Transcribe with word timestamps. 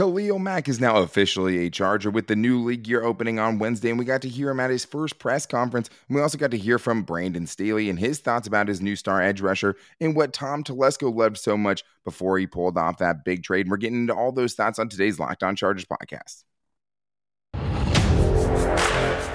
Khalil 0.00 0.38
Mack 0.38 0.66
is 0.66 0.80
now 0.80 0.96
officially 0.96 1.66
a 1.66 1.68
Charger 1.68 2.10
with 2.10 2.26
the 2.26 2.34
new 2.34 2.64
league 2.64 2.88
year 2.88 3.02
opening 3.02 3.38
on 3.38 3.58
Wednesday, 3.58 3.90
and 3.90 3.98
we 3.98 4.06
got 4.06 4.22
to 4.22 4.30
hear 4.30 4.48
him 4.48 4.58
at 4.58 4.70
his 4.70 4.82
first 4.82 5.18
press 5.18 5.44
conference. 5.44 5.90
And 6.08 6.16
we 6.16 6.22
also 6.22 6.38
got 6.38 6.52
to 6.52 6.56
hear 6.56 6.78
from 6.78 7.02
Brandon 7.02 7.46
Staley 7.46 7.90
and 7.90 7.98
his 7.98 8.18
thoughts 8.18 8.48
about 8.48 8.66
his 8.66 8.80
new 8.80 8.96
star 8.96 9.20
edge 9.20 9.42
rusher 9.42 9.76
and 10.00 10.16
what 10.16 10.32
Tom 10.32 10.64
Telesco 10.64 11.14
loved 11.14 11.36
so 11.36 11.54
much 11.54 11.84
before 12.02 12.38
he 12.38 12.46
pulled 12.46 12.78
off 12.78 12.96
that 12.96 13.26
big 13.26 13.42
trade. 13.42 13.66
And 13.66 13.70
we're 13.70 13.76
getting 13.76 14.00
into 14.00 14.14
all 14.14 14.32
those 14.32 14.54
thoughts 14.54 14.78
on 14.78 14.88
today's 14.88 15.18
Locked 15.18 15.42
On 15.42 15.54
Chargers 15.54 15.84
podcast. 15.84 16.44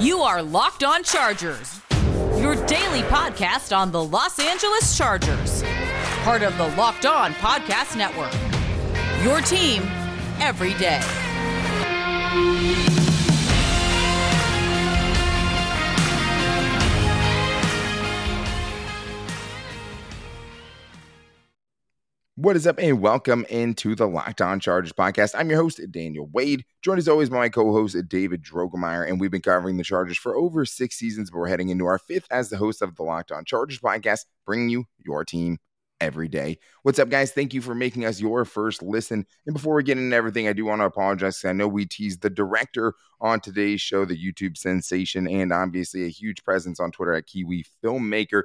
You 0.03 0.21
are 0.21 0.41
Locked 0.41 0.83
On 0.83 1.03
Chargers, 1.03 1.79
your 2.39 2.55
daily 2.65 3.01
podcast 3.01 3.77
on 3.77 3.91
the 3.91 4.03
Los 4.03 4.39
Angeles 4.39 4.97
Chargers, 4.97 5.61
part 6.23 6.41
of 6.41 6.57
the 6.57 6.69
Locked 6.69 7.05
On 7.05 7.33
Podcast 7.33 7.95
Network. 7.95 8.33
Your 9.23 9.41
team 9.41 9.83
every 10.39 10.73
day. 10.75 11.01
What 22.37 22.55
is 22.55 22.67
up, 22.67 22.77
and 22.79 23.01
welcome 23.01 23.45
into 23.49 23.95
the 23.95 24.07
Locked 24.07 24.41
On 24.41 24.59
Chargers 24.59 24.91
podcast. 24.91 25.33
I'm 25.35 25.49
your 25.49 25.59
host, 25.59 25.79
Daniel 25.89 26.29
Wade, 26.31 26.65
joined 26.83 26.99
as 26.99 27.07
always 27.07 27.29
by 27.29 27.37
my 27.37 27.49
co 27.49 27.71
host, 27.71 27.97
David 28.07 28.43
Drogemeyer, 28.43 29.09
and 29.09 29.19
we've 29.19 29.31
been 29.31 29.41
covering 29.41 29.77
the 29.77 29.83
Chargers 29.83 30.17
for 30.17 30.35
over 30.35 30.65
six 30.65 30.97
seasons, 30.97 31.31
but 31.31 31.39
we're 31.39 31.47
heading 31.47 31.69
into 31.69 31.85
our 31.85 31.97
fifth 31.97 32.27
as 32.29 32.49
the 32.49 32.57
host 32.57 32.81
of 32.81 32.95
the 32.97 33.03
Locked 33.03 33.31
On 33.31 33.45
Chargers 33.45 33.79
podcast, 33.79 34.25
bringing 34.45 34.69
you 34.69 34.83
your 35.03 35.23
team 35.25 35.57
every 36.01 36.27
day. 36.27 36.59
What's 36.83 36.99
up, 36.99 37.09
guys? 37.09 37.31
Thank 37.31 37.53
you 37.53 37.61
for 37.61 37.75
making 37.75 38.05
us 38.05 38.19
your 38.19 38.45
first 38.45 38.81
listen. 38.81 39.25
And 39.45 39.53
before 39.53 39.75
we 39.75 39.83
get 39.83 39.97
into 39.97 40.15
everything, 40.15 40.47
I 40.47 40.53
do 40.53 40.65
want 40.65 40.81
to 40.81 40.85
apologize 40.85 41.43
I 41.45 41.53
know 41.53 41.67
we 41.67 41.85
teased 41.85 42.21
the 42.21 42.29
director 42.29 42.93
on 43.21 43.39
today's 43.39 43.81
show, 43.81 44.05
the 44.05 44.17
YouTube 44.17 44.57
sensation, 44.57 45.27
and 45.27 45.53
obviously 45.53 46.05
a 46.05 46.09
huge 46.09 46.43
presence 46.43 46.79
on 46.79 46.91
Twitter 46.91 47.13
at 47.13 47.27
Kiwi 47.27 47.65
Filmmaker. 47.83 48.43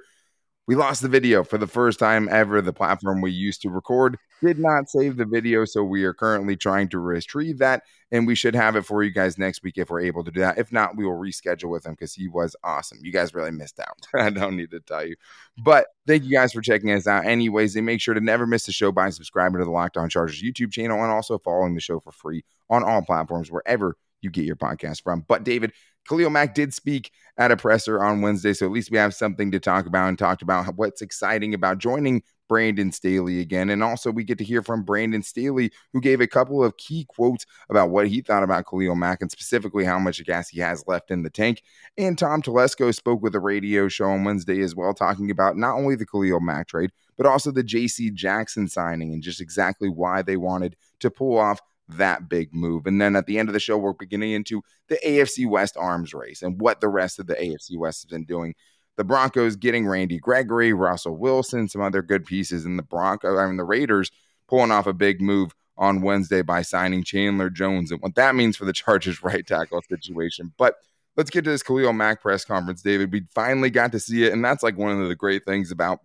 We 0.67 0.77
lost 0.77 1.03
the 1.03 1.09
video 1.09 1.43
for 1.43 1.59
the 1.59 1.67
first 1.67 1.99
time 1.99 2.29
ever. 2.31 2.63
The 2.63 2.73
platform 2.73 3.21
we 3.21 3.33
used 3.33 3.63
to 3.63 3.71
record 3.71 4.17
did 4.41 4.59
not 4.59 4.89
save 4.89 5.17
the 5.17 5.25
video, 5.25 5.65
so 5.65 5.83
we 5.83 6.05
are 6.05 6.15
currently 6.15 6.57
trying 6.57 6.89
to 6.91 6.99
retrieve 6.99 7.59
that, 7.59 7.83
and 8.13 8.27
we 8.27 8.35
should 8.35 8.55
have 8.55 8.77
it 8.77 8.83
for 8.83 9.03
you 9.03 9.11
guys 9.11 9.37
next 9.37 9.63
week 9.65 9.79
if 9.79 9.91
we're 9.91 10.01
able 10.01 10.23
to 10.23 10.31
do 10.31 10.41
that. 10.41 10.59
If 10.59 10.71
not, 10.71 10.97
we 10.97 11.05
will 11.05 11.19
reschedule 11.19 11.71
with 11.71 11.87
him 11.87 11.95
because 11.95 12.15
he 12.15 12.29
was 12.29 12.55
awesome. 12.63 12.99
You 13.03 13.11
guys 13.11 13.35
really 13.35 13.51
missed 13.51 13.81
out. 13.81 14.07
I 14.15 14.31
don't 14.31 14.57
need 14.57 14.71
to 14.71 14.81
tell 14.81 15.05
you, 15.05 15.17
but 15.59 15.87
thank 16.07 16.23
you 16.25 16.31
guys 16.31 16.53
for 16.53 16.61
checking 16.61 16.93
us 16.93 17.07
out. 17.07 17.27
Anyways, 17.27 17.75
and 17.75 17.85
make 17.85 18.01
sure 18.01 18.15
to 18.15 18.21
never 18.21 18.47
miss 18.47 18.67
the 18.67 18.73
show 18.73 18.93
by 18.93 19.11
subscribing 19.11 19.59
to 19.59 19.65
the 19.65 19.71
Locked 19.71 19.97
On 19.97 20.09
Chargers 20.09 20.43
YouTube 20.43 20.73
channel 20.73 21.03
and 21.03 21.11
also 21.11 21.39
following 21.39 21.75
the 21.75 21.81
show 21.81 21.99
for 21.99 22.13
free 22.13 22.45
on 22.69 22.85
all 22.85 23.03
platforms 23.03 23.51
wherever 23.51 23.97
you 24.21 24.31
get 24.31 24.45
your 24.45 24.57
podcast 24.57 25.03
from. 25.03 25.25
But 25.27 25.45
David, 25.45 25.73
Khalil 26.11 26.31
Mack 26.31 26.55
did 26.55 26.75
speak 26.75 27.13
at 27.39 27.53
a 27.53 27.57
presser 27.57 28.03
on 28.03 28.21
Wednesday, 28.21 28.53
so 28.53 28.67
at 28.67 28.73
least 28.73 28.91
we 28.91 28.99
have 28.99 29.15
something 29.15 29.53
to 29.53 29.61
talk 29.61 29.87
about 29.87 30.09
and 30.09 30.19
talked 30.19 30.43
about 30.43 30.67
what's 30.75 31.03
exciting 31.03 31.55
about 31.55 31.79
joining 31.79 32.25
Brandon 32.49 32.91
Staley 32.91 33.39
again. 33.39 33.71
And 33.71 33.81
also, 33.81 34.11
we 34.11 34.25
get 34.25 34.37
to 34.39 34.45
hear 34.45 34.61
from 34.61 34.83
Brandon 34.83 35.23
Staley, 35.23 35.71
who 35.93 36.01
gave 36.01 36.21
a 36.21 36.27
couple 36.27 36.65
of 36.65 36.77
key 36.79 37.07
quotes 37.09 37.47
about 37.71 37.91
what 37.91 38.09
he 38.09 38.23
thought 38.23 38.43
about 38.43 38.67
Khalil 38.69 38.97
Mack 38.97 39.23
and 39.23 39.31
specifically 39.31 39.85
how 39.85 40.01
much 40.01 40.25
gas 40.27 40.49
he 40.49 40.59
has 40.59 40.83
left 40.89 41.13
in 41.13 41.23
the 41.23 41.31
tank. 41.31 41.63
And 41.97 42.19
Tom 42.19 42.43
Telesco 42.43 42.93
spoke 42.93 43.23
with 43.23 43.37
a 43.37 43.41
radio 43.41 43.87
show 43.87 44.07
on 44.07 44.25
Wednesday 44.25 44.63
as 44.63 44.75
well, 44.75 44.93
talking 44.93 45.31
about 45.31 45.57
not 45.57 45.77
only 45.77 45.95
the 45.95 46.07
Khalil 46.07 46.41
Mack 46.41 46.67
trade, 46.67 46.91
but 47.17 47.27
also 47.27 47.53
the 47.53 47.63
JC 47.63 48.13
Jackson 48.13 48.67
signing 48.67 49.13
and 49.13 49.23
just 49.23 49.41
exactly 49.41 49.89
why 49.89 50.23
they 50.23 50.37
wanted 50.37 50.75
to 50.99 51.11
pull 51.11 51.39
off 51.39 51.61
that 51.97 52.29
big 52.29 52.55
move. 52.55 52.87
And 52.87 53.01
then 53.01 53.17
at 53.17 53.27
the 53.27 53.39
end 53.39 53.49
of 53.49 53.53
the 53.53 53.61
show, 53.61 53.77
we're 53.79 53.93
beginning 53.93 54.33
into 54.33 54.63
the 54.89 54.99
AFC 55.05 55.49
West 55.49 55.77
arms 55.77 56.15
race 56.15 56.43
and 56.43 56.61
what 56.61 56.81
the 56.81 56.89
rest 56.89 57.19
of 57.19 57.27
the 57.27 57.35
AFC 57.35 57.77
West 57.77 58.03
has 58.03 58.11
been 58.11 58.25
doing. 58.25 58.55
The 58.97 59.05
Broncos 59.05 59.57
getting 59.57 59.87
Randy 59.87 60.19
Gregory, 60.19 60.73
Russell 60.73 61.17
Wilson, 61.17 61.69
some 61.69 61.81
other 61.81 62.03
good 62.03 62.27
pieces, 62.27 62.67
and 62.67 62.79
the 62.79 62.83
Bronco, 62.83 63.39
I 63.39 63.47
mean 63.47 63.57
the 63.57 63.65
Raiders 63.65 64.11
pulling 64.47 64.71
off 64.71 64.87
a 64.87 64.93
big 64.93 65.21
move 65.21 65.55
on 65.79 66.03
Wednesday 66.03 66.43
by 66.43 66.61
signing 66.61 67.03
Chandler 67.03 67.49
Jones 67.49 67.91
and 67.91 68.01
what 68.03 68.15
that 68.17 68.35
means 68.35 68.57
for 68.57 68.67
the 68.67 68.73
Chargers 68.75 69.23
right 69.23 69.47
tackle 69.47 69.81
situation. 69.89 70.53
But 70.59 70.75
let's 71.17 71.31
get 71.31 71.45
to 71.45 71.51
this 71.51 71.63
Khalil 71.63 71.93
Mack 71.93 72.21
press 72.21 72.45
conference, 72.45 72.83
David. 72.83 73.13
We 73.13 73.23
finally 73.35 73.71
got 73.71 73.93
to 73.93 74.01
see 74.01 74.25
it, 74.25 74.33
and 74.33 74.45
that's 74.45 74.63
like 74.63 74.77
one 74.77 75.01
of 75.01 75.09
the 75.09 75.17
great 75.17 75.45
things 75.47 75.71
about 75.71 76.01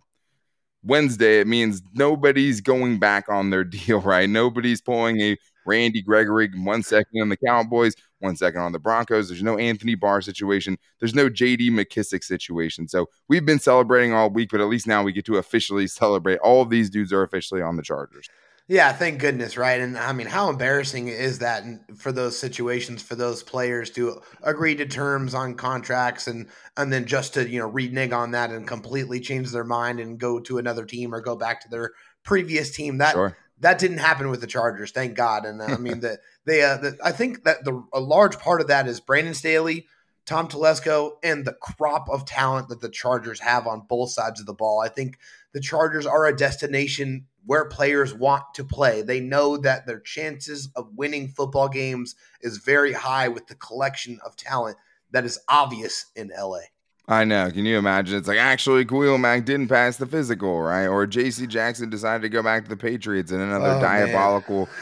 Wednesday. 0.82 1.40
It 1.40 1.46
means 1.46 1.82
nobody's 1.94 2.60
going 2.60 2.98
back 2.98 3.28
on 3.28 3.50
their 3.50 3.64
deal, 3.64 4.00
right? 4.00 4.28
Nobody's 4.28 4.80
pulling 4.80 5.20
a 5.20 5.36
Randy 5.66 6.02
Gregory 6.02 6.50
one 6.56 6.82
second 6.82 7.20
on 7.20 7.28
the 7.28 7.36
Cowboys, 7.36 7.94
one 8.20 8.36
second 8.36 8.60
on 8.60 8.72
the 8.72 8.78
Broncos. 8.78 9.28
There's 9.28 9.42
no 9.42 9.58
Anthony 9.58 9.94
Barr 9.94 10.20
situation. 10.20 10.78
There's 11.00 11.14
no 11.14 11.28
JD 11.28 11.70
McKissic 11.70 12.24
situation. 12.24 12.88
So 12.88 13.08
we've 13.28 13.46
been 13.46 13.58
celebrating 13.58 14.12
all 14.12 14.30
week, 14.30 14.50
but 14.50 14.60
at 14.60 14.68
least 14.68 14.86
now 14.86 15.02
we 15.02 15.12
get 15.12 15.24
to 15.26 15.36
officially 15.36 15.86
celebrate. 15.86 16.38
All 16.38 16.62
of 16.62 16.70
these 16.70 16.90
dudes 16.90 17.12
are 17.12 17.22
officially 17.22 17.62
on 17.62 17.76
the 17.76 17.82
Chargers. 17.82 18.28
Yeah, 18.68 18.92
thank 18.92 19.20
goodness, 19.20 19.56
right? 19.56 19.80
And 19.80 19.96
I 19.96 20.12
mean, 20.12 20.26
how 20.26 20.50
embarrassing 20.50 21.06
is 21.06 21.38
that 21.38 21.62
for 21.96 22.10
those 22.10 22.36
situations 22.36 23.00
for 23.00 23.14
those 23.14 23.44
players 23.44 23.90
to 23.90 24.20
agree 24.42 24.74
to 24.74 24.86
terms 24.86 25.34
on 25.34 25.54
contracts 25.54 26.26
and 26.26 26.48
and 26.76 26.92
then 26.92 27.04
just 27.04 27.34
to 27.34 27.48
you 27.48 27.60
know 27.60 27.68
renege 27.68 28.10
on 28.10 28.32
that 28.32 28.50
and 28.50 28.66
completely 28.66 29.20
change 29.20 29.52
their 29.52 29.62
mind 29.62 30.00
and 30.00 30.18
go 30.18 30.40
to 30.40 30.58
another 30.58 30.84
team 30.84 31.14
or 31.14 31.20
go 31.20 31.36
back 31.36 31.60
to 31.60 31.68
their 31.68 31.92
previous 32.24 32.74
team? 32.74 32.98
That 32.98 33.12
sure 33.12 33.36
that 33.60 33.78
didn't 33.78 33.98
happen 33.98 34.28
with 34.28 34.40
the 34.40 34.46
Chargers, 34.46 34.90
thank 34.90 35.14
God. 35.14 35.44
And 35.44 35.60
uh, 35.60 35.66
I 35.66 35.76
mean 35.78 36.00
that 36.00 36.20
they, 36.44 36.62
uh, 36.62 36.76
the, 36.76 36.98
I 37.02 37.12
think 37.12 37.44
that 37.44 37.64
the 37.64 37.84
a 37.92 38.00
large 38.00 38.38
part 38.38 38.60
of 38.60 38.68
that 38.68 38.86
is 38.86 39.00
Brandon 39.00 39.34
Staley, 39.34 39.86
Tom 40.26 40.48
Telesco, 40.48 41.12
and 41.22 41.44
the 41.44 41.56
crop 41.60 42.08
of 42.10 42.24
talent 42.24 42.68
that 42.68 42.80
the 42.80 42.88
Chargers 42.88 43.40
have 43.40 43.66
on 43.66 43.86
both 43.88 44.10
sides 44.10 44.40
of 44.40 44.46
the 44.46 44.54
ball. 44.54 44.80
I 44.80 44.88
think 44.88 45.18
the 45.52 45.60
Chargers 45.60 46.06
are 46.06 46.26
a 46.26 46.36
destination 46.36 47.26
where 47.44 47.64
players 47.64 48.12
want 48.12 48.42
to 48.54 48.64
play. 48.64 49.02
They 49.02 49.20
know 49.20 49.56
that 49.56 49.86
their 49.86 50.00
chances 50.00 50.68
of 50.74 50.90
winning 50.96 51.28
football 51.28 51.68
games 51.68 52.16
is 52.40 52.58
very 52.58 52.92
high 52.92 53.28
with 53.28 53.46
the 53.46 53.54
collection 53.54 54.18
of 54.24 54.36
talent 54.36 54.76
that 55.12 55.24
is 55.24 55.38
obvious 55.48 56.06
in 56.16 56.32
LA. 56.36 56.62
I 57.08 57.24
know. 57.24 57.50
Can 57.50 57.64
you 57.64 57.78
imagine? 57.78 58.18
It's 58.18 58.26
like 58.26 58.38
actually 58.38 58.84
Khalil 58.84 59.18
Mack 59.18 59.44
didn't 59.44 59.68
pass 59.68 59.96
the 59.96 60.06
physical, 60.06 60.60
right? 60.60 60.86
Or 60.86 61.06
J.C. 61.06 61.46
Jackson 61.46 61.88
decided 61.88 62.22
to 62.22 62.28
go 62.28 62.42
back 62.42 62.64
to 62.64 62.68
the 62.68 62.76
Patriots 62.76 63.30
in 63.30 63.40
another 63.40 63.76
oh, 63.78 63.80
diabolical 63.80 64.66
man. 64.66 64.74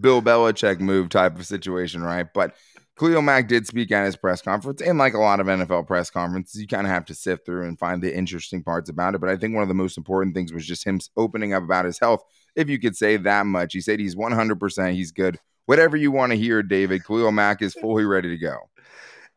Bill 0.00 0.22
Belichick 0.22 0.80
move 0.80 1.08
type 1.08 1.38
of 1.38 1.46
situation, 1.46 2.02
right? 2.02 2.26
But 2.32 2.54
Khalil 2.98 3.22
Mack 3.22 3.46
did 3.46 3.66
speak 3.66 3.92
at 3.92 4.06
his 4.06 4.16
press 4.16 4.42
conference, 4.42 4.82
and 4.82 4.98
like 4.98 5.14
a 5.14 5.20
lot 5.20 5.38
of 5.38 5.46
NFL 5.46 5.86
press 5.86 6.10
conferences, 6.10 6.60
you 6.60 6.66
kind 6.66 6.86
of 6.86 6.92
have 6.92 7.04
to 7.06 7.14
sift 7.14 7.46
through 7.46 7.66
and 7.68 7.78
find 7.78 8.02
the 8.02 8.14
interesting 8.14 8.62
parts 8.62 8.90
about 8.90 9.14
it. 9.14 9.20
But 9.20 9.30
I 9.30 9.36
think 9.36 9.54
one 9.54 9.62
of 9.62 9.68
the 9.68 9.74
most 9.74 9.96
important 9.96 10.34
things 10.34 10.52
was 10.52 10.66
just 10.66 10.84
him 10.84 10.98
opening 11.16 11.54
up 11.54 11.62
about 11.62 11.84
his 11.84 12.00
health, 12.00 12.24
if 12.56 12.68
you 12.68 12.80
could 12.80 12.96
say 12.96 13.16
that 13.18 13.46
much. 13.46 13.72
He 13.72 13.80
said 13.80 14.00
he's 14.00 14.16
100%, 14.16 14.94
he's 14.94 15.12
good. 15.12 15.38
Whatever 15.66 15.96
you 15.96 16.10
want 16.10 16.32
to 16.32 16.38
hear, 16.38 16.62
David, 16.62 17.04
Khalil 17.04 17.30
Mack 17.30 17.62
is 17.62 17.74
fully 17.74 18.04
ready 18.04 18.30
to 18.30 18.38
go. 18.38 18.68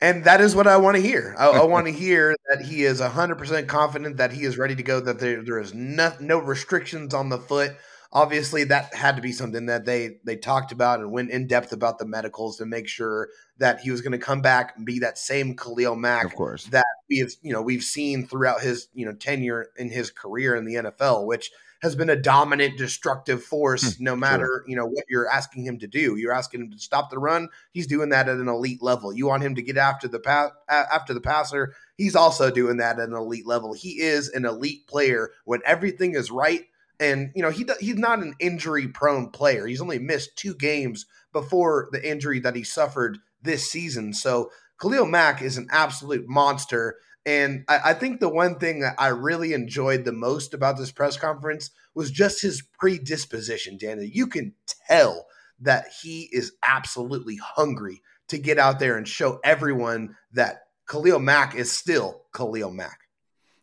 And 0.01 0.23
that 0.23 0.41
is 0.41 0.55
what 0.55 0.65
I 0.65 0.77
want 0.77 0.97
to 0.97 1.01
hear. 1.01 1.35
I, 1.37 1.49
I 1.49 1.63
want 1.65 1.85
to 1.85 1.93
hear 1.93 2.35
that 2.49 2.65
he 2.65 2.83
is 2.83 2.99
100% 2.99 3.67
confident 3.67 4.17
that 4.17 4.31
he 4.31 4.43
is 4.43 4.57
ready 4.57 4.75
to 4.75 4.83
go, 4.83 4.99
that 4.99 5.19
there, 5.19 5.43
there 5.43 5.59
is 5.59 5.73
no, 5.73 6.11
no 6.19 6.39
restrictions 6.39 7.13
on 7.13 7.29
the 7.29 7.37
foot. 7.37 7.75
Obviously, 8.13 8.65
that 8.65 8.93
had 8.93 9.15
to 9.15 9.21
be 9.21 9.31
something 9.31 9.67
that 9.67 9.85
they 9.85 10.17
they 10.25 10.35
talked 10.35 10.73
about 10.73 10.99
and 10.99 11.13
went 11.13 11.31
in 11.31 11.47
depth 11.47 11.71
about 11.71 11.97
the 11.97 12.05
medicals 12.05 12.57
to 12.57 12.65
make 12.65 12.89
sure 12.89 13.29
that 13.57 13.79
he 13.79 13.89
was 13.89 14.01
going 14.01 14.11
to 14.11 14.17
come 14.17 14.41
back 14.41 14.73
and 14.75 14.85
be 14.85 14.99
that 14.99 15.17
same 15.17 15.55
Khalil 15.55 15.95
Mack, 15.95 16.25
of 16.25 16.35
course, 16.35 16.65
that 16.65 16.83
we 17.09 17.19
have 17.19 17.31
you 17.41 17.53
know 17.53 17.61
we've 17.61 17.83
seen 17.83 18.27
throughout 18.27 18.59
his 18.59 18.89
you 18.93 19.05
know 19.05 19.13
tenure 19.13 19.69
in 19.77 19.89
his 19.89 20.11
career 20.11 20.57
in 20.57 20.65
the 20.65 20.73
NFL, 20.73 21.25
which 21.25 21.51
has 21.81 21.95
been 21.95 22.09
a 22.09 22.15
dominant, 22.15 22.77
destructive 22.77 23.43
force. 23.43 23.97
Hmm, 23.97 24.03
no 24.03 24.15
matter 24.15 24.45
sure. 24.45 24.63
you 24.67 24.75
know 24.75 24.85
what 24.85 25.05
you're 25.09 25.29
asking 25.29 25.65
him 25.65 25.79
to 25.79 25.87
do, 25.87 26.15
you're 26.15 26.33
asking 26.33 26.61
him 26.61 26.71
to 26.71 26.79
stop 26.79 27.09
the 27.09 27.19
run. 27.19 27.49
He's 27.71 27.87
doing 27.87 28.09
that 28.09 28.29
at 28.29 28.37
an 28.37 28.47
elite 28.47 28.81
level. 28.81 29.13
You 29.13 29.27
want 29.27 29.43
him 29.43 29.55
to 29.55 29.61
get 29.61 29.77
after 29.77 30.07
the 30.07 30.19
pass 30.19 30.51
after 30.69 31.13
the 31.13 31.21
passer. 31.21 31.73
He's 31.97 32.15
also 32.15 32.51
doing 32.51 32.77
that 32.77 32.99
at 32.99 33.09
an 33.09 33.15
elite 33.15 33.47
level. 33.47 33.73
He 33.73 33.99
is 33.99 34.29
an 34.29 34.45
elite 34.45 34.87
player 34.87 35.31
when 35.45 35.61
everything 35.65 36.15
is 36.15 36.31
right. 36.31 36.65
And 36.99 37.31
you 37.35 37.41
know 37.41 37.49
he 37.49 37.65
he's 37.79 37.97
not 37.97 38.19
an 38.19 38.35
injury 38.39 38.87
prone 38.87 39.29
player. 39.29 39.65
He's 39.65 39.81
only 39.81 39.99
missed 39.99 40.37
two 40.37 40.53
games 40.53 41.05
before 41.33 41.89
the 41.91 42.07
injury 42.07 42.39
that 42.41 42.55
he 42.55 42.63
suffered 42.63 43.17
this 43.41 43.71
season. 43.71 44.13
So 44.13 44.51
Khalil 44.79 45.05
Mack 45.05 45.41
is 45.41 45.57
an 45.57 45.67
absolute 45.71 46.27
monster. 46.27 46.97
And 47.25 47.65
I, 47.67 47.79
I, 47.85 47.93
think 47.93 48.19
the 48.19 48.29
one 48.29 48.57
thing 48.57 48.79
that 48.79 48.95
I 48.97 49.09
really 49.09 49.53
enjoyed 49.53 50.05
the 50.05 50.11
most 50.11 50.53
about 50.55 50.77
this 50.77 50.91
press 50.91 51.17
conference 51.17 51.69
was 51.93 52.09
just 52.09 52.41
his 52.41 52.63
predisposition, 52.79 53.77
Daniel. 53.77 54.07
You 54.11 54.25
can 54.25 54.53
tell 54.87 55.27
that 55.59 55.85
he 56.01 56.29
is 56.31 56.53
absolutely 56.63 57.35
hungry 57.35 58.01
to 58.29 58.39
get 58.39 58.57
out 58.57 58.79
there 58.79 58.97
and 58.97 59.07
show 59.07 59.39
everyone 59.43 60.15
that 60.33 60.63
Khalil 60.89 61.19
Mack 61.19 61.53
is 61.53 61.71
still 61.71 62.23
Khalil 62.33 62.71
Mack. 62.71 62.97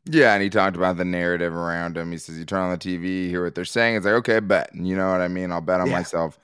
Yeah, 0.04 0.34
and 0.34 0.42
he 0.42 0.50
talked 0.50 0.76
about 0.76 0.96
the 0.96 1.04
narrative 1.04 1.52
around 1.52 1.96
him. 1.96 2.12
He 2.12 2.18
says, 2.18 2.38
You 2.38 2.44
turn 2.44 2.62
on 2.62 2.70
the 2.70 2.78
TV, 2.78 3.24
you 3.24 3.28
hear 3.28 3.44
what 3.44 3.54
they're 3.54 3.64
saying. 3.64 3.96
It's 3.96 4.06
like, 4.06 4.14
okay, 4.14 4.40
bet. 4.40 4.70
You 4.74 4.96
know 4.96 5.10
what 5.10 5.20
I 5.20 5.28
mean? 5.28 5.50
I'll 5.52 5.60
bet 5.60 5.80
on 5.80 5.88
yeah. 5.88 5.94
myself 5.94 6.38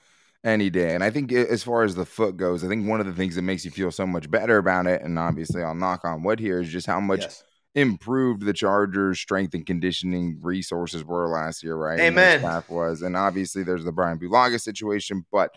any 0.45 0.69
day. 0.69 0.93
And 0.93 1.03
I 1.03 1.09
think 1.09 1.31
as 1.33 1.63
far 1.63 1.83
as 1.83 1.95
the 1.95 2.05
foot 2.05 2.37
goes, 2.37 2.63
I 2.63 2.67
think 2.67 2.87
one 2.87 2.99
of 2.99 3.07
the 3.07 3.13
things 3.13 3.35
that 3.35 3.41
makes 3.41 3.65
you 3.65 3.71
feel 3.71 3.91
so 3.91 4.05
much 4.05 4.29
better 4.29 4.57
about 4.57 4.85
it, 4.85 5.01
and 5.01 5.17
obviously 5.17 5.63
I'll 5.63 5.75
knock 5.75 6.05
on 6.05 6.23
wood 6.23 6.39
here, 6.39 6.61
is 6.61 6.69
just 6.69 6.87
how 6.87 6.99
much 6.99 7.21
yes. 7.21 7.43
improved 7.73 8.45
the 8.45 8.53
Chargers' 8.53 9.19
strength 9.19 9.55
and 9.55 9.65
conditioning 9.65 10.37
resources 10.41 11.03
were 11.03 11.27
last 11.27 11.63
year, 11.63 11.75
right? 11.75 11.99
Amen. 11.99 12.39
staff 12.39 12.69
was, 12.69 13.01
and 13.01 13.17
obviously 13.17 13.63
there's 13.63 13.83
the 13.83 13.91
Brian 13.91 14.19
Bulaga 14.19 14.61
situation, 14.61 15.25
but 15.31 15.51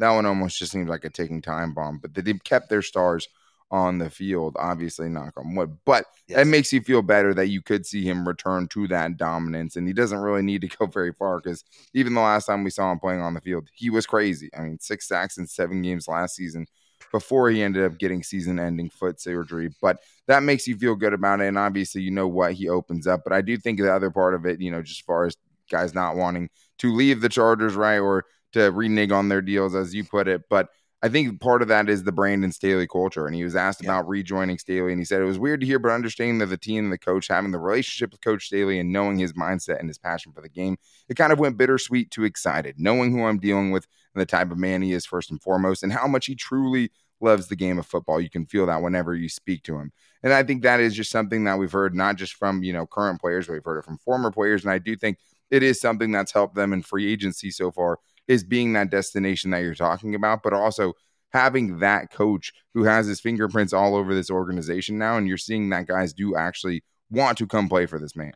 that 0.00 0.10
one 0.10 0.26
almost 0.26 0.58
just 0.58 0.72
seems 0.72 0.88
like 0.88 1.04
a 1.04 1.10
ticking 1.10 1.40
time 1.40 1.72
bomb. 1.72 1.98
But 1.98 2.14
they 2.14 2.32
kept 2.44 2.68
their 2.68 2.82
stars 2.82 3.28
on 3.72 3.98
the 3.98 4.10
field. 4.10 4.54
Obviously, 4.58 5.08
knock 5.08 5.32
on 5.36 5.54
wood, 5.54 5.76
but 5.84 6.04
yes. 6.28 6.40
it 6.40 6.44
makes 6.44 6.72
you 6.72 6.82
feel 6.82 7.02
better 7.02 7.32
that 7.34 7.48
you 7.48 7.62
could 7.62 7.86
see 7.86 8.04
him 8.04 8.28
return 8.28 8.68
to 8.68 8.86
that 8.88 9.16
dominance. 9.16 9.76
And 9.76 9.88
he 9.88 9.94
doesn't 9.94 10.18
really 10.18 10.42
need 10.42 10.60
to 10.60 10.68
go 10.78 10.86
very 10.86 11.12
far 11.12 11.40
because 11.40 11.64
even 11.94 12.14
the 12.14 12.20
last 12.20 12.46
time 12.46 12.62
we 12.62 12.70
saw 12.70 12.92
him 12.92 13.00
playing 13.00 13.22
on 13.22 13.34
the 13.34 13.40
field, 13.40 13.68
he 13.74 13.90
was 13.90 14.06
crazy. 14.06 14.50
I 14.56 14.60
mean, 14.60 14.78
six 14.78 15.08
sacks 15.08 15.38
in 15.38 15.46
seven 15.46 15.82
games 15.82 16.06
last 16.06 16.36
season 16.36 16.66
before 17.10 17.50
he 17.50 17.62
ended 17.62 17.84
up 17.84 17.98
getting 17.98 18.22
season 18.22 18.58
ending 18.58 18.90
foot 18.90 19.20
surgery. 19.20 19.70
But 19.80 20.00
that 20.28 20.42
makes 20.42 20.68
you 20.68 20.76
feel 20.76 20.94
good 20.94 21.14
about 21.14 21.40
it. 21.40 21.48
And 21.48 21.58
obviously, 21.58 22.02
you 22.02 22.10
know 22.10 22.28
what 22.28 22.52
he 22.52 22.68
opens 22.68 23.06
up. 23.06 23.22
But 23.24 23.32
I 23.32 23.40
do 23.40 23.56
think 23.56 23.80
the 23.80 23.92
other 23.92 24.10
part 24.10 24.34
of 24.34 24.46
it, 24.46 24.60
you 24.60 24.70
know, 24.70 24.82
just 24.82 25.00
as 25.00 25.04
far 25.04 25.24
as 25.24 25.36
guys 25.70 25.94
not 25.94 26.16
wanting 26.16 26.50
to 26.78 26.94
leave 26.94 27.20
the 27.22 27.28
Chargers, 27.28 27.74
right, 27.74 27.98
or 27.98 28.26
to 28.52 28.70
renege 28.70 29.12
on 29.12 29.28
their 29.28 29.40
deals, 29.40 29.74
as 29.74 29.94
you 29.94 30.04
put 30.04 30.28
it. 30.28 30.42
But 30.50 30.68
I 31.04 31.08
think 31.08 31.40
part 31.40 31.62
of 31.62 31.68
that 31.68 31.88
is 31.88 32.04
the 32.04 32.12
Brandon 32.12 32.52
Staley 32.52 32.86
culture. 32.86 33.26
And 33.26 33.34
he 33.34 33.42
was 33.42 33.56
asked 33.56 33.82
yeah. 33.82 33.90
about 33.90 34.08
rejoining 34.08 34.58
Staley, 34.58 34.92
and 34.92 35.00
he 35.00 35.04
said 35.04 35.20
it 35.20 35.26
was 35.26 35.38
weird 35.38 35.60
to 35.60 35.66
hear, 35.66 35.80
but 35.80 35.90
understanding 35.90 36.38
that 36.38 36.46
the 36.46 36.56
team 36.56 36.84
and 36.84 36.92
the 36.92 36.98
coach 36.98 37.26
having 37.28 37.50
the 37.50 37.58
relationship 37.58 38.12
with 38.12 38.20
Coach 38.20 38.46
Staley 38.46 38.78
and 38.78 38.92
knowing 38.92 39.18
his 39.18 39.32
mindset 39.32 39.80
and 39.80 39.88
his 39.88 39.98
passion 39.98 40.32
for 40.32 40.40
the 40.40 40.48
game, 40.48 40.76
it 41.08 41.16
kind 41.16 41.32
of 41.32 41.40
went 41.40 41.56
bittersweet 41.56 42.10
to 42.12 42.24
excited, 42.24 42.76
knowing 42.78 43.10
who 43.10 43.24
I'm 43.24 43.38
dealing 43.38 43.72
with 43.72 43.86
and 44.14 44.20
the 44.20 44.26
type 44.26 44.52
of 44.52 44.58
man 44.58 44.82
he 44.82 44.92
is 44.92 45.04
first 45.04 45.30
and 45.30 45.42
foremost, 45.42 45.82
and 45.82 45.92
how 45.92 46.06
much 46.06 46.26
he 46.26 46.36
truly 46.36 46.90
loves 47.20 47.48
the 47.48 47.56
game 47.56 47.78
of 47.78 47.86
football. 47.86 48.20
You 48.20 48.30
can 48.30 48.46
feel 48.46 48.66
that 48.66 48.82
whenever 48.82 49.14
you 49.14 49.28
speak 49.28 49.62
to 49.64 49.76
him. 49.76 49.92
And 50.22 50.32
I 50.32 50.42
think 50.42 50.62
that 50.62 50.80
is 50.80 50.94
just 50.94 51.10
something 51.10 51.44
that 51.44 51.58
we've 51.58 51.72
heard 51.72 51.94
not 51.94 52.16
just 52.16 52.34
from, 52.34 52.62
you 52.62 52.72
know, 52.72 52.86
current 52.86 53.20
players, 53.20 53.46
but 53.46 53.54
we've 53.54 53.64
heard 53.64 53.78
it 53.78 53.84
from 53.84 53.98
former 53.98 54.30
players. 54.30 54.64
And 54.64 54.72
I 54.72 54.78
do 54.78 54.96
think 54.96 55.18
it 55.50 55.62
is 55.62 55.80
something 55.80 56.12
that's 56.12 56.32
helped 56.32 56.54
them 56.54 56.72
in 56.72 56.82
free 56.82 57.10
agency 57.10 57.50
so 57.50 57.70
far 57.70 57.98
is 58.28 58.44
being 58.44 58.72
that 58.72 58.90
destination 58.90 59.50
that 59.50 59.62
you're 59.62 59.74
talking 59.74 60.14
about, 60.14 60.42
but 60.42 60.52
also 60.52 60.94
having 61.30 61.78
that 61.78 62.10
coach 62.10 62.52
who 62.74 62.84
has 62.84 63.06
his 63.06 63.20
fingerprints 63.20 63.72
all 63.72 63.94
over 63.94 64.14
this 64.14 64.30
organization 64.30 64.98
now, 64.98 65.16
and 65.16 65.26
you're 65.26 65.36
seeing 65.36 65.70
that 65.70 65.86
guys 65.86 66.12
do 66.12 66.36
actually 66.36 66.84
want 67.10 67.38
to 67.38 67.46
come 67.46 67.68
play 67.68 67.86
for 67.86 67.98
this 67.98 68.14
man. 68.16 68.32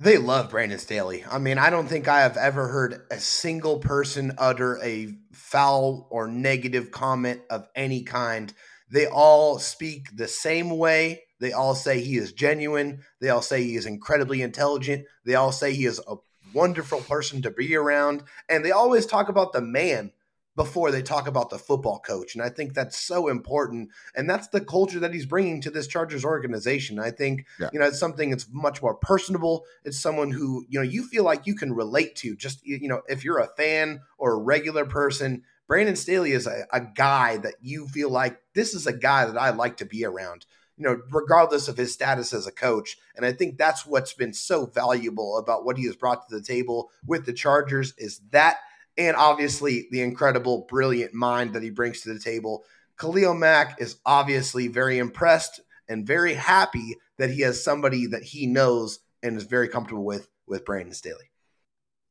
They 0.00 0.18
love 0.18 0.50
Brandon 0.50 0.78
Staley. 0.78 1.24
I 1.30 1.38
mean, 1.38 1.56
I 1.56 1.70
don't 1.70 1.86
think 1.86 2.08
I 2.08 2.22
have 2.22 2.36
ever 2.36 2.66
heard 2.66 3.02
a 3.10 3.20
single 3.20 3.78
person 3.78 4.32
utter 4.38 4.78
a 4.82 5.14
foul 5.32 6.08
or 6.10 6.26
negative 6.26 6.90
comment 6.90 7.42
of 7.48 7.68
any 7.76 8.02
kind. 8.02 8.52
They 8.90 9.06
all 9.06 9.60
speak 9.60 10.08
the 10.16 10.26
same 10.28 10.76
way. 10.76 11.22
They 11.38 11.52
all 11.52 11.76
say 11.76 12.00
he 12.00 12.16
is 12.16 12.32
genuine. 12.32 13.02
They 13.20 13.28
all 13.28 13.42
say 13.42 13.62
he 13.62 13.76
is 13.76 13.86
incredibly 13.86 14.42
intelligent. 14.42 15.06
They 15.24 15.36
all 15.36 15.52
say 15.52 15.72
he 15.74 15.84
is 15.84 16.00
a 16.08 16.16
wonderful 16.54 17.00
person 17.00 17.42
to 17.42 17.50
be 17.50 17.74
around. 17.76 18.22
And 18.48 18.64
they 18.64 18.70
always 18.70 19.06
talk 19.06 19.28
about 19.28 19.52
the 19.52 19.60
man 19.60 20.12
before 20.56 20.90
they 20.92 21.02
talk 21.02 21.26
about 21.26 21.50
the 21.50 21.58
football 21.58 21.98
coach. 21.98 22.34
And 22.34 22.42
I 22.42 22.48
think 22.48 22.74
that's 22.74 22.96
so 22.96 23.28
important. 23.28 23.90
And 24.14 24.30
that's 24.30 24.48
the 24.48 24.60
culture 24.60 25.00
that 25.00 25.12
he's 25.12 25.26
bringing 25.26 25.60
to 25.62 25.70
this 25.70 25.88
Chargers 25.88 26.24
organization. 26.24 27.00
I 27.00 27.10
think, 27.10 27.46
yeah. 27.58 27.70
you 27.72 27.80
know, 27.80 27.86
it's 27.86 27.98
something 27.98 28.30
that's 28.30 28.46
much 28.52 28.80
more 28.80 28.94
personable. 28.94 29.64
It's 29.84 29.98
someone 29.98 30.30
who, 30.30 30.64
you 30.68 30.78
know, 30.78 30.84
you 30.84 31.06
feel 31.08 31.24
like 31.24 31.46
you 31.46 31.56
can 31.56 31.72
relate 31.72 32.14
to 32.16 32.36
just, 32.36 32.64
you 32.64 32.88
know, 32.88 33.02
if 33.08 33.24
you're 33.24 33.40
a 33.40 33.48
fan 33.56 34.00
or 34.16 34.34
a 34.34 34.42
regular 34.42 34.84
person, 34.84 35.42
Brandon 35.66 35.96
Staley 35.96 36.32
is 36.32 36.46
a, 36.46 36.66
a 36.72 36.80
guy 36.80 37.38
that 37.38 37.54
you 37.60 37.88
feel 37.88 38.10
like 38.10 38.40
this 38.54 38.74
is 38.74 38.86
a 38.86 38.92
guy 38.92 39.24
that 39.24 39.36
I 39.36 39.50
like 39.50 39.78
to 39.78 39.86
be 39.86 40.04
around 40.04 40.46
you 40.76 40.84
know, 40.84 41.00
regardless 41.10 41.68
of 41.68 41.76
his 41.76 41.92
status 41.92 42.32
as 42.32 42.46
a 42.46 42.52
coach. 42.52 42.96
And 43.16 43.24
I 43.24 43.32
think 43.32 43.58
that's 43.58 43.86
what's 43.86 44.12
been 44.12 44.32
so 44.32 44.66
valuable 44.66 45.38
about 45.38 45.64
what 45.64 45.78
he 45.78 45.86
has 45.86 45.96
brought 45.96 46.28
to 46.28 46.36
the 46.36 46.42
table 46.42 46.90
with 47.06 47.26
the 47.26 47.32
Chargers 47.32 47.94
is 47.98 48.20
that 48.30 48.58
and 48.96 49.16
obviously 49.16 49.88
the 49.90 50.02
incredible, 50.02 50.66
brilliant 50.68 51.14
mind 51.14 51.52
that 51.54 51.62
he 51.62 51.70
brings 51.70 52.02
to 52.02 52.12
the 52.12 52.20
table. 52.20 52.64
Khalil 52.96 53.34
Mack 53.34 53.80
is 53.80 53.96
obviously 54.06 54.68
very 54.68 54.98
impressed 54.98 55.60
and 55.88 56.06
very 56.06 56.34
happy 56.34 56.96
that 57.18 57.30
he 57.30 57.42
has 57.42 57.62
somebody 57.62 58.06
that 58.06 58.22
he 58.22 58.46
knows 58.46 59.00
and 59.22 59.36
is 59.36 59.44
very 59.44 59.68
comfortable 59.68 60.04
with 60.04 60.28
with 60.46 60.64
Brandon 60.64 60.94
Staley. 60.94 61.30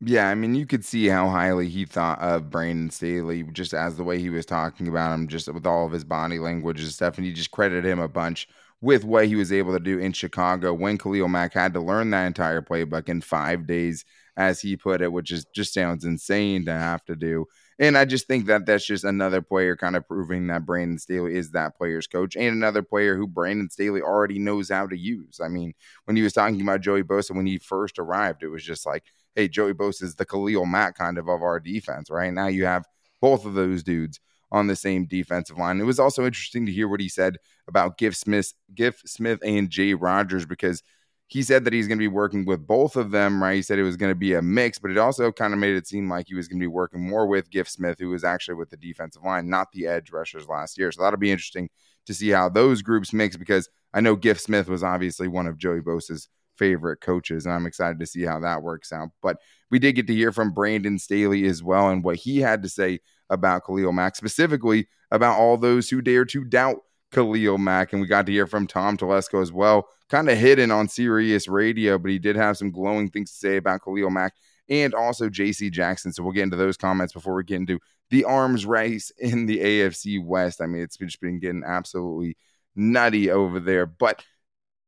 Yeah, 0.05 0.27
I 0.29 0.35
mean, 0.35 0.55
you 0.55 0.65
could 0.65 0.83
see 0.83 1.07
how 1.07 1.29
highly 1.29 1.69
he 1.69 1.85
thought 1.85 2.19
of 2.19 2.49
Brandon 2.49 2.89
Staley 2.89 3.43
just 3.43 3.73
as 3.73 3.95
the 3.95 4.03
way 4.03 4.19
he 4.19 4.29
was 4.29 4.45
talking 4.45 4.87
about 4.87 5.13
him, 5.13 5.27
just 5.27 5.47
with 5.53 5.65
all 5.67 5.85
of 5.85 5.91
his 5.91 6.03
body 6.03 6.39
language 6.39 6.81
and 6.81 6.91
stuff. 6.91 7.17
And 7.17 7.25
he 7.25 7.31
just 7.31 7.51
credited 7.51 7.85
him 7.85 7.99
a 7.99 8.07
bunch 8.07 8.47
with 8.81 9.05
what 9.05 9.27
he 9.27 9.35
was 9.35 9.53
able 9.53 9.71
to 9.73 9.79
do 9.79 9.99
in 9.99 10.11
Chicago 10.11 10.73
when 10.73 10.97
Khalil 10.97 11.27
Mack 11.29 11.53
had 11.53 11.73
to 11.73 11.79
learn 11.79 12.09
that 12.09 12.25
entire 12.25 12.61
playbook 12.61 13.07
in 13.07 13.21
five 13.21 13.65
days 13.67 14.03
as 14.35 14.59
he 14.59 14.75
put 14.75 15.01
it, 15.01 15.11
which 15.11 15.31
is 15.31 15.45
just 15.55 15.73
sounds 15.73 16.03
insane 16.05 16.65
to 16.65 16.73
have 16.73 17.05
to 17.05 17.15
do. 17.15 17.45
And 17.79 17.97
I 17.97 18.05
just 18.05 18.27
think 18.27 18.47
that 18.47 18.65
that's 18.65 18.85
just 18.85 19.03
another 19.03 19.41
player 19.41 19.77
kind 19.77 19.95
of 19.95 20.07
proving 20.07 20.47
that 20.47 20.65
Brandon 20.65 20.97
Staley 20.97 21.35
is 21.35 21.51
that 21.51 21.77
player's 21.77 22.07
coach 22.07 22.35
and 22.35 22.47
another 22.55 22.81
player 22.81 23.15
who 23.15 23.27
Brandon 23.27 23.69
Staley 23.69 24.01
already 24.01 24.39
knows 24.39 24.69
how 24.69 24.87
to 24.87 24.97
use. 24.97 25.39
I 25.41 25.47
mean, 25.47 25.73
when 26.05 26.17
he 26.17 26.23
was 26.23 26.33
talking 26.33 26.61
about 26.61 26.81
Joey 26.81 27.03
Bosa 27.03 27.35
when 27.35 27.45
he 27.45 27.57
first 27.59 27.99
arrived, 27.99 28.43
it 28.43 28.49
was 28.49 28.63
just 28.63 28.85
like, 28.85 29.03
hey, 29.35 29.47
Joey 29.47 29.73
Bosa 29.73 30.03
is 30.03 30.15
the 30.15 30.25
Khalil 30.25 30.65
Mack 30.65 30.95
kind 30.95 31.17
of 31.17 31.27
of 31.27 31.41
our 31.41 31.59
defense, 31.59 32.09
right? 32.09 32.33
Now 32.33 32.47
you 32.47 32.65
have 32.65 32.85
both 33.21 33.45
of 33.45 33.53
those 33.53 33.83
dudes 33.83 34.19
on 34.51 34.67
the 34.67 34.75
same 34.75 35.05
defensive 35.05 35.57
line. 35.57 35.79
It 35.79 35.85
was 35.85 35.99
also 35.99 36.25
interesting 36.25 36.65
to 36.65 36.71
hear 36.71 36.87
what 36.87 36.99
he 36.99 37.09
said 37.09 37.37
about 37.67 37.97
Giff 37.97 38.15
Smith, 38.15 38.53
Giff 38.75 39.01
Smith 39.05 39.39
and 39.43 39.69
Jay 39.69 39.93
Rodgers 39.93 40.45
because– 40.45 40.83
he 41.33 41.41
said 41.41 41.65
that 41.65 41.73
he's 41.73 41.87
going 41.87 41.97
to 41.97 42.03
be 42.03 42.07
working 42.07 42.45
with 42.45 42.67
both 42.67 42.95
of 42.95 43.09
them, 43.09 43.41
right? 43.41 43.55
He 43.55 43.63
said 43.63 43.79
it 43.79 43.83
was 43.83 43.97
going 43.97 44.11
to 44.11 44.15
be 44.15 44.35
a 44.35 44.41
mix, 44.43 44.77
but 44.77 44.91
it 44.91 44.99
also 44.99 45.31
kind 45.31 45.51
of 45.51 45.59
made 45.59 45.75
it 45.75 45.87
seem 45.87 46.07
like 46.07 46.27
he 46.27 46.35
was 46.35 46.47
going 46.47 46.59
to 46.59 46.63
be 46.63 46.67
working 46.67 47.01
more 47.01 47.25
with 47.25 47.49
Giff 47.49 47.67
Smith, 47.67 47.97
who 47.99 48.09
was 48.09 48.23
actually 48.23 48.53
with 48.53 48.69
the 48.69 48.77
defensive 48.77 49.23
line, 49.23 49.49
not 49.49 49.71
the 49.71 49.87
edge 49.87 50.11
rushers 50.11 50.47
last 50.47 50.77
year. 50.77 50.91
So 50.91 51.01
that'll 51.01 51.17
be 51.17 51.31
interesting 51.31 51.69
to 52.05 52.13
see 52.13 52.29
how 52.29 52.49
those 52.49 52.83
groups 52.83 53.13
mix 53.13 53.35
because 53.35 53.67
I 53.95 54.01
know 54.01 54.15
Giff 54.15 54.39
Smith 54.39 54.67
was 54.67 54.83
obviously 54.83 55.27
one 55.27 55.47
of 55.47 55.57
Joey 55.57 55.79
Bosa's 55.79 56.29
favorite 56.57 57.01
coaches, 57.01 57.45
and 57.45 57.53
I'm 57.53 57.65
excited 57.65 57.99
to 57.99 58.05
see 58.05 58.23
how 58.23 58.39
that 58.39 58.63
works 58.63 58.91
out. 58.91 59.09
But 59.21 59.37
we 59.71 59.79
did 59.79 59.93
get 59.93 60.07
to 60.07 60.15
hear 60.15 60.31
from 60.31 60.53
Brandon 60.53 60.99
Staley 60.99 61.45
as 61.45 61.63
well 61.63 61.89
and 61.89 62.03
what 62.03 62.17
he 62.17 62.39
had 62.39 62.63
to 62.63 62.69
say 62.69 62.99
about 63.29 63.65
Khalil 63.65 63.91
Mack, 63.91 64.15
specifically 64.15 64.87
about 65.11 65.39
all 65.39 65.57
those 65.57 65.89
who 65.89 66.01
dare 66.01 66.25
to 66.25 66.43
doubt 66.43 66.77
Khalil 67.11 67.57
Mack. 67.57 67.93
And 67.93 68.01
we 68.01 68.07
got 68.07 68.25
to 68.25 68.31
hear 68.31 68.47
from 68.47 68.67
Tom 68.67 68.97
Telesco 68.97 69.41
as 69.41 69.51
well, 69.51 69.87
kind 70.09 70.29
of 70.29 70.37
hidden 70.37 70.71
on 70.71 70.87
Sirius 70.87 71.47
Radio, 71.47 71.97
but 71.97 72.11
he 72.11 72.19
did 72.19 72.35
have 72.35 72.57
some 72.57 72.71
glowing 72.71 73.09
things 73.09 73.31
to 73.31 73.37
say 73.37 73.57
about 73.57 73.83
Khalil 73.83 74.09
Mack 74.09 74.33
and 74.69 74.93
also 74.93 75.29
JC 75.29 75.71
Jackson. 75.71 76.13
So 76.13 76.23
we'll 76.23 76.33
get 76.33 76.43
into 76.43 76.55
those 76.55 76.77
comments 76.77 77.13
before 77.13 77.35
we 77.35 77.43
get 77.43 77.57
into 77.57 77.79
the 78.09 78.25
arms 78.25 78.65
race 78.65 79.11
in 79.17 79.45
the 79.45 79.59
AFC 79.59 80.23
West. 80.23 80.61
I 80.61 80.67
mean, 80.67 80.83
it's 80.83 80.97
just 80.97 81.19
been 81.19 81.39
getting 81.39 81.63
absolutely 81.65 82.37
nutty 82.75 83.29
over 83.29 83.59
there. 83.59 83.85
But 83.85 84.23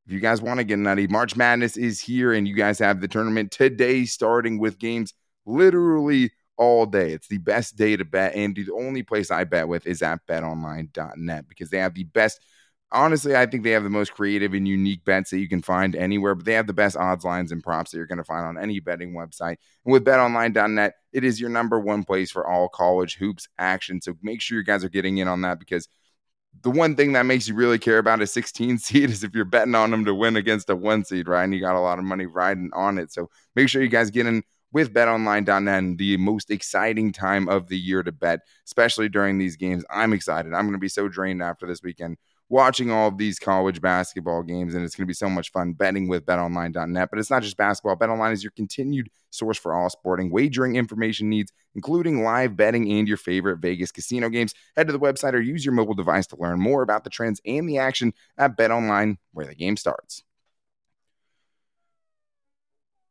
if 0.05 0.12
you 0.12 0.19
guys 0.19 0.41
want 0.41 0.59
to 0.59 0.63
get 0.63 0.77
nutty, 0.77 1.07
March 1.07 1.35
Madness 1.35 1.77
is 1.77 2.00
here, 2.00 2.33
and 2.33 2.47
you 2.47 2.53
guys 2.53 2.77
have 2.79 3.01
the 3.01 3.07
tournament 3.07 3.51
today, 3.51 4.05
starting 4.05 4.59
with 4.59 4.77
games 4.77 5.13
literally 5.45 6.31
all 6.57 6.85
day. 6.85 7.12
It's 7.12 7.27
the 7.27 7.39
best 7.39 7.75
day 7.75 7.97
to 7.97 8.05
bet. 8.05 8.35
And 8.35 8.55
the 8.55 8.71
only 8.71 9.03
place 9.03 9.31
I 9.31 9.43
bet 9.45 9.67
with 9.67 9.88
is 9.88 10.01
at 10.01 10.25
betonline.net 10.27 11.50
because 11.50 11.69
they 11.69 11.79
have 11.79 11.95
the 11.95 12.03
best. 12.03 12.39
Honestly, 12.91 13.35
I 13.35 13.47
think 13.47 13.63
they 13.63 13.71
have 13.71 13.83
the 13.83 13.89
most 13.89 14.13
creative 14.13 14.53
and 14.53 14.67
unique 14.67 15.03
bets 15.03 15.31
that 15.31 15.39
you 15.39 15.50
can 15.50 15.63
find 15.63 15.95
anywhere, 15.95 16.35
but 16.35 16.45
they 16.45 16.53
have 16.53 16.67
the 16.67 16.74
best 16.74 16.95
odds 16.95 17.25
lines 17.25 17.51
and 17.51 17.63
props 17.63 17.91
that 17.91 17.97
you're 17.97 18.05
going 18.05 18.19
to 18.19 18.24
find 18.24 18.45
on 18.45 18.59
any 18.59 18.79
betting 18.79 19.13
website. 19.13 19.57
And 19.83 19.91
with 19.91 20.05
betonline.net, 20.05 20.93
it 21.12 21.24
is 21.24 21.41
your 21.41 21.50
number 21.50 21.79
one 21.79 22.03
place 22.03 22.31
for 22.31 22.47
all 22.47 22.69
college 22.69 23.15
hoops 23.15 23.47
action. 23.57 24.01
So 24.01 24.13
make 24.21 24.39
sure 24.39 24.59
you 24.59 24.63
guys 24.63 24.83
are 24.83 24.89
getting 24.89 25.17
in 25.17 25.27
on 25.27 25.41
that 25.41 25.59
because 25.59 25.89
the 26.62 26.71
one 26.71 26.95
thing 26.95 27.13
that 27.13 27.25
makes 27.25 27.47
you 27.47 27.55
really 27.55 27.79
care 27.79 27.97
about 27.97 28.21
a 28.21 28.27
16 28.27 28.77
seed 28.77 29.09
is 29.12 29.24
if 29.24 29.33
you're 29.33 29.45
betting 29.45 29.75
on 29.75 29.91
them 29.91 30.05
to 30.05 30.13
win 30.13 30.35
against 30.35 30.69
a 30.69 30.75
one 30.75 31.03
seed, 31.05 31.27
right? 31.27 31.43
And 31.43 31.53
you 31.53 31.59
got 31.59 31.75
a 31.75 31.79
lot 31.79 32.00
of 32.00 32.05
money 32.05 32.25
riding 32.25 32.71
on 32.74 32.97
it. 32.97 33.12
So 33.12 33.29
make 33.55 33.69
sure 33.69 33.81
you 33.81 33.89
guys 33.89 34.12
get 34.12 34.25
in 34.25 34.43
with 34.72 34.93
betonline.net 34.93 35.98
the 35.98 36.17
most 36.17 36.51
exciting 36.51 37.12
time 37.12 37.48
of 37.48 37.67
the 37.67 37.77
year 37.77 38.03
to 38.03 38.12
bet, 38.12 38.41
especially 38.65 39.10
during 39.10 39.38
these 39.38 39.55
games. 39.55 39.86
I'm 39.89 40.13
excited. 40.13 40.53
I'm 40.53 40.65
going 40.65 40.74
to 40.74 40.79
be 40.79 40.89
so 40.89 41.07
drained 41.07 41.41
after 41.41 41.65
this 41.65 41.81
weekend 41.81 42.17
watching 42.50 42.91
all 42.91 43.07
of 43.07 43.17
these 43.17 43.39
college 43.39 43.81
basketball 43.81 44.43
games, 44.43 44.75
and 44.75 44.84
it's 44.84 44.95
going 44.95 45.05
to 45.05 45.07
be 45.07 45.13
so 45.13 45.29
much 45.29 45.51
fun 45.51 45.74
betting 45.74 46.07
with 46.07 46.25
betonline.net. 46.25 47.10
But 47.10 47.19
it's 47.19 47.31
not 47.31 47.43
just 47.43 47.57
basketball. 47.57 47.95
BetOnline 47.95 48.34
is 48.34 48.43
your 48.43 48.51
continued 48.51 49.10
source 49.31 49.57
for 49.57 49.74
all 49.74 49.89
sporting 49.89 50.29
wagering 50.29 50.75
information 50.75 51.29
needs, 51.29 51.51
including 51.74 52.24
live 52.24 52.55
betting 52.55 52.91
and 52.91 53.07
your 53.07 53.17
favorite 53.17 53.60
Vegas 53.60 53.91
casino 53.91 54.29
games. 54.29 54.53
Head 54.75 54.88
to 54.88 54.93
the 54.93 55.00
website 55.00 55.34
or 55.34 55.39
use 55.39 55.65
your 55.65 55.74
mobile 55.74 55.95
device 55.95 56.27
to 56.27 56.38
learn 56.38 56.60
more 56.60 56.84
about 56.84 57.03
the 57.03 57.10
trends 57.10 57.41
and 57.45 57.67
the 57.67 57.77
action 57.77 58.13
at 58.38 58.57
BetOnline, 58.57 59.17
where 59.34 59.48
the 59.48 59.55
game 59.55 59.77
starts. 59.77 60.25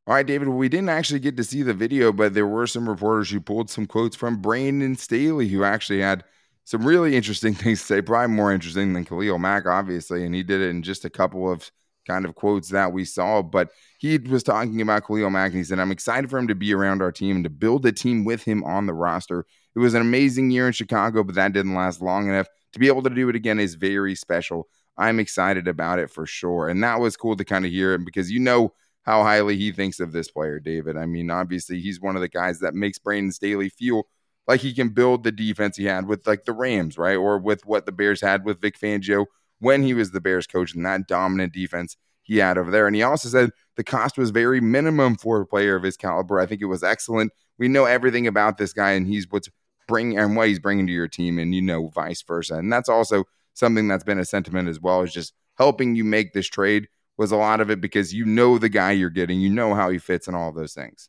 All 0.07 0.15
right, 0.15 0.27
David. 0.27 0.49
We 0.49 0.69
didn't 0.69 0.91
actually 0.91 1.21
get 1.21 1.37
to 1.39 1.45
see 1.45 1.63
the 1.63 1.73
video, 1.73 2.13
but 2.13 2.35
there 2.35 2.47
were 2.47 2.67
some 2.67 2.87
reporters 2.87 3.31
who 3.31 3.41
pulled 3.41 3.71
some 3.71 3.87
quotes 3.87 4.15
from 4.15 4.43
Brandon 4.43 4.97
Staley, 4.97 5.49
who 5.49 5.65
actually 5.65 6.03
had 6.03 6.25
some 6.65 6.85
really 6.87 7.17
interesting 7.17 7.55
things 7.55 7.81
to 7.81 7.87
say, 7.87 8.03
probably 8.03 8.35
more 8.35 8.53
interesting 8.53 8.93
than 8.93 9.07
Khalil 9.07 9.39
Mack, 9.39 9.65
obviously. 9.65 10.27
And 10.27 10.35
he 10.35 10.43
did 10.43 10.61
it 10.61 10.69
in 10.69 10.83
just 10.83 11.07
a 11.07 11.11
couple 11.11 11.51
of 11.51 11.71
kind 12.07 12.27
of 12.27 12.35
quotes 12.35 12.69
that 12.69 12.93
we 12.93 13.07
saw. 13.07 13.41
But 13.41 13.71
he 13.99 14.19
was 14.19 14.43
talking 14.43 14.83
about 14.83 15.07
Khalil 15.07 15.31
Mack 15.31 15.53
and 15.53 15.59
he 15.59 15.65
said, 15.65 15.79
I'm 15.79 15.91
excited 15.91 16.29
for 16.29 16.39
him 16.39 16.49
to 16.49 16.55
be 16.55 16.75
around 16.75 17.01
our 17.01 17.13
team 17.13 17.37
and 17.37 17.45
to 17.45 17.51
build 17.51 17.87
a 17.87 17.93
team 17.93 18.27
with 18.27 18.43
him 18.45 18.63
on 18.65 18.85
the 18.85 18.93
roster. 18.93 19.47
It 19.75 19.79
was 19.79 19.95
an 19.95 20.03
amazing 20.03 20.51
year 20.51 20.67
in 20.67 20.75
Chicago, 20.75 21.25
but 21.25 21.35
that 21.37 21.55
didn't 21.55 21.75
last 21.75 22.03
long 22.03 22.29
enough. 22.29 22.49
To 22.75 22.79
be 22.79 22.89
able 22.89 23.03
to 23.05 23.11
do 23.11 23.31
it 23.31 23.37
again 23.37 23.59
is 23.59 23.75
very 23.75 24.15
special. 24.15 24.69
I'm 24.99 25.19
excited 25.19 25.67
about 25.67 25.99
it 25.99 26.11
for 26.11 26.27
sure. 26.27 26.69
And 26.69 26.85
that 26.85 27.01
was 27.01 27.17
cool 27.17 27.37
to 27.37 27.45
kind 27.45 27.65
of 27.65 27.71
hear 27.71 27.95
him 27.95 28.05
because 28.05 28.31
you 28.31 28.39
know 28.39 28.75
how 29.05 29.23
highly 29.23 29.57
he 29.57 29.71
thinks 29.71 30.01
of 30.01 30.13
this 30.13 30.31
player, 30.31 30.59
David. 30.59 30.97
I 30.97 31.07
mean, 31.07 31.31
obviously, 31.31 31.81
he's 31.81 32.01
one 32.01 32.17
of 32.17 32.23
the 32.23 32.29
guys 32.29 32.61
that 32.61 32.75
makes 32.75 32.99
Brandon 32.99 33.33
Staley 33.33 33.69
feel 33.69 34.05
like 34.47 34.61
he 34.61 34.75
can 34.75 34.89
build 34.91 35.25
the 35.25 35.33
defense 35.33 35.77
he 35.77 35.85
had 35.85 36.07
with 36.07 36.27
like 36.27 36.45
the 36.45 36.53
Rams, 36.53 36.99
right? 36.99 37.17
Or 37.17 37.39
with 37.39 37.65
what 37.67 37.87
the 37.87 37.93
Bears 37.93 38.21
had 38.21 38.45
with 38.45 38.61
Vic 38.61 38.79
Fangio 38.79 39.27
when 39.59 39.83
he 39.83 39.95
was 39.95 40.11
the 40.11 40.21
Bears 40.21 40.47
coach 40.47 40.75
and 40.75 40.85
that 40.85 41.07
dominant 41.07 41.53
defense 41.53 41.97
he 42.23 42.39
had 42.39 42.59
over 42.59 42.71
there. 42.71 42.87
And 42.87 42.97
he 42.97 43.03
also 43.03 43.29
said 43.29 43.51
the 43.77 43.85
cost 43.85 44.19
was 44.19 44.31
very 44.31 44.61
minimum 44.61 45.17
for 45.17 45.41
a 45.41 45.47
player 45.47 45.77
of 45.77 45.83
his 45.83 45.97
caliber. 45.97 46.41
I 46.41 46.47
think 46.47 46.61
it 46.61 46.67
was 46.67 46.83
excellent. 46.83 47.33
We 47.59 47.69
know 47.69 47.85
everything 47.85 48.27
about 48.27 48.59
this 48.59 48.73
guy 48.73 48.93
and 48.93 49.07
he's 49.07 49.27
what's 49.31 49.49
bringing 49.87 50.19
and 50.19 50.35
what 50.37 50.49
he's 50.49 50.59
bringing 50.59 50.87
to 50.87 50.93
your 50.93 51.09
team 51.09 51.39
and 51.39 51.55
you 51.55 51.63
know 51.63 51.89
vice 51.89 52.23
versa. 52.23 52.55
And 52.55 52.73
that's 52.73 52.89
also 52.89 53.25
something 53.53 53.87
that's 53.87 54.05
been 54.05 54.19
a 54.19 54.25
sentiment 54.25 54.69
as 54.69 54.81
well 54.81 55.03
is 55.03 55.13
just 55.13 55.35
helping 55.57 55.95
you 55.95 56.05
make 56.05 56.33
this 56.33 56.49
trade 56.49 56.89
was 57.17 57.33
a 57.33 57.37
lot 57.37 57.61
of 57.61 57.71
it 57.71 57.81
because 57.81 58.13
you 58.13 58.25
know 58.25 58.59
the 58.59 58.69
guy 58.69 58.93
you're 58.93 59.11
getting, 59.11 59.41
you 59.41 59.51
know 59.51 59.75
how 59.75 59.91
he 59.91 59.99
fits 59.99 60.27
and 60.27 60.37
all 60.37 60.53
those 60.53 60.75
things. 60.75 61.09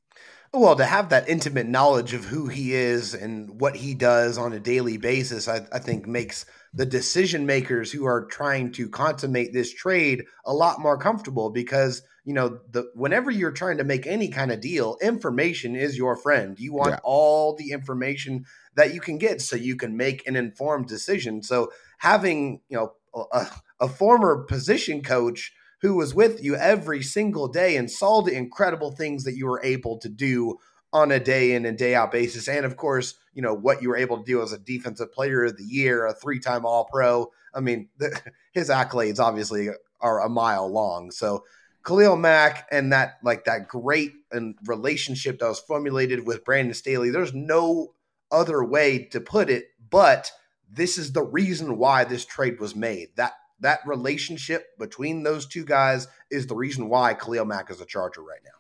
Well, 0.53 0.77
to 0.77 0.85
have 0.85 1.09
that 1.09 1.27
intimate 1.27 1.67
knowledge 1.67 2.13
of 2.13 2.24
who 2.24 2.47
he 2.47 2.74
is 2.74 3.13
and 3.13 3.59
what 3.59 3.75
he 3.75 3.93
does 3.93 4.38
on 4.38 4.53
a 4.53 4.59
daily 4.59 4.95
basis, 4.95 5.50
I, 5.50 5.67
I, 5.71 5.79
think 5.79 6.07
makes 6.07 6.45
the 6.74 6.85
decision 6.85 7.45
makers 7.45 7.91
who 7.91 8.05
are 8.05 8.25
trying 8.25 8.71
to 8.74 8.88
consummate 8.88 9.51
this 9.51 9.74
trade 9.74 10.24
a 10.45 10.53
lot 10.53 10.79
more 10.79 10.97
comfortable 10.97 11.50
because 11.50 12.03
you 12.24 12.33
know 12.33 12.59
the 12.71 12.89
whenever 12.95 13.29
you're 13.29 13.51
trying 13.51 13.79
to 13.79 13.83
make 13.83 14.07
any 14.07 14.29
kind 14.29 14.50
of 14.50 14.62
deal, 14.62 14.97
information 15.01 15.75
is 15.75 15.97
your 15.97 16.15
friend. 16.15 16.57
You 16.57 16.74
want 16.74 16.91
yeah. 16.91 17.00
all 17.03 17.55
the 17.55 17.71
information 17.71 18.45
that 18.75 18.93
you 18.93 19.01
can 19.01 19.17
get 19.17 19.41
so 19.41 19.57
you 19.57 19.75
can 19.75 19.97
make 19.97 20.25
an 20.25 20.38
informed 20.38 20.88
decision. 20.88 21.43
So 21.43 21.69
having 21.97 22.62
you 22.69 22.77
know 22.77 22.93
a, 23.33 23.47
a 23.81 23.88
former 23.89 24.45
position 24.45 25.01
coach 25.01 25.51
who 25.82 25.96
was 25.96 26.13
with 26.13 26.44
you 26.44 26.55
every 26.55 27.03
single 27.03 27.48
day 27.48 27.75
and 27.75 27.89
saw 27.89 28.22
the 28.22 28.36
incredible 28.36 28.91
things 28.91 29.24
that 29.24 29.36
you 29.36 29.46
were 29.46 29.62
able 29.63 29.98
to 30.00 30.10
do 30.10 30.58
on 30.94 31.12
a 31.12 31.20
day 31.20 31.53
in 31.53 31.65
and 31.65 31.77
day 31.77 31.94
out 31.94 32.12
basis. 32.12 32.48
And 32.48 32.65
of 32.65 32.77
course, 32.77 33.15
you 33.34 33.41
know, 33.41 33.53
what 33.53 33.82
you 33.82 33.89
were 33.89 33.98
able 33.98 34.17
to 34.17 34.24
do 34.24 34.41
as 34.41 34.53
a 34.53 34.58
defensive 34.58 35.12
player 35.12 35.44
of 35.44 35.58
the 35.58 35.63
year, 35.63 36.05
a 36.05 36.13
three 36.13 36.39
time 36.39 36.65
All 36.65 36.86
Pro. 36.86 37.32
I 37.53 37.60
mean, 37.60 37.89
the, 37.98 38.20
his 38.53 38.70
accolades 38.70 39.20
obviously 39.20 39.70
are 40.00 40.22
a 40.22 40.29
mile 40.29 40.67
long. 40.72 41.12
So, 41.12 41.44
Khalil 41.86 42.15
Mack 42.15 42.67
and 42.72 42.91
that 42.94 43.17
like 43.22 43.46
that 43.46 43.67
great 43.67 44.13
and 44.32 44.55
relationship 44.65 45.38
that 45.38 45.48
was 45.48 45.60
formulated 45.60 46.25
with 46.25 46.44
Brandon 46.44 46.74
Staley, 46.74 47.12
there's 47.12 47.34
no 47.34 47.94
other 48.32 48.63
way 48.63 49.03
to 49.12 49.20
put 49.20 49.50
it, 49.50 49.65
but 49.89 50.32
this 50.67 50.98
is 50.98 51.13
the 51.13 51.24
reason 51.24 51.77
why 51.77 52.03
this 52.03 52.25
trade 52.25 52.60
was 52.60 52.75
made. 52.75 53.10
That 53.17 53.34
that 53.59 53.79
relationship 53.85 54.77
between 54.77 55.24
those 55.24 55.45
two 55.45 55.65
guys 55.65 56.07
is 56.31 56.47
the 56.47 56.55
reason 56.55 56.89
why 56.89 57.13
Khalil 57.13 57.45
Mack 57.45 57.69
is 57.71 57.81
a 57.81 57.85
Charger 57.85 58.21
right 58.21 58.41
now. 58.43 58.51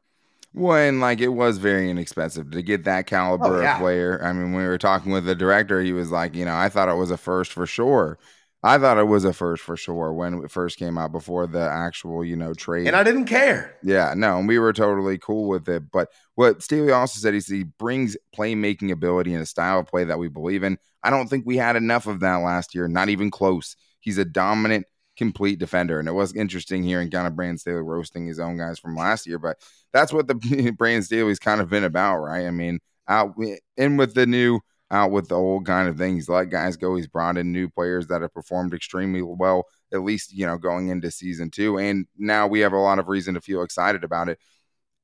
Well, 0.53 0.77
and 0.77 1.01
like 1.01 1.19
it 1.19 1.29
was 1.29 1.57
very 1.57 1.89
inexpensive 1.89 2.51
to 2.51 2.61
get 2.61 2.85
that 2.85 3.07
caliber 3.07 3.57
oh, 3.57 3.61
yeah. 3.61 3.75
of 3.75 3.81
player. 3.81 4.21
I 4.23 4.31
mean, 4.31 4.53
when 4.53 4.61
we 4.61 4.67
were 4.67 4.77
talking 4.77 5.11
with 5.11 5.25
the 5.25 5.35
director, 5.35 5.81
he 5.81 5.91
was 5.91 6.11
like, 6.11 6.33
you 6.33 6.45
know, 6.45 6.55
I 6.55 6.69
thought 6.69 6.87
it 6.87 6.95
was 6.95 7.11
a 7.11 7.17
first 7.17 7.51
for 7.51 7.65
sure. 7.65 8.17
I 8.63 8.79
thought 8.79 8.97
it 8.97 9.03
was 9.03 9.25
a 9.25 9.33
first 9.33 9.61
for 9.61 9.77
sure 9.77 10.11
when 10.11 10.43
it 10.43 10.49
first 10.49 10.79
came 10.79 10.97
out 10.97 11.11
before 11.11 11.45
the 11.45 11.59
actual, 11.59 12.25
you 12.25 12.35
know, 12.35 12.53
trade. 12.55 12.87
And 12.87 12.95
I 12.95 13.03
didn't 13.03 13.25
care. 13.25 13.75
Yeah, 13.83 14.15
no, 14.17 14.39
and 14.39 14.47
we 14.47 14.57
were 14.57 14.73
totally 14.73 15.19
cool 15.19 15.47
with 15.47 15.69
it. 15.69 15.91
But 15.91 16.09
what 16.33 16.63
Staley 16.63 16.91
also 16.91 17.19
said 17.19 17.35
is 17.35 17.47
he 17.47 17.63
brings 17.63 18.17
playmaking 18.35 18.91
ability 18.91 19.33
and 19.33 19.43
a 19.43 19.45
style 19.45 19.79
of 19.79 19.87
play 19.87 20.05
that 20.05 20.17
we 20.17 20.29
believe 20.29 20.63
in. 20.63 20.79
I 21.03 21.11
don't 21.11 21.27
think 21.27 21.45
we 21.45 21.57
had 21.57 21.75
enough 21.75 22.07
of 22.07 22.21
that 22.21 22.37
last 22.37 22.73
year, 22.73 22.87
not 22.87 23.09
even 23.09 23.29
close. 23.29 23.75
He's 24.05 24.17
a 24.17 24.23
dominant 24.25 24.85
complete 25.17 25.59
defender. 25.59 25.99
And 25.99 26.07
it 26.07 26.13
was 26.13 26.35
interesting 26.35 26.83
hearing 26.83 27.09
kind 27.09 27.27
of 27.27 27.35
Brandon 27.35 27.57
Staley 27.57 27.81
roasting 27.81 28.27
his 28.27 28.39
own 28.39 28.57
guys 28.57 28.79
from 28.79 28.95
last 28.95 29.27
year, 29.27 29.39
but 29.39 29.57
that's 29.91 30.13
what 30.13 30.27
the 30.27 30.35
Brandon 30.77 31.03
Staley's 31.03 31.39
kind 31.39 31.59
of 31.59 31.69
been 31.69 31.83
about, 31.83 32.17
right? 32.17 32.45
I 32.45 32.51
mean, 32.51 32.79
out 33.07 33.35
in 33.77 33.97
with 33.97 34.13
the 34.13 34.25
new, 34.25 34.59
out 34.91 35.11
with 35.11 35.29
the 35.29 35.35
old 35.35 35.65
kind 35.65 35.89
of 35.89 35.97
thing. 35.97 36.15
He's 36.15 36.29
let 36.29 36.49
guys 36.49 36.77
go. 36.77 36.95
He's 36.95 37.07
brought 37.07 37.37
in 37.37 37.51
new 37.51 37.69
players 37.69 38.07
that 38.07 38.21
have 38.21 38.33
performed 38.33 38.73
extremely 38.73 39.21
well, 39.21 39.65
at 39.91 40.03
least, 40.03 40.33
you 40.33 40.45
know, 40.45 40.57
going 40.57 40.89
into 40.89 41.09
season 41.11 41.49
two. 41.49 41.77
And 41.79 42.05
now 42.17 42.47
we 42.47 42.59
have 42.59 42.73
a 42.73 42.77
lot 42.77 42.99
of 42.99 43.07
reason 43.07 43.33
to 43.33 43.41
feel 43.41 43.63
excited 43.63 44.03
about 44.03 44.29
it. 44.29 44.39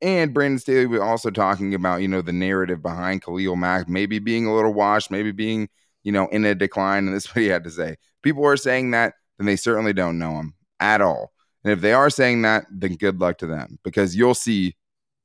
And 0.02 0.34
Brandon 0.34 0.60
Staley 0.60 0.88
was 0.88 1.02
also 1.02 1.30
talking 1.30 1.76
about, 1.76 2.02
you 2.02 2.08
know, 2.08 2.22
the 2.22 2.34
narrative 2.34 2.82
behind 2.82 3.24
Khalil 3.24 3.56
Mack 3.56 3.88
maybe 3.88 4.20
being 4.20 4.48
a 4.48 4.56
little 4.56 4.74
washed, 4.74 5.12
maybe 5.12 5.32
being, 5.32 5.70
you 6.04 6.12
know, 6.12 6.28
in 6.28 6.44
a 6.46 6.56
decline. 6.56 7.06
And 7.08 7.16
this 7.16 7.26
is 7.26 7.36
what 7.36 7.42
he 7.42 7.48
had 7.48 7.64
to 7.66 7.72
say. 7.72 7.98
People 8.22 8.46
are 8.46 8.58
saying 8.58 8.92
that 8.92 9.14
then 9.38 9.48
they 9.48 9.56
certainly 9.56 9.94
don't 9.94 10.20
know 10.20 10.34
him 10.34 10.54
at 10.80 11.02
all. 11.02 11.32
And 11.64 11.74
if 11.74 11.82
they 11.82 11.94
are 11.94 12.10
saying 12.10 12.44
that, 12.44 12.66
then 12.72 12.96
good 12.96 13.20
luck 13.20 13.40
to 13.40 13.48
them 13.48 13.80
because 13.84 14.16
you'll 14.16 14.36
see, 14.36 14.76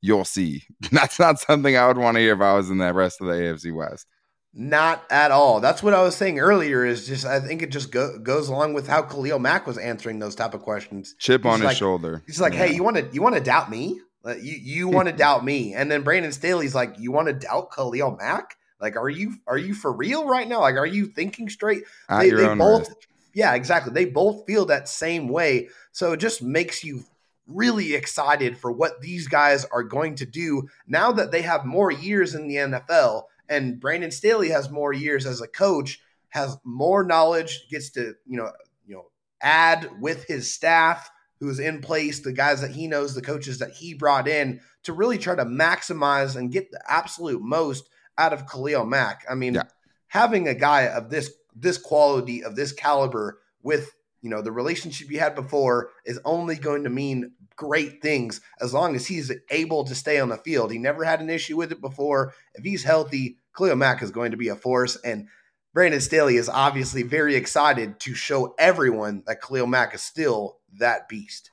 you'll 0.01 0.25
see. 0.25 0.63
That's 0.91 1.19
not 1.19 1.39
something 1.39 1.77
I 1.77 1.87
would 1.87 1.97
want 1.97 2.15
to 2.15 2.21
hear 2.21 2.33
if 2.33 2.41
I 2.41 2.53
was 2.53 2.69
in 2.69 2.77
the 2.77 2.93
rest 2.93 3.21
of 3.21 3.27
the 3.27 3.33
AFC 3.33 3.75
West. 3.75 4.07
Not 4.53 5.03
at 5.11 5.29
all. 5.29 5.59
That's 5.59 5.83
what 5.83 5.93
I 5.93 6.01
was 6.01 6.15
saying 6.15 6.39
earlier. 6.39 6.83
Is 6.83 7.05
just 7.05 7.27
I 7.27 7.39
think 7.39 7.61
it 7.61 7.69
just 7.69 7.91
go, 7.91 8.17
goes 8.17 8.49
along 8.49 8.73
with 8.73 8.87
how 8.87 9.03
Khalil 9.03 9.37
Mack 9.37 9.67
was 9.67 9.77
answering 9.77 10.17
those 10.17 10.33
type 10.33 10.55
of 10.55 10.61
questions. 10.61 11.13
Chip 11.19 11.43
he's 11.43 11.53
on 11.53 11.59
like, 11.59 11.69
his 11.69 11.77
shoulder. 11.77 12.23
He's 12.25 12.41
like, 12.41 12.53
yeah. 12.53 12.65
"Hey, 12.65 12.73
you 12.73 12.83
want 12.83 12.97
to 12.97 13.07
you 13.13 13.21
want 13.21 13.35
to 13.35 13.41
doubt 13.41 13.69
me? 13.69 14.01
Like, 14.23 14.41
you 14.41 14.53
you 14.59 14.87
want 14.87 15.09
to 15.09 15.13
doubt 15.15 15.45
me?" 15.45 15.75
And 15.75 15.91
then 15.91 16.01
Brandon 16.01 16.31
Staley's 16.31 16.73
like, 16.73 16.95
"You 16.97 17.11
want 17.11 17.27
to 17.27 17.33
doubt 17.33 17.69
Khalil 17.71 18.17
Mack? 18.17 18.55
Like, 18.79 18.95
are 18.95 19.09
you 19.09 19.35
are 19.47 19.57
you 19.57 19.73
for 19.73 19.91
real 19.91 20.27
right 20.27 20.47
now? 20.47 20.61
Like, 20.61 20.75
are 20.75 20.85
you 20.85 21.07
thinking 21.07 21.49
straight?" 21.49 21.83
At 22.09 22.21
they, 22.21 22.29
they 22.31 22.55
both 22.55 22.87
risk. 22.87 23.07
Yeah, 23.33 23.53
exactly. 23.53 23.93
They 23.93 24.05
both 24.05 24.45
feel 24.47 24.65
that 24.65 24.89
same 24.89 25.27
way. 25.27 25.69
So 25.91 26.13
it 26.13 26.17
just 26.17 26.41
makes 26.41 26.83
you 26.83 27.03
really 27.45 27.93
excited 27.93 28.57
for 28.57 28.71
what 28.71 28.99
these 28.99 29.27
guys 29.27 29.63
are 29.65 29.83
going 29.83 30.15
to 30.15 30.25
do 30.25 30.67
now 30.87 31.11
that 31.13 31.31
they 31.31 31.43
have 31.43 31.63
more 31.63 31.91
years 31.91 32.35
in 32.35 32.47
the 32.47 32.55
NFL 32.55 33.23
and 33.49 33.79
Brandon 33.79 34.11
Staley 34.11 34.49
has 34.49 34.69
more 34.69 34.93
years 34.93 35.25
as 35.25 35.41
a 35.41 35.47
coach, 35.47 36.01
has 36.29 36.57
more 36.63 37.03
knowledge, 37.03 37.67
gets 37.69 37.89
to, 37.91 38.15
you 38.25 38.37
know, 38.37 38.51
you 38.85 38.95
know, 38.95 39.05
add 39.41 39.89
with 40.01 40.25
his 40.25 40.51
staff 40.51 41.09
who's 41.39 41.59
in 41.59 41.81
place, 41.81 42.21
the 42.21 42.33
guys 42.33 42.61
that 42.61 42.71
he 42.71 42.87
knows, 42.87 43.13
the 43.13 43.21
coaches 43.21 43.59
that 43.59 43.71
he 43.71 43.93
brought 43.93 44.27
in 44.27 44.59
to 44.83 44.93
really 44.93 45.17
try 45.17 45.35
to 45.35 45.45
maximize 45.45 46.35
and 46.35 46.51
get 46.51 46.71
the 46.71 46.81
absolute 46.87 47.41
most 47.41 47.87
out 48.17 48.33
of 48.33 48.47
Khalil 48.47 48.85
Mack. 48.85 49.25
I 49.29 49.35
mean, 49.35 49.55
yeah. 49.55 49.63
having 50.07 50.47
a 50.47 50.55
guy 50.55 50.87
of 50.87 51.09
this 51.09 51.31
this 51.55 51.77
quality 51.77 52.43
of 52.43 52.55
this 52.55 52.71
caliber 52.71 53.39
with 53.63 53.91
you 54.21 54.29
know 54.29 54.41
the 54.41 54.51
relationship 54.51 55.09
you 55.09 55.19
had 55.19 55.35
before 55.35 55.89
is 56.05 56.19
only 56.25 56.55
going 56.55 56.83
to 56.83 56.89
mean 56.89 57.31
great 57.55 58.01
things 58.01 58.39
as 58.61 58.73
long 58.73 58.95
as 58.95 59.07
he's 59.07 59.31
able 59.49 59.83
to 59.83 59.95
stay 59.95 60.19
on 60.19 60.29
the 60.29 60.37
field. 60.37 60.71
He 60.71 60.77
never 60.77 61.03
had 61.03 61.19
an 61.19 61.29
issue 61.29 61.57
with 61.57 61.71
it 61.71 61.81
before. 61.81 62.33
If 62.53 62.63
he's 62.63 62.83
healthy, 62.83 63.37
Khalil 63.57 63.75
Mack 63.75 64.01
is 64.01 64.11
going 64.11 64.31
to 64.31 64.37
be 64.37 64.47
a 64.47 64.55
force. 64.55 64.95
And 64.97 65.27
Brandon 65.73 65.99
Staley 65.99 66.37
is 66.37 66.49
obviously 66.49 67.03
very 67.03 67.35
excited 67.35 67.99
to 68.01 68.13
show 68.13 68.55
everyone 68.57 69.23
that 69.27 69.41
Khalil 69.41 69.67
Mack 69.67 69.93
is 69.93 70.01
still 70.01 70.57
that 70.77 71.09
beast. 71.09 71.51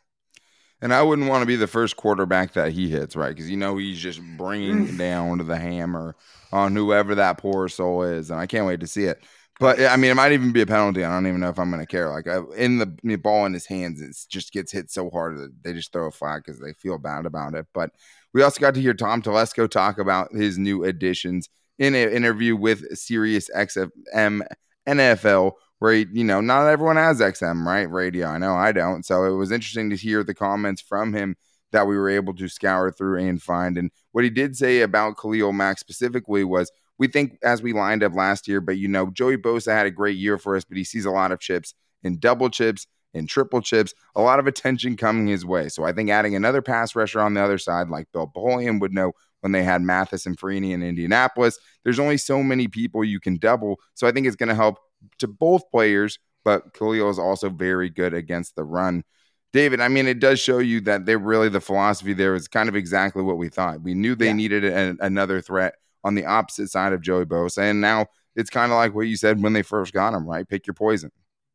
And 0.82 0.92
I 0.92 1.02
wouldn't 1.02 1.28
want 1.28 1.42
to 1.42 1.46
be 1.46 1.56
the 1.56 1.66
first 1.66 1.96
quarterback 1.96 2.52
that 2.54 2.72
he 2.72 2.88
hits, 2.88 3.16
right? 3.16 3.34
Because 3.34 3.50
you 3.50 3.56
know 3.56 3.76
he's 3.76 3.98
just 3.98 4.20
bringing 4.36 4.88
mm. 4.88 4.98
down 4.98 5.38
the 5.38 5.56
hammer 5.56 6.14
on 6.52 6.76
whoever 6.76 7.14
that 7.14 7.38
poor 7.38 7.68
soul 7.68 8.02
is, 8.02 8.30
and 8.30 8.38
I 8.38 8.46
can't 8.46 8.66
wait 8.66 8.80
to 8.80 8.86
see 8.86 9.04
it. 9.04 9.22
But 9.60 9.80
I 9.80 9.96
mean, 9.96 10.10
it 10.10 10.14
might 10.14 10.32
even 10.32 10.52
be 10.52 10.62
a 10.62 10.66
penalty. 10.66 11.04
I 11.04 11.10
don't 11.12 11.26
even 11.26 11.40
know 11.40 11.48
if 11.48 11.58
I'm 11.58 11.70
going 11.70 11.80
to 11.80 11.86
care. 11.86 12.10
Like 12.10 12.26
in 12.56 12.78
the, 12.78 12.92
the, 13.04 13.16
ball 13.16 13.46
in 13.46 13.52
his 13.52 13.66
hands, 13.66 14.00
it 14.00 14.16
just 14.28 14.52
gets 14.52 14.72
hit 14.72 14.90
so 14.90 15.10
hard 15.10 15.38
that 15.38 15.52
they 15.62 15.72
just 15.72 15.92
throw 15.92 16.08
a 16.08 16.10
flag 16.10 16.42
because 16.44 16.60
they 16.60 16.72
feel 16.72 16.98
bad 16.98 17.24
about 17.24 17.54
it. 17.54 17.66
But 17.72 17.90
we 18.32 18.42
also 18.42 18.60
got 18.60 18.74
to 18.74 18.80
hear 18.80 18.94
Tom 18.94 19.22
Telesco 19.22 19.70
talk 19.70 19.98
about 19.98 20.32
his 20.32 20.58
new 20.58 20.82
additions 20.82 21.48
in 21.78 21.94
an 21.94 22.10
interview 22.10 22.56
with 22.56 22.96
Sirius 22.98 23.48
XM 23.54 24.42
NFL, 24.88 25.52
where 25.78 25.94
you 25.94 26.24
know, 26.24 26.40
not 26.40 26.66
everyone 26.66 26.96
has 26.96 27.20
XM 27.20 27.64
right 27.64 27.90
radio. 27.90 28.28
I 28.28 28.38
know 28.38 28.54
I 28.54 28.72
don't. 28.72 29.04
So 29.04 29.24
it 29.24 29.36
was 29.36 29.52
interesting 29.52 29.90
to 29.90 29.96
hear 29.96 30.24
the 30.24 30.34
comments 30.34 30.80
from 30.80 31.12
him 31.12 31.36
that 31.72 31.86
we 31.86 31.96
were 31.96 32.08
able 32.08 32.34
to 32.34 32.48
scour 32.48 32.90
through 32.92 33.18
and 33.18 33.42
find. 33.42 33.76
And 33.76 33.90
what 34.12 34.24
he 34.24 34.30
did 34.30 34.56
say 34.56 34.80
about 34.80 35.18
Khalil 35.18 35.52
Mack 35.52 35.78
specifically 35.78 36.44
was 36.44 36.70
we 36.98 37.08
think 37.08 37.38
as 37.42 37.62
we 37.62 37.72
lined 37.72 38.04
up 38.04 38.14
last 38.14 38.46
year, 38.46 38.60
but 38.60 38.78
you 38.78 38.88
know, 38.88 39.10
Joey 39.10 39.36
Bosa 39.36 39.72
had 39.72 39.86
a 39.86 39.90
great 39.90 40.16
year 40.16 40.38
for 40.38 40.56
us, 40.56 40.64
but 40.64 40.78
he 40.78 40.84
sees 40.84 41.04
a 41.04 41.10
lot 41.10 41.32
of 41.32 41.40
chips 41.40 41.74
and 42.04 42.20
double 42.20 42.48
chips 42.48 42.86
in 43.12 43.26
triple 43.26 43.60
chips, 43.60 43.94
a 44.14 44.22
lot 44.22 44.38
of 44.38 44.46
attention 44.46 44.96
coming 44.96 45.26
his 45.26 45.44
way. 45.44 45.68
So 45.68 45.84
I 45.84 45.92
think 45.92 46.10
adding 46.10 46.34
another 46.34 46.62
pass 46.62 46.94
rusher 46.94 47.20
on 47.20 47.34
the 47.34 47.42
other 47.42 47.58
side, 47.58 47.88
like 47.88 48.10
Bill 48.12 48.30
Polian 48.34 48.80
would 48.80 48.92
know 48.92 49.12
when 49.40 49.52
they 49.52 49.62
had 49.62 49.82
Mathis 49.82 50.26
and 50.26 50.36
Freeney 50.36 50.72
in 50.72 50.82
Indianapolis, 50.82 51.58
there's 51.84 51.98
only 51.98 52.16
so 52.16 52.42
many 52.42 52.66
people 52.66 53.04
you 53.04 53.20
can 53.20 53.36
double. 53.36 53.78
So 53.94 54.06
I 54.06 54.12
think 54.12 54.26
it's 54.26 54.36
going 54.36 54.48
to 54.48 54.54
help 54.54 54.78
to 55.18 55.26
both 55.26 55.70
players, 55.70 56.18
but 56.44 56.74
Khalil 56.74 57.10
is 57.10 57.18
also 57.18 57.48
very 57.48 57.90
good 57.90 58.14
against 58.14 58.56
the 58.56 58.64
run. 58.64 59.04
David, 59.52 59.80
I 59.80 59.88
mean, 59.88 60.08
it 60.08 60.18
does 60.18 60.40
show 60.40 60.58
you 60.58 60.80
that 60.82 61.06
they're 61.06 61.18
really 61.18 61.48
the 61.48 61.60
philosophy 61.60 62.12
there 62.12 62.34
is 62.34 62.48
kind 62.48 62.68
of 62.68 62.74
exactly 62.74 63.22
what 63.22 63.38
we 63.38 63.48
thought. 63.48 63.82
We 63.82 63.94
knew 63.94 64.14
they 64.14 64.26
yeah. 64.26 64.32
needed 64.32 64.64
a, 64.64 64.96
another 65.00 65.40
threat 65.40 65.76
on 66.02 66.14
the 66.14 66.26
opposite 66.26 66.70
side 66.70 66.92
of 66.92 67.00
Joey 67.00 67.24
Bosa, 67.24 67.70
and 67.70 67.80
now 67.80 68.06
it's 68.36 68.50
kind 68.50 68.72
of 68.72 68.76
like 68.76 68.94
what 68.94 69.06
you 69.06 69.16
said 69.16 69.42
when 69.42 69.52
they 69.52 69.62
first 69.62 69.92
got 69.92 70.12
him, 70.12 70.28
right? 70.28 70.48
Pick 70.48 70.66
your 70.66 70.74
poison. 70.74 71.10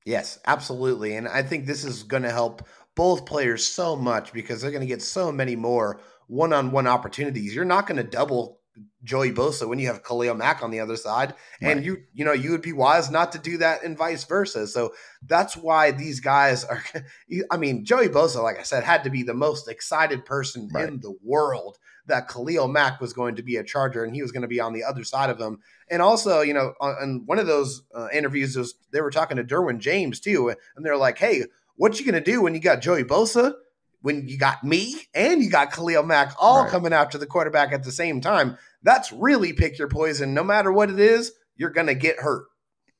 Yes, 0.05 0.39
absolutely. 0.47 1.15
And 1.15 1.27
I 1.27 1.43
think 1.43 1.65
this 1.65 1.83
is 1.83 2.03
going 2.03 2.23
to 2.23 2.31
help 2.31 2.67
both 2.95 3.25
players 3.25 3.65
so 3.65 3.95
much 3.95 4.33
because 4.33 4.61
they're 4.61 4.71
going 4.71 4.81
to 4.81 4.87
get 4.87 5.01
so 5.01 5.31
many 5.31 5.55
more 5.55 6.01
one 6.27 6.53
on 6.53 6.71
one 6.71 6.87
opportunities. 6.87 7.53
You're 7.53 7.65
not 7.65 7.85
going 7.85 7.97
to 7.97 8.03
double 8.03 8.58
Joey 9.03 9.31
Bosa 9.31 9.67
when 9.67 9.79
you 9.79 9.87
have 9.87 10.03
Khalil 10.03 10.35
Mack 10.35 10.61
on 10.61 10.71
the 10.71 10.79
other 10.79 10.95
side. 10.95 11.33
Right. 11.61 11.71
And 11.71 11.85
you, 11.85 12.03
you 12.13 12.25
know, 12.25 12.33
you 12.33 12.51
would 12.51 12.61
be 12.61 12.73
wise 12.73 13.09
not 13.09 13.31
to 13.31 13.39
do 13.39 13.57
that 13.57 13.83
and 13.83 13.97
vice 13.97 14.23
versa. 14.25 14.67
So 14.67 14.93
that's 15.25 15.55
why 15.55 15.91
these 15.91 16.19
guys 16.19 16.63
are, 16.65 16.83
I 17.51 17.57
mean, 17.57 17.85
Joey 17.85 18.09
Bosa, 18.09 18.43
like 18.43 18.59
I 18.59 18.63
said, 18.63 18.83
had 18.83 19.03
to 19.05 19.09
be 19.09 19.23
the 19.23 19.33
most 19.33 19.67
excited 19.67 20.25
person 20.25 20.69
right. 20.73 20.87
in 20.87 20.99
the 20.99 21.15
world 21.23 21.77
that 22.09 22.27
Khalil 22.27 22.67
Mack 22.67 22.99
was 22.99 23.13
going 23.13 23.35
to 23.35 23.43
be 23.43 23.55
a 23.55 23.63
Charger 23.63 24.03
and 24.03 24.13
he 24.13 24.21
was 24.21 24.31
going 24.31 24.41
to 24.41 24.47
be 24.47 24.59
on 24.59 24.73
the 24.73 24.83
other 24.83 25.03
side 25.03 25.29
of 25.29 25.39
him. 25.39 25.59
And 25.89 26.01
also, 26.01 26.41
you 26.41 26.53
know, 26.53 26.73
on, 26.81 27.23
one 27.25 27.39
of 27.39 27.47
those 27.47 27.83
uh, 27.95 28.07
interviews, 28.11 28.57
was, 28.57 28.75
they 28.91 29.01
were 29.01 29.11
talking 29.11 29.37
to 29.37 29.43
Derwin 29.43 29.79
James 29.79 30.19
too, 30.19 30.53
and 30.75 30.85
they're 30.85 30.97
like, 30.97 31.17
"Hey, 31.17 31.43
what 31.77 31.99
you 31.99 32.05
going 32.05 32.21
to 32.21 32.31
do 32.31 32.41
when 32.41 32.53
you 32.53 32.59
got 32.59 32.81
Joey 32.81 33.03
Bosa?" 33.03 33.53
When 34.01 34.27
you 34.27 34.37
got 34.37 34.63
me 34.63 34.95
and 35.13 35.43
you 35.43 35.49
got 35.49 35.73
Khalil 35.73 36.03
Mack 36.03 36.33
all 36.39 36.63
right. 36.63 36.71
coming 36.71 36.93
after 36.93 37.17
the 37.17 37.25
quarterback 37.25 37.73
at 37.73 37.83
the 37.83 37.91
same 37.91 38.21
time, 38.21 38.57
that's 38.81 39.11
really 39.11 39.53
pick 39.53 39.77
your 39.77 39.89
poison. 39.89 40.33
No 40.33 40.43
matter 40.43 40.71
what 40.71 40.89
it 40.89 40.99
is, 40.99 41.33
you're 41.55 41.69
going 41.69 41.87
to 41.87 41.95
get 41.95 42.17
hurt. 42.19 42.45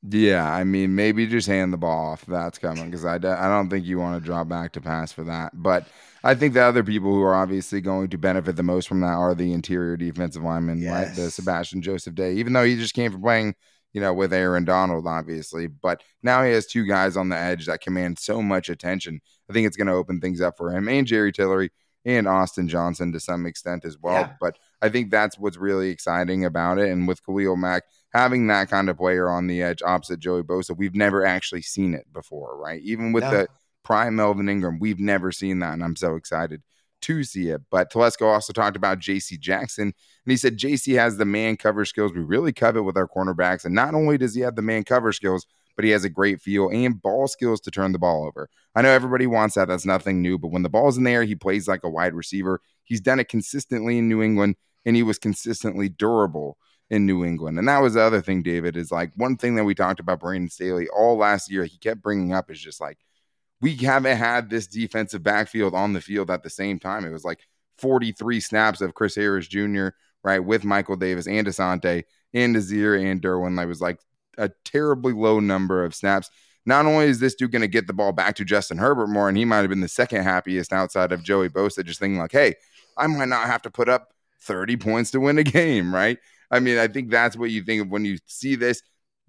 Yeah, 0.02 0.50
I 0.50 0.64
mean, 0.64 0.94
maybe 0.94 1.26
just 1.26 1.46
hand 1.46 1.74
the 1.74 1.78
ball 1.78 2.12
off 2.12 2.24
that's 2.24 2.58
coming 2.58 2.86
because 2.86 3.04
I, 3.04 3.16
I 3.16 3.48
don't 3.48 3.68
think 3.68 3.84
you 3.84 3.98
want 3.98 4.20
to 4.20 4.26
drop 4.26 4.48
back 4.48 4.72
to 4.72 4.80
pass 4.80 5.12
for 5.12 5.24
that. 5.24 5.52
But 5.54 5.86
I 6.24 6.34
think 6.34 6.54
the 6.54 6.62
other 6.62 6.82
people 6.82 7.12
who 7.12 7.22
are 7.22 7.34
obviously 7.34 7.82
going 7.82 8.08
to 8.08 8.18
benefit 8.18 8.56
the 8.56 8.62
most 8.62 8.88
from 8.88 9.00
that 9.00 9.08
are 9.08 9.34
the 9.34 9.52
interior 9.52 9.98
defensive 9.98 10.42
linemen, 10.42 10.80
yes. 10.80 10.90
right? 10.90 11.16
The 11.16 11.30
Sebastian 11.30 11.82
Joseph 11.82 12.14
Day, 12.14 12.34
even 12.34 12.54
though 12.54 12.64
he 12.64 12.76
just 12.76 12.94
came 12.94 13.12
from 13.12 13.20
playing, 13.20 13.54
you 13.92 14.00
know, 14.00 14.12
with 14.14 14.32
Aaron 14.32 14.64
Donald, 14.64 15.06
obviously. 15.06 15.66
But 15.66 16.02
now 16.22 16.44
he 16.44 16.52
has 16.52 16.66
two 16.66 16.86
guys 16.86 17.16
on 17.16 17.28
the 17.28 17.36
edge 17.36 17.66
that 17.66 17.80
command 17.80 18.18
so 18.18 18.42
much 18.42 18.68
attention. 18.68 19.20
I 19.48 19.52
think 19.52 19.66
it's 19.66 19.76
going 19.76 19.88
to 19.88 19.94
open 19.94 20.20
things 20.20 20.40
up 20.40 20.56
for 20.56 20.74
him 20.74 20.88
and 20.88 21.06
Jerry 21.06 21.32
Tillery 21.32 21.70
and 22.04 22.26
Austin 22.26 22.68
Johnson 22.68 23.12
to 23.12 23.20
some 23.20 23.46
extent 23.46 23.84
as 23.84 23.98
well. 23.98 24.22
Yeah. 24.22 24.32
But 24.40 24.58
I 24.80 24.88
think 24.88 25.10
that's 25.10 25.38
what's 25.38 25.56
really 25.56 25.90
exciting 25.90 26.44
about 26.44 26.78
it. 26.78 26.88
And 26.88 27.06
with 27.06 27.24
Khalil 27.24 27.56
Mack 27.56 27.84
having 28.12 28.46
that 28.46 28.70
kind 28.70 28.88
of 28.88 28.96
player 28.96 29.28
on 29.28 29.46
the 29.46 29.62
edge 29.62 29.82
opposite 29.82 30.20
Joey 30.20 30.42
Bosa, 30.42 30.76
we've 30.76 30.94
never 30.94 31.24
actually 31.24 31.62
seen 31.62 31.94
it 31.94 32.10
before, 32.12 32.58
right? 32.58 32.80
Even 32.82 33.12
with 33.12 33.24
no. 33.24 33.30
the 33.30 33.48
prime 33.82 34.16
Melvin 34.16 34.48
Ingram, 34.48 34.78
we've 34.78 35.00
never 35.00 35.30
seen 35.32 35.58
that. 35.58 35.74
And 35.74 35.84
I'm 35.84 35.96
so 35.96 36.14
excited 36.14 36.62
to 37.02 37.24
see 37.24 37.48
it. 37.48 37.62
But 37.70 37.92
Telesco 37.92 38.26
also 38.26 38.52
talked 38.52 38.76
about 38.76 38.98
JC 38.98 39.38
Jackson, 39.38 39.84
and 39.84 39.94
he 40.30 40.36
said 40.36 40.58
JC 40.58 40.96
has 40.96 41.16
the 41.16 41.24
man 41.24 41.56
cover 41.56 41.84
skills 41.84 42.12
we 42.12 42.20
really 42.20 42.52
covet 42.52 42.84
with 42.84 42.96
our 42.96 43.08
cornerbacks. 43.08 43.64
And 43.64 43.74
not 43.74 43.94
only 43.94 44.18
does 44.18 44.34
he 44.34 44.40
have 44.42 44.56
the 44.56 44.62
man 44.62 44.84
cover 44.84 45.12
skills, 45.12 45.46
but 45.76 45.84
he 45.84 45.90
has 45.92 46.04
a 46.04 46.10
great 46.10 46.40
feel 46.42 46.68
and 46.68 47.00
ball 47.00 47.26
skills 47.26 47.60
to 47.62 47.70
turn 47.70 47.92
the 47.92 47.98
ball 47.98 48.26
over. 48.26 48.48
I 48.74 48.82
know 48.82 48.90
everybody 48.90 49.26
wants 49.26 49.54
that. 49.54 49.68
That's 49.68 49.86
nothing 49.86 50.20
new. 50.20 50.38
But 50.38 50.50
when 50.50 50.62
the 50.62 50.68
ball's 50.68 50.98
in 50.98 51.04
the 51.04 51.10
air, 51.10 51.24
he 51.24 51.34
plays 51.34 51.66
like 51.66 51.84
a 51.84 51.88
wide 51.88 52.14
receiver. 52.14 52.60
He's 52.84 53.00
done 53.00 53.20
it 53.20 53.28
consistently 53.28 53.98
in 53.98 54.08
New 54.08 54.22
England, 54.22 54.56
and 54.84 54.94
he 54.94 55.02
was 55.02 55.18
consistently 55.18 55.88
durable 55.88 56.58
in 56.90 57.06
New 57.06 57.24
England. 57.24 57.58
And 57.58 57.68
that 57.68 57.80
was 57.80 57.94
the 57.94 58.02
other 58.02 58.20
thing, 58.20 58.42
David, 58.42 58.76
is 58.76 58.90
like 58.90 59.12
one 59.16 59.36
thing 59.36 59.54
that 59.54 59.64
we 59.64 59.74
talked 59.74 60.00
about 60.00 60.20
Brandon 60.20 60.50
Staley 60.50 60.88
all 60.88 61.16
last 61.16 61.50
year, 61.50 61.64
he 61.64 61.78
kept 61.78 62.02
bringing 62.02 62.32
up 62.32 62.50
is 62.50 62.60
just 62.60 62.80
like, 62.80 62.98
we 63.60 63.76
haven't 63.76 64.16
had 64.16 64.48
this 64.48 64.66
defensive 64.66 65.22
backfield 65.22 65.74
on 65.74 65.92
the 65.92 66.00
field 66.00 66.30
at 66.30 66.42
the 66.42 66.50
same 66.50 66.78
time. 66.78 67.04
It 67.04 67.12
was 67.12 67.24
like 67.24 67.46
43 67.78 68.40
snaps 68.40 68.80
of 68.80 68.94
Chris 68.94 69.14
Harris 69.14 69.46
Jr., 69.46 69.88
right, 70.22 70.38
with 70.38 70.64
Michael 70.64 70.96
Davis 70.96 71.26
and 71.26 71.46
Asante 71.46 72.04
and 72.32 72.54
Desir 72.54 72.94
and 72.94 73.20
Derwin. 73.20 73.56
That 73.56 73.68
was 73.68 73.80
like 73.80 74.00
a 74.38 74.50
terribly 74.64 75.12
low 75.12 75.40
number 75.40 75.84
of 75.84 75.94
snaps. 75.94 76.30
Not 76.66 76.86
only 76.86 77.06
is 77.06 77.20
this 77.20 77.34
dude 77.34 77.52
going 77.52 77.62
to 77.62 77.68
get 77.68 77.86
the 77.86 77.92
ball 77.92 78.12
back 78.12 78.36
to 78.36 78.44
Justin 78.44 78.78
Herbert 78.78 79.08
more, 79.08 79.28
and 79.28 79.36
he 79.36 79.44
might 79.44 79.58
have 79.58 79.70
been 79.70 79.80
the 79.80 79.88
second 79.88 80.22
happiest 80.22 80.72
outside 80.72 81.12
of 81.12 81.22
Joey 81.22 81.48
Bosa, 81.48 81.84
just 81.84 82.00
thinking 82.00 82.18
like, 82.18 82.32
hey, 82.32 82.54
I 82.96 83.06
might 83.06 83.28
not 83.28 83.46
have 83.46 83.62
to 83.62 83.70
put 83.70 83.88
up 83.88 84.12
30 84.42 84.76
points 84.76 85.10
to 85.12 85.20
win 85.20 85.38
a 85.38 85.44
game, 85.44 85.94
right? 85.94 86.18
I 86.50 86.60
mean, 86.60 86.78
I 86.78 86.88
think 86.88 87.10
that's 87.10 87.36
what 87.36 87.50
you 87.50 87.62
think 87.62 87.82
of 87.82 87.90
when 87.90 88.04
you 88.04 88.18
see 88.26 88.56
this 88.56 88.82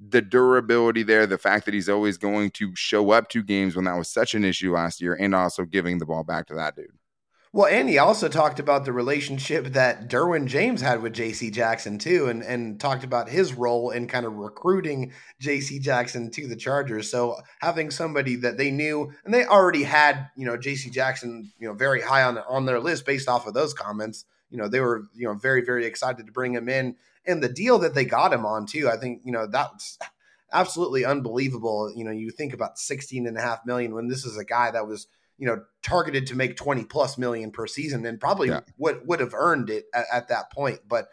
the 0.10 0.22
durability 0.22 1.04
there, 1.04 1.28
the 1.28 1.38
fact 1.38 1.66
that 1.66 1.74
he's 1.74 1.90
always 1.90 2.18
going 2.18 2.50
to 2.52 2.76
show 2.76 3.12
up 3.12 3.30
to 3.30 3.44
games 3.44 3.76
when 3.76 3.86
that 3.86 3.98
was 3.98 4.10
such 4.10 4.34
an 4.34 4.44
issue 4.44 4.74
last 4.74 5.00
year, 5.00 5.14
and 5.14 5.36
also 5.36 5.64
giving 5.64 6.00
the 6.00 6.06
ball 6.06 6.24
back 6.24 6.48
to 6.48 6.56
that 6.56 6.76
dude. 6.76 6.88
Well, 7.54 7.68
and 7.68 7.90
he 7.90 7.98
also 7.98 8.30
talked 8.30 8.62
about 8.62 8.86
the 8.86 8.94
relationship 8.94 9.74
that 9.74 10.10
Derwin 10.10 10.46
James 10.46 10.80
had 10.80 11.02
with 11.02 11.14
JC 11.14 11.52
Jackson 11.52 12.00
too, 12.00 12.30
and 12.30 12.42
and 12.42 12.80
talked 12.80 13.04
about 13.04 13.28
his 13.28 13.54
role 13.54 13.90
in 13.90 14.08
kind 14.08 14.26
of 14.26 14.36
recruiting 14.36 15.12
JC 15.42 15.82
Jackson 15.82 16.32
to 16.32 16.48
the 16.48 16.56
Chargers. 16.56 17.12
So 17.12 17.36
having 17.60 17.92
somebody 17.92 18.38
that 18.38 18.58
they 18.58 18.72
knew 18.72 19.12
and 19.26 19.34
they 19.34 19.46
already 19.46 19.84
had, 19.84 20.30
you 20.38 20.46
know, 20.46 20.58
JC 20.58 20.94
Jackson, 20.94 21.52
you 21.60 21.68
know, 21.68 21.74
very 21.74 22.02
high 22.02 22.24
on 22.24 22.38
on 22.38 22.66
their 22.66 22.80
list 22.80 23.06
based 23.06 23.28
off 23.28 23.46
of 23.46 23.54
those 23.54 23.74
comments. 23.74 24.24
You 24.50 24.58
know, 24.58 24.70
they 24.70 24.80
were, 24.80 25.08
you 25.14 25.28
know, 25.28 25.34
very, 25.34 25.62
very 25.62 25.86
excited 25.86 26.26
to 26.26 26.32
bring 26.32 26.54
him 26.54 26.70
in. 26.70 26.96
And 27.26 27.44
the 27.44 27.50
deal 27.50 27.80
that 27.80 27.94
they 27.94 28.06
got 28.06 28.34
him 28.34 28.46
on 28.46 28.66
too, 28.66 28.90
I 28.90 28.98
think, 28.98 29.22
you 29.24 29.32
know, 29.32 29.48
that's 29.48 29.98
absolutely 30.52 31.06
unbelievable. 31.06 31.92
You 31.96 32.04
know, 32.04 32.12
you 32.12 32.32
think 32.32 32.54
about 32.54 32.78
16 32.78 33.28
and 33.28 33.38
a 33.38 33.42
half 33.42 33.66
million 33.66 33.94
when 33.94 34.08
this 34.08 34.26
is 34.26 34.38
a 34.38 34.46
guy 34.46 34.72
that 34.72 34.88
was 34.88 35.08
you 35.42 35.48
know, 35.48 35.60
targeted 35.82 36.28
to 36.28 36.36
make 36.36 36.56
20 36.56 36.84
plus 36.84 37.18
million 37.18 37.50
per 37.50 37.66
season 37.66 38.06
and 38.06 38.20
probably 38.20 38.50
yeah. 38.50 38.60
would, 38.78 39.02
would 39.08 39.20
have 39.20 39.34
earned 39.34 39.72
it 39.72 39.86
at, 39.92 40.06
at, 40.14 40.28
that 40.28 40.52
point. 40.52 40.82
But 40.88 41.08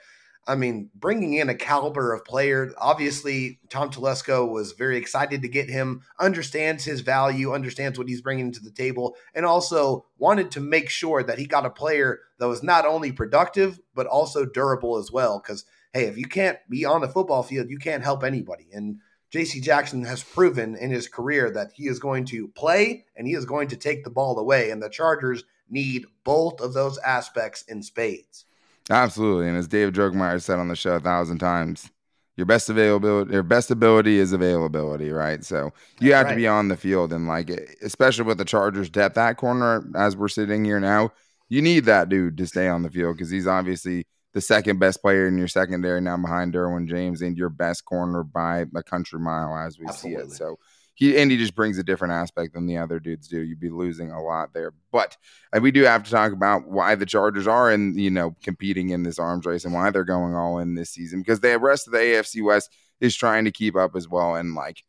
I 0.46 0.54
mean, 0.54 0.90
bringing 0.94 1.32
in 1.32 1.48
a 1.48 1.54
caliber 1.54 2.12
of 2.12 2.26
player, 2.26 2.72
obviously 2.76 3.58
Tom 3.70 3.90
Telesco 3.90 4.46
was 4.46 4.72
very 4.72 4.98
excited 4.98 5.40
to 5.40 5.48
get 5.48 5.70
him, 5.70 6.02
understands 6.20 6.84
his 6.84 7.00
value, 7.00 7.54
understands 7.54 7.98
what 7.98 8.08
he's 8.08 8.20
bringing 8.20 8.52
to 8.52 8.60
the 8.60 8.70
table, 8.70 9.16
and 9.34 9.46
also 9.46 10.04
wanted 10.18 10.50
to 10.50 10.60
make 10.60 10.90
sure 10.90 11.22
that 11.22 11.38
he 11.38 11.46
got 11.46 11.64
a 11.64 11.70
player 11.70 12.20
that 12.38 12.48
was 12.48 12.62
not 12.62 12.84
only 12.84 13.12
productive, 13.12 13.80
but 13.94 14.06
also 14.06 14.44
durable 14.44 14.98
as 14.98 15.10
well. 15.10 15.38
Because, 15.38 15.64
hey, 15.92 16.04
if 16.04 16.18
you 16.18 16.26
can't 16.26 16.58
be 16.68 16.84
on 16.84 17.00
the 17.00 17.08
football 17.08 17.42
field, 17.42 17.70
you 17.70 17.78
can't 17.78 18.02
help 18.02 18.24
anybody. 18.24 18.68
And 18.72 18.98
JC 19.32 19.62
Jackson 19.62 20.04
has 20.04 20.22
proven 20.22 20.76
in 20.76 20.90
his 20.90 21.08
career 21.08 21.50
that 21.50 21.72
he 21.74 21.86
is 21.86 21.98
going 21.98 22.24
to 22.26 22.48
play 22.48 23.04
and 23.16 23.26
he 23.26 23.34
is 23.34 23.44
going 23.44 23.68
to 23.68 23.76
take 23.76 24.04
the 24.04 24.10
ball 24.10 24.38
away. 24.38 24.70
And 24.70 24.82
the 24.82 24.88
Chargers 24.88 25.44
need 25.68 26.06
both 26.24 26.60
of 26.60 26.72
those 26.72 26.98
aspects 26.98 27.62
in 27.62 27.82
spades. 27.82 28.46
Absolutely. 28.90 29.48
And 29.48 29.56
as 29.56 29.68
Dave 29.68 29.92
Drogemeyer 29.92 30.40
said 30.40 30.58
on 30.58 30.68
the 30.68 30.76
show 30.76 30.96
a 30.96 31.00
thousand 31.00 31.38
times, 31.38 31.90
your 32.36 32.46
best 32.46 32.70
availability, 32.70 33.32
your 33.32 33.42
best 33.42 33.70
ability 33.70 34.18
is 34.18 34.32
availability, 34.32 35.10
right? 35.10 35.44
So 35.44 35.72
you 36.00 36.14
have 36.14 36.26
right. 36.26 36.32
to 36.32 36.36
be 36.36 36.46
on 36.46 36.68
the 36.68 36.76
field 36.76 37.12
and 37.12 37.26
like, 37.26 37.50
especially 37.82 38.24
with 38.24 38.38
the 38.38 38.44
Chargers 38.44 38.88
depth 38.88 39.16
that 39.16 39.36
corner 39.36 39.84
as 39.94 40.16
we're 40.16 40.28
sitting 40.28 40.64
here 40.64 40.80
now, 40.80 41.12
you 41.50 41.60
need 41.60 41.84
that 41.86 42.08
dude 42.08 42.38
to 42.38 42.46
stay 42.46 42.68
on 42.68 42.82
the 42.82 42.90
field 42.90 43.16
because 43.16 43.30
he's 43.30 43.46
obviously– 43.46 44.06
the 44.38 44.42
second 44.42 44.78
best 44.78 45.02
player 45.02 45.26
in 45.26 45.36
your 45.36 45.48
secondary 45.48 46.00
now 46.00 46.16
behind 46.16 46.54
Derwin 46.54 46.88
James 46.88 47.22
and 47.22 47.36
your 47.36 47.48
best 47.48 47.84
corner 47.84 48.22
by 48.22 48.66
a 48.76 48.82
country 48.84 49.18
mile 49.18 49.56
as 49.56 49.80
we 49.80 49.86
Absolutely. 49.86 50.22
see 50.22 50.28
it. 50.28 50.36
So 50.36 50.60
he 50.94 51.18
and 51.18 51.28
he 51.28 51.36
just 51.36 51.56
brings 51.56 51.76
a 51.76 51.82
different 51.82 52.14
aspect 52.14 52.54
than 52.54 52.66
the 52.66 52.76
other 52.76 53.00
dudes 53.00 53.26
do. 53.26 53.40
You'd 53.40 53.58
be 53.58 53.68
losing 53.68 54.12
a 54.12 54.22
lot 54.22 54.54
there. 54.54 54.74
But 54.92 55.16
we 55.60 55.72
do 55.72 55.82
have 55.82 56.04
to 56.04 56.10
talk 56.12 56.30
about 56.30 56.68
why 56.68 56.94
the 56.94 57.04
Chargers 57.04 57.48
are 57.48 57.72
in, 57.72 57.98
you 57.98 58.10
know, 58.12 58.36
competing 58.44 58.90
in 58.90 59.02
this 59.02 59.18
arms 59.18 59.44
race 59.44 59.64
and 59.64 59.74
why 59.74 59.90
they're 59.90 60.04
going 60.04 60.36
all 60.36 60.60
in 60.60 60.76
this 60.76 60.90
season 60.90 61.18
because 61.18 61.40
the 61.40 61.58
rest 61.58 61.88
of 61.88 61.92
the 61.92 61.98
AFC 61.98 62.44
West 62.44 62.70
is 63.00 63.16
trying 63.16 63.44
to 63.44 63.50
keep 63.50 63.74
up 63.74 63.96
as 63.96 64.08
well. 64.08 64.36
And 64.36 64.54
like 64.54 64.84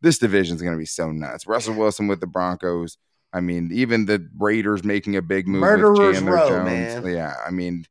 this 0.00 0.18
division 0.18 0.54
is 0.54 0.62
going 0.62 0.76
to 0.76 0.78
be 0.78 0.86
so 0.86 1.10
nuts. 1.10 1.48
Russell 1.48 1.74
Wilson 1.74 2.06
with 2.06 2.20
the 2.20 2.28
Broncos. 2.28 2.98
I 3.32 3.40
mean, 3.40 3.70
even 3.72 4.06
the 4.06 4.28
Raiders 4.38 4.84
making 4.84 5.16
a 5.16 5.22
big 5.22 5.48
move 5.48 5.62
Murderers 5.62 5.98
with 5.98 6.14
Chandler 6.14 6.34
Row, 6.34 6.48
Jones. 6.48 6.64
Man. 7.04 7.12
Yeah, 7.12 7.34
I 7.44 7.50
mean, 7.50 7.84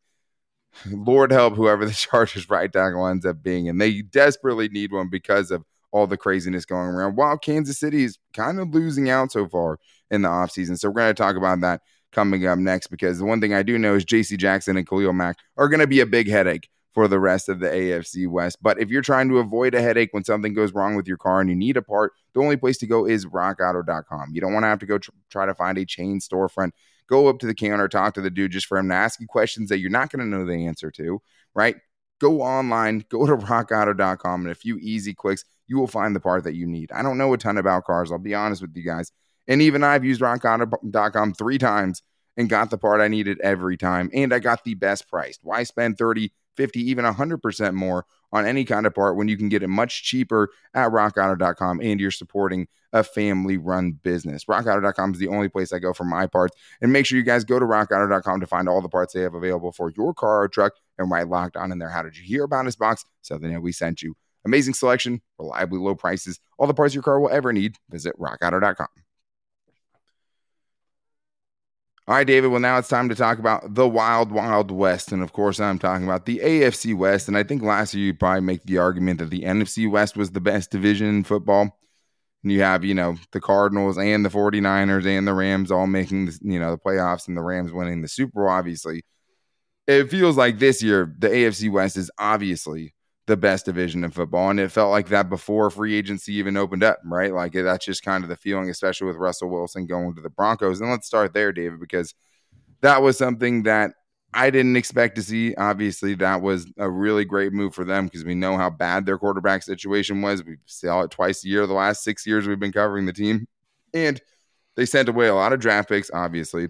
Lord 0.89 1.31
help 1.31 1.55
whoever 1.55 1.85
the 1.85 1.93
Chargers 1.93 2.49
right 2.49 2.71
tackle 2.71 3.07
ends 3.07 3.25
up 3.25 3.41
being. 3.41 3.69
And 3.69 3.79
they 3.79 4.01
desperately 4.01 4.69
need 4.69 4.91
one 4.91 5.09
because 5.09 5.51
of 5.51 5.63
all 5.91 6.07
the 6.07 6.17
craziness 6.17 6.65
going 6.65 6.89
around. 6.89 7.15
While 7.15 7.37
Kansas 7.37 7.79
City 7.79 8.03
is 8.03 8.17
kind 8.33 8.59
of 8.59 8.73
losing 8.73 9.09
out 9.09 9.31
so 9.31 9.47
far 9.47 9.79
in 10.11 10.21
the 10.21 10.29
offseason. 10.29 10.77
So 10.77 10.89
we're 10.89 11.01
going 11.01 11.15
to 11.15 11.21
talk 11.21 11.35
about 11.35 11.61
that 11.61 11.81
coming 12.11 12.45
up 12.47 12.57
next 12.57 12.87
because 12.87 13.19
the 13.19 13.25
one 13.25 13.41
thing 13.41 13.53
I 13.53 13.63
do 13.63 13.77
know 13.77 13.95
is 13.95 14.05
JC 14.05 14.37
Jackson 14.37 14.77
and 14.77 14.87
Khalil 14.87 15.13
Mack 15.13 15.37
are 15.57 15.69
going 15.69 15.79
to 15.79 15.87
be 15.87 15.99
a 15.99 16.05
big 16.05 16.29
headache 16.29 16.69
for 16.93 17.09
the 17.09 17.19
rest 17.19 17.49
of 17.49 17.59
the 17.59 17.67
AFC 17.67 18.27
West. 18.27 18.57
But 18.61 18.79
if 18.79 18.89
you're 18.89 19.01
trying 19.01 19.27
to 19.27 19.39
avoid 19.39 19.75
a 19.75 19.81
headache 19.81 20.09
when 20.13 20.23
something 20.23 20.53
goes 20.53 20.73
wrong 20.73 20.95
with 20.95 21.07
your 21.07 21.17
car 21.17 21.41
and 21.41 21.49
you 21.49 21.55
need 21.55 21.75
a 21.75 21.81
part, 21.81 22.13
the 22.33 22.39
only 22.39 22.55
place 22.55 22.77
to 22.79 22.87
go 22.87 23.05
is 23.05 23.25
rockauto.com. 23.25 24.29
You 24.31 24.39
don't 24.39 24.53
want 24.53 24.63
to 24.63 24.69
have 24.69 24.79
to 24.79 24.85
go 24.85 24.97
tr- 24.97 25.11
try 25.29 25.45
to 25.45 25.53
find 25.53 25.77
a 25.77 25.85
chain 25.85 26.19
storefront. 26.19 26.71
Go 27.07 27.27
up 27.27 27.39
to 27.39 27.47
the 27.47 27.53
counter, 27.53 27.87
talk 27.87 28.13
to 28.15 28.21
the 28.21 28.29
dude 28.29 28.51
just 28.51 28.65
for 28.65 28.77
him 28.77 28.89
to 28.89 28.95
ask 28.95 29.19
you 29.19 29.27
questions 29.27 29.69
that 29.69 29.79
you're 29.79 29.91
not 29.91 30.11
going 30.11 30.19
to 30.19 30.37
know 30.37 30.45
the 30.45 30.65
answer 30.65 30.89
to, 30.91 31.21
right? 31.53 31.75
Go 32.19 32.41
online, 32.41 33.05
go 33.09 33.25
to 33.25 33.35
rockauto.com. 33.37 34.41
and 34.41 34.51
a 34.51 34.55
few 34.55 34.77
easy 34.77 35.13
clicks, 35.13 35.43
you 35.67 35.77
will 35.77 35.87
find 35.87 36.15
the 36.15 36.19
part 36.19 36.43
that 36.43 36.55
you 36.55 36.65
need. 36.65 36.91
I 36.91 37.01
don't 37.01 37.17
know 37.17 37.33
a 37.33 37.37
ton 37.37 37.57
about 37.57 37.85
cars. 37.85 38.11
I'll 38.11 38.17
be 38.17 38.35
honest 38.35 38.61
with 38.61 38.75
you 38.75 38.83
guys. 38.83 39.11
And 39.47 39.61
even 39.61 39.83
I've 39.83 40.05
used 40.05 40.21
rockauto.com 40.21 41.33
three 41.33 41.57
times 41.57 42.01
and 42.37 42.49
got 42.49 42.69
the 42.69 42.77
part 42.77 43.01
I 43.01 43.07
needed 43.07 43.39
every 43.41 43.77
time. 43.77 44.09
And 44.13 44.33
I 44.33 44.39
got 44.39 44.63
the 44.63 44.73
best 44.73 45.09
price. 45.09 45.37
Why 45.41 45.63
spend 45.63 45.97
30 45.97 46.31
50, 46.55 46.79
even 46.79 47.05
100% 47.05 47.73
more 47.73 48.05
on 48.31 48.45
any 48.45 48.65
kind 48.65 48.85
of 48.85 48.93
part 48.93 49.15
when 49.15 49.27
you 49.27 49.37
can 49.37 49.49
get 49.49 49.63
it 49.63 49.67
much 49.67 50.03
cheaper 50.03 50.49
at 50.73 50.91
rockauto.com 50.91 51.79
and 51.81 51.99
you're 51.99 52.11
supporting 52.11 52.67
a 52.93 53.03
family 53.03 53.57
run 53.57 53.91
business. 53.91 54.45
Rockauto.com 54.45 55.13
is 55.13 55.19
the 55.19 55.27
only 55.27 55.49
place 55.49 55.71
I 55.71 55.79
go 55.79 55.93
for 55.93 56.05
my 56.05 56.27
parts. 56.27 56.55
And 56.81 56.91
make 56.91 57.05
sure 57.05 57.17
you 57.17 57.23
guys 57.23 57.43
go 57.43 57.59
to 57.59 57.65
rockauto.com 57.65 58.39
to 58.39 58.47
find 58.47 58.67
all 58.67 58.81
the 58.81 58.89
parts 58.89 59.13
they 59.13 59.21
have 59.21 59.33
available 59.35 59.71
for 59.71 59.91
your 59.91 60.13
car 60.13 60.43
or 60.43 60.47
truck 60.47 60.73
and 60.97 61.11
write 61.11 61.27
locked 61.27 61.57
on 61.57 61.71
in 61.71 61.79
there. 61.79 61.89
How 61.89 62.03
did 62.03 62.17
you 62.17 62.23
hear 62.23 62.43
about 62.43 62.65
this 62.65 62.75
box? 62.75 63.05
So 63.21 63.37
they 63.37 63.49
know 63.49 63.59
we 63.59 63.71
sent 63.71 64.01
you. 64.01 64.15
Amazing 64.45 64.75
selection, 64.75 65.21
reliably 65.39 65.79
low 65.79 65.95
prices, 65.95 66.39
all 66.59 66.67
the 66.67 66.73
parts 66.73 66.93
your 66.93 67.03
car 67.03 67.19
will 67.19 67.31
ever 67.31 67.51
need. 67.51 67.77
Visit 67.89 68.17
rockauto.com. 68.19 69.04
All 72.07 72.13
right, 72.13 72.27
David. 72.27 72.49
Well, 72.49 72.59
now 72.59 72.77
it's 72.77 72.87
time 72.87 73.09
to 73.09 73.15
talk 73.15 73.39
about 73.39 73.73
the 73.73 73.87
Wild 73.87 74.31
Wild 74.31 74.69
West. 74.69 75.11
And 75.11 75.23
of 75.23 75.33
course, 75.33 75.59
I'm 75.59 75.79
talking 75.79 76.05
about 76.05 76.25
the 76.25 76.37
AFC 76.37 76.95
West. 76.95 77.27
And 77.27 77.35
I 77.35 77.43
think 77.43 77.63
last 77.63 77.95
year 77.95 78.05
you'd 78.05 78.19
probably 78.19 78.41
make 78.41 78.63
the 78.63 78.77
argument 78.77 79.19
that 79.19 79.31
the 79.31 79.41
NFC 79.41 79.89
West 79.89 80.15
was 80.15 80.29
the 80.29 80.39
best 80.39 80.69
division 80.69 81.07
in 81.07 81.23
football. 81.23 81.79
And 82.43 82.51
you 82.51 82.61
have, 82.61 82.85
you 82.85 82.93
know, 82.93 83.15
the 83.31 83.41
Cardinals 83.41 83.97
and 83.97 84.23
the 84.23 84.29
49ers 84.29 85.07
and 85.07 85.27
the 85.27 85.33
Rams 85.33 85.71
all 85.71 85.87
making, 85.87 86.29
you 86.41 86.59
know, 86.59 86.71
the 86.71 86.77
playoffs 86.77 87.27
and 87.27 87.35
the 87.35 87.41
Rams 87.41 87.73
winning 87.73 88.03
the 88.03 88.07
Super 88.07 88.41
Bowl, 88.41 88.49
obviously. 88.49 89.03
It 89.87 90.11
feels 90.11 90.37
like 90.37 90.59
this 90.59 90.83
year, 90.83 91.11
the 91.17 91.27
AFC 91.27 91.71
West 91.71 91.97
is 91.97 92.11
obviously 92.19 92.94
the 93.27 93.37
best 93.37 93.65
division 93.65 94.03
in 94.03 94.11
football. 94.11 94.49
And 94.49 94.59
it 94.59 94.71
felt 94.71 94.91
like 94.91 95.07
that 95.09 95.29
before 95.29 95.69
free 95.69 95.95
agency 95.95 96.33
even 96.33 96.57
opened 96.57 96.83
up, 96.83 96.99
right? 97.03 97.33
Like 97.33 97.55
eh, 97.55 97.63
that's 97.63 97.85
just 97.85 98.03
kind 98.03 98.23
of 98.23 98.29
the 98.29 98.35
feeling, 98.35 98.69
especially 98.69 99.07
with 99.07 99.15
Russell 99.15 99.49
Wilson 99.49 99.87
going 99.87 100.15
to 100.15 100.21
the 100.21 100.29
Broncos. 100.29 100.79
And 100.79 100.91
let's 100.91 101.07
start 101.07 101.33
there, 101.33 101.51
David, 101.51 101.79
because 101.79 102.13
that 102.81 103.01
was 103.01 103.17
something 103.17 103.63
that 103.63 103.91
I 104.33 104.49
didn't 104.49 104.75
expect 104.75 105.15
to 105.15 105.23
see. 105.23 105.55
Obviously, 105.55 106.13
that 106.15 106.41
was 106.41 106.67
a 106.77 106.89
really 106.89 107.25
great 107.25 107.53
move 107.53 107.73
for 107.73 107.85
them 107.85 108.05
because 108.05 108.25
we 108.25 108.35
know 108.35 108.57
how 108.57 108.69
bad 108.69 109.05
their 109.05 109.17
quarterback 109.17 109.63
situation 109.63 110.21
was. 110.21 110.43
We 110.43 110.57
saw 110.65 111.01
it 111.01 111.11
twice 111.11 111.43
a 111.43 111.47
year 111.47 111.65
the 111.65 111.73
last 111.73 112.03
six 112.03 112.27
years 112.27 112.45
we've 112.45 112.59
been 112.59 112.73
covering 112.73 113.05
the 113.05 113.13
team. 113.13 113.47
And 113.93 114.21
they 114.75 114.85
sent 114.85 115.09
away 115.09 115.27
a 115.27 115.35
lot 115.35 115.53
of 115.53 115.61
draft 115.61 115.89
picks, 115.89 116.11
obviously. 116.11 116.67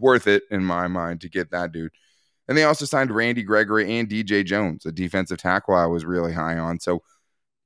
Worth 0.00 0.26
it 0.26 0.42
in 0.50 0.62
my 0.62 0.86
mind 0.86 1.22
to 1.22 1.30
get 1.30 1.50
that 1.50 1.72
dude. 1.72 1.92
And 2.48 2.56
they 2.56 2.64
also 2.64 2.86
signed 2.86 3.10
Randy 3.10 3.42
Gregory 3.42 3.98
and 3.98 4.08
DJ 4.08 4.44
Jones, 4.44 4.86
a 4.86 4.92
defensive 4.92 5.38
tackle 5.38 5.74
I 5.74 5.86
was 5.86 6.04
really 6.04 6.32
high 6.32 6.58
on. 6.58 6.80
So 6.80 7.02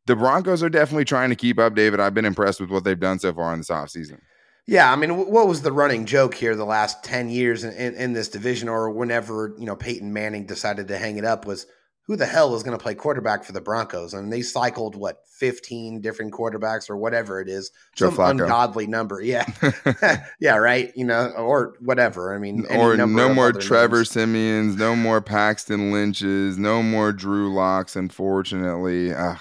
the 0.07 0.17
Broncos 0.17 0.63
are 0.63 0.69
definitely 0.69 1.05
trying 1.05 1.31
to 1.31 1.37
keep 1.37 1.59
up, 1.59 1.75
David. 1.75 2.01
I've 2.01 2.15
been 2.15 2.25
impressed 2.25 2.61
with 2.61 2.71
what 2.71 2.85
they've 2.85 2.99
done 2.99 3.21
so 3.21 3.33
far 3.33 3.53
in 3.53 3.61
this 3.61 3.71
offseason. 3.71 4.19
Yeah, 4.67 4.93
I 4.93 4.97
mean, 4.97 5.17
what 5.17 5.49
was 5.49 5.63
the 5.63 5.73
running 5.73 6.07
joke 6.07 6.35
here 6.35 6.55
the 6.55 6.65
last 6.65 7.03
10 7.05 7.31
years 7.31 7.65
in, 7.65 7.73
in, 7.75 7.95
in 7.95 8.13
this 8.13 8.29
division 8.29 8.69
or 8.69 8.91
whenever, 8.91 9.55
you 9.59 9.67
know, 9.67 9.75
Peyton 9.75 10.13
Manning 10.13 10.47
decided 10.47 10.89
to 10.89 10.99
hang 10.99 11.17
it 11.17 11.25
up 11.25 11.47
was– 11.47 11.67
who 12.07 12.17
the 12.17 12.27
hell 12.27 12.55
is 12.55 12.63
going 12.63 12.77
to 12.77 12.83
play 12.83 12.95
quarterback 12.95 13.45
for 13.45 13.53
the 13.53 13.61
Broncos? 13.61 14.13
I 14.13 14.19
and 14.19 14.27
mean, 14.29 14.31
they 14.39 14.43
cycled 14.43 14.97
what 14.97 15.23
15 15.39 16.01
different 16.01 16.33
quarterbacks 16.33 16.91
or 16.91 16.97
whatever 16.97 17.41
it 17.41 17.49
is, 17.49 17.71
Joe 17.95 18.11
some 18.11 18.17
Flacco. 18.17 18.31
ungodly 18.43 18.87
number. 18.87 19.21
Yeah. 19.21 19.47
yeah, 20.41 20.57
right, 20.57 20.93
you 20.97 21.05
know, 21.05 21.29
or 21.31 21.75
whatever. 21.81 22.35
I 22.35 22.39
mean, 22.39 22.67
or 22.71 22.97
no 22.97 23.33
more 23.33 23.53
Trevor 23.53 23.99
names. 23.99 24.11
Siemians, 24.11 24.77
no 24.77 24.97
more 24.97 25.21
Paxton 25.21 25.93
Lynch's, 25.93 26.59
no 26.59 26.83
more 26.83 27.13
Drew 27.13 27.53
Locks 27.53 27.95
unfortunately. 27.95 29.13
Ugh, 29.13 29.39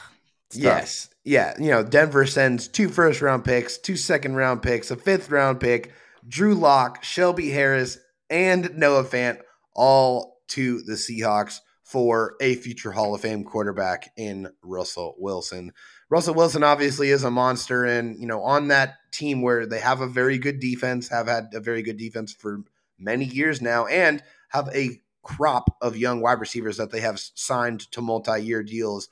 yes. 0.52 1.10
Yeah, 1.24 1.54
you 1.60 1.70
know, 1.70 1.84
Denver 1.84 2.26
sends 2.26 2.68
two 2.68 2.90
first 2.90 3.22
round 3.22 3.46
picks, 3.46 3.78
two 3.78 3.96
second 3.96 4.36
round 4.36 4.64
picks, 4.64 4.90
a 4.90 4.96
fifth 4.96 5.30
round 5.30 5.60
pick, 5.60 5.94
Drew 6.28 6.56
Lock, 6.56 7.04
Shelby 7.04 7.50
Harris, 7.50 8.00
and 8.30 8.76
Noah 8.76 9.04
Fant 9.04 9.40
all 9.76 10.42
to 10.50 10.82
the 10.82 10.94
Seahawks 10.94 11.60
for 11.92 12.38
a 12.40 12.56
future 12.56 12.94
Hall 12.94 13.14
of 13.14 13.20
Fame 13.20 13.44
quarterback 13.44 14.14
in 14.16 14.48
Russell 14.64 15.14
Wilson. 15.18 15.74
Russell 16.10 16.34
Wilson 16.34 16.64
obviously 16.64 17.10
is 17.10 17.26
a 17.26 17.30
monster, 17.30 17.84
and 17.84 18.18
you 18.18 18.26
know, 18.26 18.42
on 18.44 18.70
that 18.70 18.96
team 19.12 19.42
where 19.42 19.66
they 19.66 19.80
have 19.82 20.00
a 20.00 20.08
very 20.08 20.38
good 20.38 20.62
defense, 20.62 21.10
have 21.10 21.28
had 21.28 21.50
a 21.54 21.60
very 21.60 21.82
good 21.82 21.98
defense 21.98 22.32
for 22.32 22.64
many 22.98 23.26
years 23.26 23.62
now, 23.62 23.88
and 23.88 24.24
have 24.48 24.70
a 24.74 25.02
crop 25.22 25.76
of 25.82 25.98
young 25.98 26.22
wide 26.22 26.40
receivers 26.40 26.78
that 26.78 26.92
they 26.92 27.02
have 27.02 27.20
signed 27.20 27.82
to 27.92 28.02
multi-year 28.02 28.64
deals. 28.64 29.10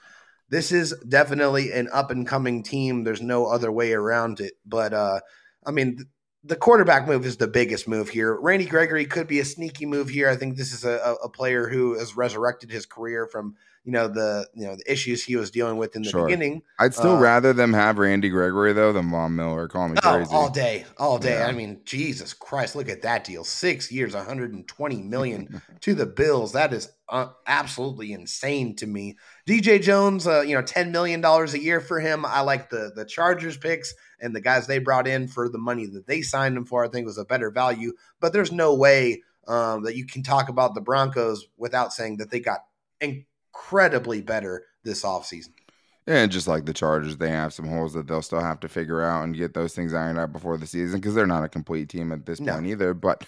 This 0.48 0.72
is 0.72 0.96
definitely 1.06 1.74
an 1.74 1.90
up 1.92 2.12
and 2.12 2.26
coming 2.26 2.64
team. 2.64 3.04
There's 3.04 3.22
no 3.22 3.48
other 3.48 3.74
way 3.74 3.92
around 3.92 4.40
it. 4.40 4.54
But 4.66 4.94
uh, 4.94 5.20
I 5.66 5.72
mean, 5.72 6.06
the 6.44 6.56
quarterback 6.56 7.08
move 7.08 7.26
is 7.26 7.38
the 7.38 7.48
biggest 7.48 7.88
move 7.88 8.10
here. 8.10 8.40
Randy 8.40 8.66
Gregory 8.66 9.06
could 9.06 9.28
be 9.28 9.40
a 9.40 9.46
sneaky 9.46 9.86
move 9.86 10.10
here. 10.10 10.30
I 10.30 10.36
think 10.36 10.56
this 10.56 10.72
is 10.72 10.86
a, 10.86 11.16
a 11.24 11.30
player 11.30 11.68
who 11.68 11.98
has 11.98 12.16
resurrected 12.16 12.72
his 12.72 12.86
career 12.86 13.28
from 13.28 13.56
you 13.86 13.92
know 13.92 14.08
the 14.08 14.48
you 14.54 14.66
know 14.66 14.76
the 14.76 14.92
issues 14.92 15.24
he 15.24 15.36
was 15.36 15.52
dealing 15.52 15.78
with 15.78 15.96
in 15.96 16.04
the 16.04 16.10
sure. 16.10 16.26
beginning. 16.26 16.62
I'd 16.80 16.94
still 16.94 17.16
uh, 17.16 17.20
rather 17.20 17.54
them 17.54 17.74
have 17.74 17.98
Randy 17.98 18.30
Gregory 18.30 18.74
though 18.74 18.94
than 18.94 19.10
Von 19.10 19.36
Miller. 19.36 19.68
Call 19.68 19.90
me 19.90 19.98
oh, 20.04 20.12
crazy. 20.12 20.32
All 20.32 20.50
day, 20.50 20.86
all 20.98 21.18
day. 21.18 21.40
Yeah. 21.40 21.48
I 21.48 21.52
mean, 21.52 21.82
Jesus 21.86 22.34
Christ, 22.34 22.76
look 22.76 22.90
at 22.90 23.02
that 23.04 23.24
deal. 23.24 23.44
Six 23.44 23.92
years, 23.92 24.14
120 24.14 25.02
million 25.04 25.62
to 25.82 25.94
the 25.94 26.06
Bills. 26.06 26.52
That 26.52 26.74
is 26.74 26.90
uh, 27.08 27.28
absolutely 27.48 28.14
insane 28.14 28.76
to 28.78 28.88
me. 28.88 29.18
DJ 29.48 29.82
Jones, 29.82 30.28
uh, 30.28 30.42
you 30.42 30.56
know, 30.56 30.62
10 30.62 30.92
million 30.92 31.22
dollars 31.22 31.54
a 31.54 31.62
year 31.62 31.80
for 31.80 32.00
him. 32.00 32.26
I 32.26 32.42
like 32.42 32.70
the 32.70 32.92
the 32.96 33.06
Chargers 33.06 33.58
picks 33.58 33.94
and 34.22 34.36
the 34.36 34.42
guys 34.42 34.68
they 34.68 34.80
brought 34.80 35.08
in 35.08 35.28
for 35.28 35.50
the 35.50 35.58
money 35.58 35.86
that 35.86 36.06
they 36.06 36.22
signed 36.22 36.58
him 36.58 36.66
for, 36.66 36.84
I 36.84 36.90
think 36.90 37.06
was 37.06 37.18
a 37.18 37.26
better 37.26 37.50
value. 37.50 37.94
But 38.20 38.34
there's 38.34 38.52
no 38.52 38.76
way 38.76 39.24
um, 39.48 39.84
that 39.84 39.96
you 39.96 40.06
can 40.06 40.22
talk 40.22 40.50
about 40.50 40.76
the 40.76 40.82
Broncos 40.82 41.48
without 41.58 41.94
saying 41.94 42.18
that 42.18 42.30
they 42.30 42.40
got 42.40 42.60
incredibly 43.60 44.22
better 44.22 44.66
this 44.84 45.04
offseason. 45.04 45.50
And 46.08 46.32
just 46.32 46.48
like 46.48 46.66
the 46.66 46.74
Chargers, 46.74 47.18
they 47.18 47.30
have 47.30 47.54
some 47.54 47.68
holes 47.68 47.94
that 47.94 48.08
they'll 48.08 48.24
still 48.24 48.42
have 48.42 48.60
to 48.62 48.68
figure 48.68 49.04
out 49.04 49.24
and 49.24 49.36
get 49.36 49.54
those 49.54 49.76
things 49.76 49.94
ironed 49.94 50.18
out 50.18 50.34
before 50.34 50.58
the 50.58 50.66
season 50.66 51.00
because 51.00 51.14
they're 51.14 51.28
not 51.28 51.44
a 51.44 51.50
complete 51.50 51.90
team 51.90 52.12
at 52.12 52.26
this 52.26 52.40
no. 52.40 52.54
point 52.54 52.66
either. 52.66 52.96
But 52.96 53.26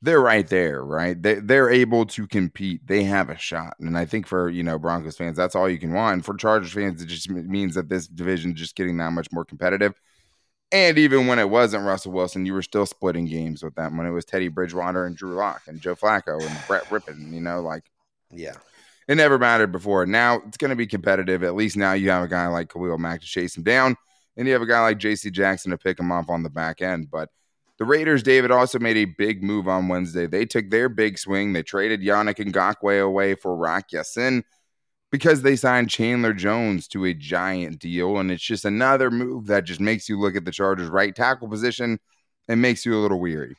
they're 0.00 0.20
right 0.20 0.48
there, 0.48 0.82
right? 0.82 1.20
They 1.20 1.34
they're 1.34 1.68
able 1.68 2.06
to 2.06 2.26
compete. 2.26 2.86
They 2.86 3.02
have 3.04 3.28
a 3.28 3.36
shot, 3.36 3.74
and 3.80 3.98
I 3.98 4.06
think 4.06 4.26
for 4.26 4.48
you 4.48 4.62
know 4.62 4.78
Broncos 4.78 5.16
fans, 5.18 5.36
that's 5.36 5.54
all 5.54 5.68
you 5.68 5.78
can 5.78 5.92
want. 5.92 6.24
For 6.24 6.34
Chargers 6.34 6.72
fans, 6.72 7.02
it 7.02 7.06
just 7.06 7.28
means 7.28 7.74
that 7.74 7.90
this 7.90 8.06
division 8.06 8.54
just 8.54 8.76
getting 8.76 8.96
that 8.98 9.10
much 9.10 9.30
more 9.30 9.44
competitive. 9.44 10.00
And 10.70 10.96
even 10.98 11.26
when 11.26 11.38
it 11.38 11.50
wasn't 11.50 11.84
Russell 11.84 12.12
Wilson, 12.12 12.46
you 12.46 12.54
were 12.54 12.62
still 12.62 12.86
splitting 12.86 13.26
games 13.26 13.62
with 13.62 13.74
them 13.74 13.98
when 13.98 14.06
it 14.06 14.12
was 14.12 14.24
Teddy 14.24 14.48
Bridgewater 14.48 15.04
and 15.04 15.16
Drew 15.16 15.34
Lock 15.34 15.62
and 15.66 15.80
Joe 15.80 15.96
Flacco 15.96 16.40
and 16.40 16.58
Brett 16.66 16.84
Rypien, 16.84 17.32
you 17.32 17.40
know, 17.40 17.60
like 17.60 17.90
yeah. 18.30 18.54
It 19.08 19.16
never 19.16 19.38
mattered 19.38 19.72
before. 19.72 20.04
Now 20.04 20.42
it's 20.46 20.58
going 20.58 20.70
to 20.70 20.76
be 20.76 20.86
competitive. 20.86 21.42
At 21.42 21.54
least 21.54 21.76
now 21.76 21.94
you 21.94 22.10
have 22.10 22.24
a 22.24 22.28
guy 22.28 22.46
like 22.46 22.70
Khalil 22.70 22.98
Mack 22.98 23.22
to 23.22 23.26
chase 23.26 23.56
him 23.56 23.62
down, 23.62 23.96
and 24.36 24.46
you 24.46 24.52
have 24.52 24.62
a 24.62 24.66
guy 24.66 24.82
like 24.82 24.98
J.C. 24.98 25.30
Jackson 25.30 25.70
to 25.70 25.78
pick 25.78 25.98
him 25.98 26.12
up 26.12 26.28
on 26.28 26.42
the 26.42 26.50
back 26.50 26.82
end. 26.82 27.10
But 27.10 27.30
the 27.78 27.86
Raiders, 27.86 28.22
David, 28.22 28.50
also 28.50 28.78
made 28.78 28.96
a 28.98 29.06
big 29.06 29.42
move 29.42 29.66
on 29.66 29.88
Wednesday. 29.88 30.26
They 30.26 30.44
took 30.44 30.68
their 30.68 30.88
big 30.88 31.16
swing. 31.16 31.52
They 31.52 31.62
traded 31.62 32.02
Yannick 32.02 32.36
Ngakoue 32.36 33.02
away 33.02 33.34
for 33.34 33.56
Rock 33.56 33.92
Ya-Sin 33.92 34.44
because 35.10 35.40
they 35.42 35.56
signed 35.56 35.88
Chandler 35.88 36.34
Jones 36.34 36.86
to 36.88 37.06
a 37.06 37.14
giant 37.14 37.78
deal. 37.78 38.18
And 38.18 38.30
it's 38.30 38.42
just 38.42 38.64
another 38.64 39.10
move 39.10 39.46
that 39.46 39.64
just 39.64 39.80
makes 39.80 40.08
you 40.08 40.20
look 40.20 40.36
at 40.36 40.44
the 40.44 40.50
Chargers' 40.50 40.88
right 40.88 41.14
tackle 41.14 41.48
position 41.48 41.98
and 42.48 42.60
makes 42.60 42.84
you 42.84 42.94
a 42.94 43.00
little 43.00 43.20
weary. 43.20 43.56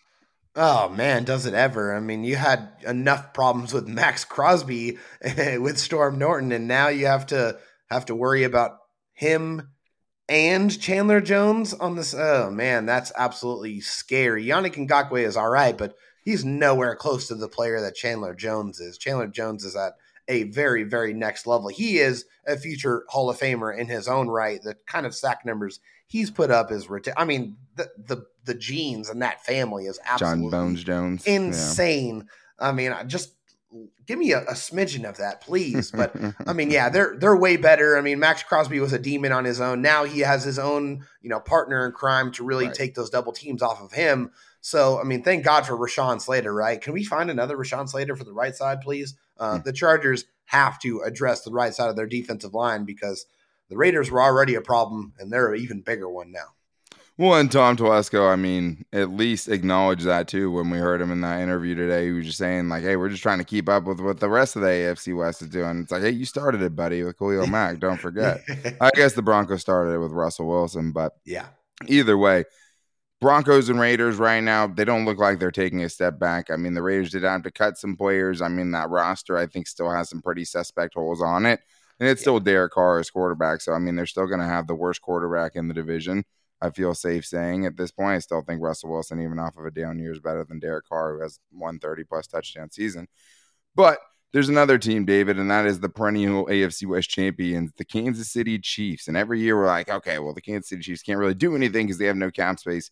Oh 0.55 0.89
man, 0.89 1.23
does 1.23 1.45
it 1.45 1.53
ever? 1.53 1.95
I 1.95 1.99
mean, 1.99 2.23
you 2.23 2.35
had 2.35 2.69
enough 2.85 3.33
problems 3.33 3.73
with 3.73 3.87
Maxx 3.87 4.25
Crosby 4.25 4.97
with 5.37 5.77
Storm 5.77 6.17
Norton, 6.17 6.51
and 6.51 6.67
now 6.67 6.87
you 6.87 7.05
have 7.05 7.27
to 7.27 7.59
have 7.89 8.05
to 8.05 8.15
worry 8.15 8.43
about 8.43 8.77
him 9.13 9.69
and 10.27 10.79
Chandler 10.79 11.21
Jones 11.21 11.73
on 11.73 11.95
this. 11.95 12.13
Oh 12.13 12.49
man, 12.49 12.85
that's 12.85 13.11
absolutely 13.17 13.81
scary. 13.81 14.45
Yannick 14.45 14.75
Ngakoue 14.75 15.23
is 15.23 15.37
all 15.37 15.49
right, 15.49 15.77
but 15.77 15.95
he's 16.23 16.45
nowhere 16.45 16.95
close 16.95 17.27
to 17.27 17.35
the 17.35 17.47
player 17.47 17.81
that 17.81 17.95
Chandler 17.95 18.33
Jones 18.33 18.79
is. 18.79 18.97
Chandler 18.97 19.27
Jones 19.27 19.63
is 19.63 19.75
at 19.75 19.93
a 20.27 20.43
very, 20.43 20.83
very 20.83 21.13
next 21.13 21.47
level. 21.47 21.69
He 21.69 21.97
is 21.97 22.25
a 22.45 22.55
future 22.55 23.03
Hall 23.09 23.29
of 23.29 23.39
Famer 23.39 23.75
in 23.75 23.87
his 23.87 24.07
own 24.07 24.27
right. 24.27 24.61
The 24.61 24.75
kind 24.85 25.05
of 25.05 25.15
sack 25.15 25.45
numbers 25.45 25.79
he's 26.09 26.29
put 26.29 26.51
up 26.51 26.71
is 26.71 26.87
I 27.17 27.25
mean, 27.25 27.57
the 27.75 27.89
the 27.97 28.25
the 28.49 28.55
genes 28.55 29.09
and 29.09 29.21
that 29.21 29.45
family 29.45 29.85
is 29.85 29.99
absolutely 30.03 30.49
John 30.49 30.49
Bones 30.49 30.83
Jones 30.83 31.25
insane. 31.25 32.27
Yeah. 32.59 32.67
I 32.67 32.71
mean, 32.71 32.93
just 33.05 33.35
give 34.07 34.17
me 34.17 34.31
a, 34.31 34.41
a, 34.41 34.53
smidgen 34.53 35.07
of 35.07 35.17
that, 35.17 35.41
please. 35.41 35.91
But 35.95 36.15
I 36.47 36.53
mean, 36.53 36.71
yeah, 36.71 36.89
they're 36.89 37.15
they're 37.17 37.37
way 37.37 37.57
better. 37.57 37.95
I 37.95 38.01
mean, 38.01 38.19
Maxx 38.19 38.41
Crosby 38.41 38.79
was 38.79 38.91
a 38.91 38.99
demon 38.99 39.31
on 39.31 39.45
his 39.45 39.61
own. 39.61 39.83
Now 39.83 40.03
he 40.03 40.21
has 40.21 40.43
his 40.43 40.57
own, 40.57 41.05
you 41.21 41.29
know, 41.29 41.39
partner 41.39 41.85
in 41.85 41.91
crime 41.91 42.31
to 42.33 42.43
really 42.43 42.65
right. 42.65 42.73
take 42.73 42.95
those 42.95 43.11
double 43.11 43.31
teams 43.31 43.61
off 43.61 43.81
of 43.81 43.91
him. 43.91 44.31
So 44.61 44.99
I 44.99 45.03
mean, 45.03 45.21
thank 45.21 45.45
God 45.45 45.67
for 45.67 45.77
Rashawn 45.77 46.19
Slater, 46.19 46.53
right? 46.53 46.81
Can 46.81 46.93
we 46.93 47.03
find 47.03 47.29
another 47.29 47.55
Rashawn 47.55 47.87
Slater 47.87 48.15
for 48.15 48.23
the 48.23 48.33
right 48.33 48.55
side, 48.55 48.81
please? 48.81 49.15
Uh, 49.37 49.59
mm. 49.59 49.63
The 49.63 49.73
Chargers 49.73 50.25
have 50.45 50.79
to 50.79 51.01
address 51.01 51.43
the 51.43 51.51
right 51.51 51.73
side 51.73 51.91
of 51.91 51.95
their 51.95 52.07
defensive 52.07 52.55
line 52.55 52.83
because 52.83 53.27
the 53.69 53.77
Raiders 53.77 54.09
were 54.09 54.23
already 54.23 54.55
a 54.55 54.61
problem, 54.61 55.13
and 55.19 55.31
they're 55.31 55.53
an 55.53 55.61
even 55.61 55.81
bigger 55.81 56.09
one 56.09 56.31
now. 56.31 56.55
Well, 57.19 57.35
and 57.35 57.51
Tom 57.51 57.75
Telesco, 57.75 58.31
I 58.31 58.37
mean, 58.37 58.85
at 58.93 59.09
least 59.09 59.49
acknowledged 59.49 60.05
that 60.05 60.29
too 60.29 60.51
when 60.51 60.69
we 60.69 60.77
heard 60.77 61.01
him 61.01 61.11
in 61.11 61.19
that 61.19 61.41
interview 61.41 61.75
today. 61.75 62.05
He 62.05 62.11
was 62.13 62.27
just 62.27 62.37
saying, 62.37 62.69
like, 62.69 62.81
hey, 62.81 62.95
we're 62.95 63.09
just 63.09 63.21
trying 63.21 63.39
to 63.39 63.43
keep 63.43 63.67
up 63.67 63.83
with 63.83 63.99
what 63.99 64.21
the 64.21 64.29
rest 64.29 64.55
of 64.55 64.61
the 64.61 64.69
AFC 64.69 65.13
West 65.17 65.41
is 65.41 65.49
doing. 65.49 65.81
It's 65.81 65.91
like, 65.91 66.01
hey, 66.01 66.11
you 66.11 66.23
started 66.23 66.61
it, 66.61 66.77
buddy, 66.77 67.03
with 67.03 67.19
Khalil 67.19 67.45
Mack. 67.51 67.81
Don't 67.81 67.99
forget. 67.99 68.39
I 68.79 68.89
guess 68.93 69.15
the 69.15 69.21
Broncos 69.21 69.59
started 69.59 69.91
it 69.91 69.97
with 69.97 70.13
Russell 70.13 70.47
Wilson, 70.47 70.93
but 70.93 71.17
yeah. 71.25 71.47
Either 71.87 72.17
way, 72.17 72.45
Broncos 73.19 73.67
and 73.67 73.81
Raiders 73.81 74.15
right 74.15 74.39
now, 74.39 74.67
they 74.67 74.85
don't 74.85 75.03
look 75.03 75.17
like 75.17 75.39
they're 75.39 75.51
taking 75.51 75.83
a 75.83 75.89
step 75.89 76.19
back. 76.19 76.49
I 76.49 76.55
mean, 76.55 76.73
the 76.73 76.81
Raiders 76.81 77.11
did 77.11 77.23
have 77.23 77.43
to 77.43 77.51
cut 77.51 77.77
some 77.77 77.97
players. 77.97 78.41
I 78.41 78.47
mean, 78.47 78.71
that 78.71 78.89
roster, 78.89 79.37
I 79.37 79.45
think, 79.45 79.67
still 79.67 79.91
has 79.91 80.09
some 80.09 80.21
pretty 80.21 80.45
suspect 80.45 80.93
holes 80.93 81.21
on 81.21 81.45
it. 81.45 81.59
And 81.99 82.07
it's 82.07 82.21
yeah. 82.21 82.23
still 82.23 82.39
Derek 82.39 82.71
Carr 82.71 82.99
as 82.99 83.09
quarterback. 83.09 83.59
So, 83.59 83.73
I 83.73 83.79
mean, 83.79 83.97
they're 83.97 84.05
still 84.05 84.27
going 84.27 84.39
to 84.39 84.45
have 84.45 84.67
the 84.67 84.75
worst 84.75 85.01
quarterback 85.01 85.57
in 85.57 85.67
the 85.67 85.73
division. 85.73 86.23
I 86.61 86.69
feel 86.71 86.93
safe 86.93 87.25
saying 87.25 87.65
at 87.65 87.77
this 87.77 87.91
point. 87.91 88.15
I 88.15 88.19
still 88.19 88.41
think 88.41 88.61
Russell 88.61 88.89
Wilson, 88.89 89.21
even 89.21 89.39
off 89.39 89.57
of 89.57 89.65
a 89.65 89.71
down 89.71 89.99
year, 89.99 90.11
is 90.11 90.19
better 90.19 90.43
than 90.43 90.59
Derek 90.59 90.87
Carr, 90.87 91.15
who 91.15 91.21
has 91.21 91.39
130 91.51 92.03
plus 92.03 92.27
touchdown 92.27 92.69
season. 92.69 93.07
But 93.75 93.99
there's 94.31 94.49
another 94.49 94.77
team, 94.77 95.05
David, 95.05 95.39
and 95.39 95.49
that 95.49 95.65
is 95.65 95.79
the 95.79 95.89
perennial 95.89 96.45
AFC 96.45 96.85
West 96.85 97.09
champions, 97.09 97.71
the 97.77 97.85
Kansas 97.85 98.29
City 98.31 98.59
Chiefs. 98.59 99.07
And 99.07 99.17
every 99.17 99.39
year 99.39 99.57
we're 99.57 99.65
like, 99.65 99.89
okay, 99.89 100.19
well, 100.19 100.33
the 100.33 100.41
Kansas 100.41 100.69
City 100.69 100.81
Chiefs 100.81 101.01
can't 101.01 101.17
really 101.17 101.33
do 101.33 101.55
anything 101.55 101.87
because 101.87 101.97
they 101.97 102.05
have 102.05 102.15
no 102.15 102.29
cap 102.29 102.59
space, 102.59 102.91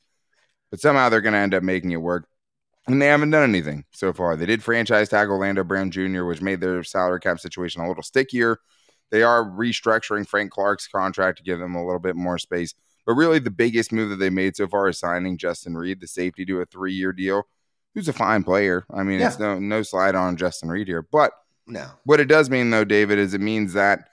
but 0.72 0.80
somehow 0.80 1.10
they're 1.10 1.22
going 1.22 1.34
to 1.34 1.40
end 1.40 1.54
up 1.54 1.64
making 1.64 1.92
it 1.92 2.02
work. 2.02 2.28
And 2.88 3.02
they 3.02 3.08
haven't 3.08 3.32
done 3.32 3.44
anything 3.44 3.84
so 3.92 4.14
far. 4.14 4.38
They 4.38 4.46
did 4.46 4.64
franchise 4.64 5.10
tag 5.10 5.28
Orlando 5.28 5.64
Brown 5.66 5.92
Jr., 5.92 6.24
which 6.24 6.42
made 6.42 6.62
their 6.62 6.84
salary 6.84 7.20
cap 7.20 7.40
situation 7.40 7.82
a 7.82 7.88
little 7.88 8.02
stickier. 8.02 8.60
They 9.12 9.24
are 9.24 9.44
restructuring 9.44 10.26
Frank 10.26 10.52
Clark's 10.52 10.88
contract 10.88 11.38
to 11.38 11.44
give 11.44 11.60
them 11.60 11.76
a 11.76 11.86
little 11.86 12.00
bit 12.00 12.16
more 12.16 12.38
space. 12.38 12.74
But 13.08 13.15
really, 13.15 13.39
the 13.39 13.50
biggest 13.50 13.93
move 13.93 14.10
that 14.10 14.17
they 14.17 14.30
made 14.30 14.58
so 14.58 14.67
far 14.67 14.89
is 14.89 15.00
signing 15.00 15.38
Justin 15.38 15.76
Reid, 15.76 16.02
the 16.02 16.08
safety, 16.08 16.46
to 16.46 16.62
a 16.62 16.65
three 16.65 16.93
year 16.93 17.13
deal. 17.13 17.48
Who's 17.96 18.10
a 18.10 18.13
fine 18.13 18.43
player. 18.43 18.86
I 18.93 19.02
mean, 19.02 19.22
yeah. 19.22 19.28
it's 19.28 19.39
no 19.39 19.58
no 19.58 19.82
slide 19.82 20.13
on 20.13 20.36
Justin 20.36 20.70
Reid 20.70 20.88
here. 20.88 21.02
But 21.02 21.32
no. 21.65 21.88
What 22.04 22.20
it 22.20 22.28
does 22.28 22.50
mean, 22.50 22.70
though, 22.70 22.84
David, 22.84 23.17
is 23.17 23.34
it 23.34 23.41
means 23.41 23.74
that 23.74 24.10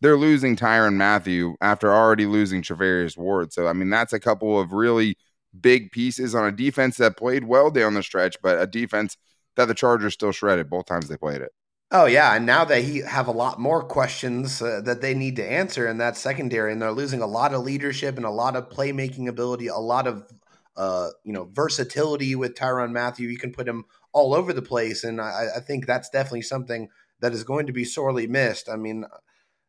they're 0.00 0.16
losing 0.16 0.56
Tyrann 0.56 0.94
Mathieu 0.94 1.56
after 1.60 1.92
already 1.92 2.26
losing 2.26 2.62
Charvarius 2.62 3.16
Ward. 3.16 3.52
So, 3.52 3.68
I 3.68 3.74
mean, 3.74 3.90
that's 3.90 4.12
a 4.12 4.20
couple 4.20 4.58
of 4.58 4.72
really 4.72 5.16
big 5.58 5.92
pieces 5.92 6.34
on 6.34 6.46
a 6.46 6.52
defense 6.52 6.96
that 6.96 7.16
played 7.16 7.44
well 7.44 7.70
down 7.70 7.94
the 7.94 8.02
stretch, 8.02 8.36
but 8.42 8.60
a 8.60 8.66
defense 8.66 9.16
that 9.56 9.66
the 9.66 9.74
Chargers 9.74 10.14
still 10.14 10.32
shredded 10.32 10.70
both 10.70 10.86
times 10.86 11.08
they 11.08 11.16
played 11.16 11.42
it. 11.42 11.52
Oh 11.90 12.04
yeah, 12.04 12.34
and 12.34 12.44
now 12.44 12.64
they 12.66 13.00
have 13.00 13.28
a 13.28 13.32
lot 13.32 13.58
more 13.58 13.82
questions 13.82 14.60
uh, 14.60 14.82
that 14.84 15.00
they 15.00 15.14
need 15.14 15.36
to 15.36 15.50
answer 15.50 15.88
in 15.88 15.96
that 15.98 16.18
secondary, 16.18 16.70
and 16.70 16.82
they're 16.82 16.92
losing 16.92 17.22
a 17.22 17.26
lot 17.26 17.54
of 17.54 17.62
leadership 17.62 18.16
and 18.18 18.26
a 18.26 18.30
lot 18.30 18.56
of 18.56 18.68
playmaking 18.68 19.26
ability, 19.26 19.68
a 19.68 19.76
lot 19.76 20.06
of 20.06 20.30
uh, 20.76 21.08
you 21.24 21.32
know 21.32 21.48
versatility 21.50 22.34
with 22.34 22.54
Tyrann 22.54 22.92
Mathieu. 22.92 23.28
You 23.28 23.38
can 23.38 23.52
put 23.52 23.66
him 23.66 23.86
all 24.12 24.34
over 24.34 24.52
the 24.52 24.60
place, 24.60 25.02
and 25.02 25.18
I, 25.18 25.46
I 25.56 25.60
think 25.60 25.86
that's 25.86 26.10
definitely 26.10 26.42
something 26.42 26.90
that 27.20 27.32
is 27.32 27.42
going 27.42 27.66
to 27.66 27.72
be 27.72 27.84
sorely 27.84 28.26
missed. 28.26 28.68
I 28.68 28.76
mean, 28.76 29.06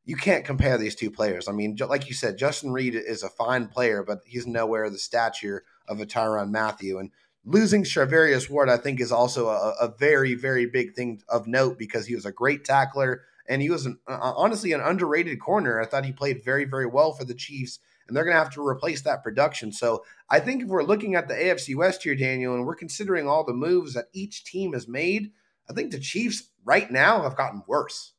you 0.03 0.17
can't 0.17 0.43
compare 0.43 0.77
these 0.77 0.95
two 0.95 1.11
players. 1.11 1.47
I 1.47 1.53
mean, 1.53 1.77
like 1.87 2.09
you 2.09 2.15
said, 2.15 2.37
Justin 2.37 2.71
Reid 2.73 2.95
is 2.95 3.23
a 3.23 3.29
fine 3.29 3.67
player, 3.67 4.03
but 4.03 4.19
he's 4.25 4.45
nowhere 4.45 4.89
the 4.89 4.97
stature 4.97 5.63
of 5.87 6.01
a 6.01 6.05
Tyrann 6.05 6.51
Mathieu, 6.51 6.99
and 6.99 7.11
losing 7.45 7.83
Charvarius 7.83 8.49
Ward, 8.49 8.69
I 8.69 8.77
think, 8.77 8.99
is 8.99 9.11
also 9.11 9.47
a, 9.47 9.75
a, 9.79 9.93
very, 9.97 10.35
very 10.35 10.65
big 10.65 10.93
thing 10.93 11.21
of 11.29 11.47
note 11.47 11.77
because 11.77 12.05
he 12.05 12.15
was 12.15 12.25
a 12.25 12.31
great 12.31 12.65
tackler 12.65 13.23
and 13.47 13.61
he 13.61 13.69
was 13.69 13.85
an, 13.85 13.99
uh, 14.07 14.33
honestly 14.35 14.73
an 14.73 14.81
underrated 14.81 15.39
corner. 15.39 15.81
I 15.81 15.85
thought 15.85 16.05
he 16.05 16.11
played 16.11 16.43
very, 16.43 16.65
very 16.65 16.85
well 16.85 17.13
for 17.13 17.25
the 17.25 17.33
Chiefs, 17.33 17.79
and 18.07 18.15
they're 18.15 18.23
going 18.23 18.35
to 18.35 18.43
have 18.43 18.53
to 18.53 18.65
replace 18.65 19.01
that 19.01 19.23
production. 19.23 19.71
So 19.71 20.03
I 20.29 20.39
think 20.39 20.61
if 20.61 20.67
we're 20.67 20.83
looking 20.83 21.15
at 21.15 21.27
the 21.27 21.33
AFC 21.33 21.75
West 21.75 22.03
here, 22.03 22.15
Daniel, 22.15 22.53
and 22.53 22.65
we're 22.65 22.75
considering 22.75 23.27
all 23.27 23.43
the 23.43 23.53
moves 23.53 23.93
that 23.95 24.09
each 24.13 24.45
team 24.45 24.73
has 24.73 24.87
made, 24.87 25.31
I 25.69 25.73
think 25.73 25.91
the 25.91 25.99
Chiefs 25.99 26.51
right 26.63 26.91
now 26.91 27.23
have 27.23 27.35
gotten 27.35 27.63
worse. 27.67 28.13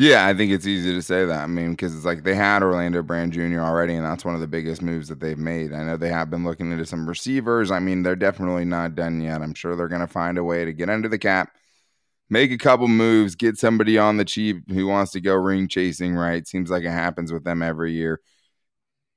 Yeah, 0.00 0.26
I 0.26 0.32
think 0.32 0.50
it's 0.50 0.66
easy 0.66 0.94
to 0.94 1.02
say 1.02 1.26
that. 1.26 1.42
I 1.42 1.46
mean, 1.46 1.72
because 1.72 1.94
it's 1.94 2.06
like 2.06 2.22
they 2.22 2.34
had 2.34 2.62
Orlando 2.62 3.02
Brown 3.02 3.30
Jr. 3.30 3.60
already, 3.60 3.92
and 3.94 4.04
that's 4.06 4.24
one 4.24 4.34
of 4.34 4.40
the 4.40 4.46
biggest 4.48 4.80
moves 4.80 5.08
that 5.08 5.20
they've 5.20 5.36
made. 5.36 5.74
I 5.74 5.82
know 5.82 5.98
they 5.98 6.08
have 6.08 6.30
been 6.30 6.42
looking 6.42 6.72
into 6.72 6.86
some 6.86 7.06
receivers. 7.06 7.70
I 7.70 7.80
mean, 7.80 8.02
they're 8.02 8.16
definitely 8.16 8.64
not 8.64 8.94
done 8.94 9.20
yet. 9.20 9.42
I'm 9.42 9.52
sure 9.52 9.76
they're 9.76 9.88
going 9.88 10.00
to 10.00 10.06
find 10.06 10.38
a 10.38 10.44
way 10.44 10.64
to 10.64 10.72
get 10.72 10.88
under 10.88 11.06
the 11.06 11.18
cap, 11.18 11.54
make 12.30 12.50
a 12.50 12.56
couple 12.56 12.88
moves, 12.88 13.34
get 13.34 13.58
somebody 13.58 13.98
on 13.98 14.16
the 14.16 14.24
cheap 14.24 14.70
who 14.70 14.86
wants 14.86 15.12
to 15.12 15.20
go 15.20 15.34
ring 15.34 15.68
chasing, 15.68 16.14
right? 16.14 16.48
Seems 16.48 16.70
like 16.70 16.84
it 16.84 16.90
happens 16.90 17.30
with 17.30 17.44
them 17.44 17.60
every 17.60 17.92
year 17.92 18.20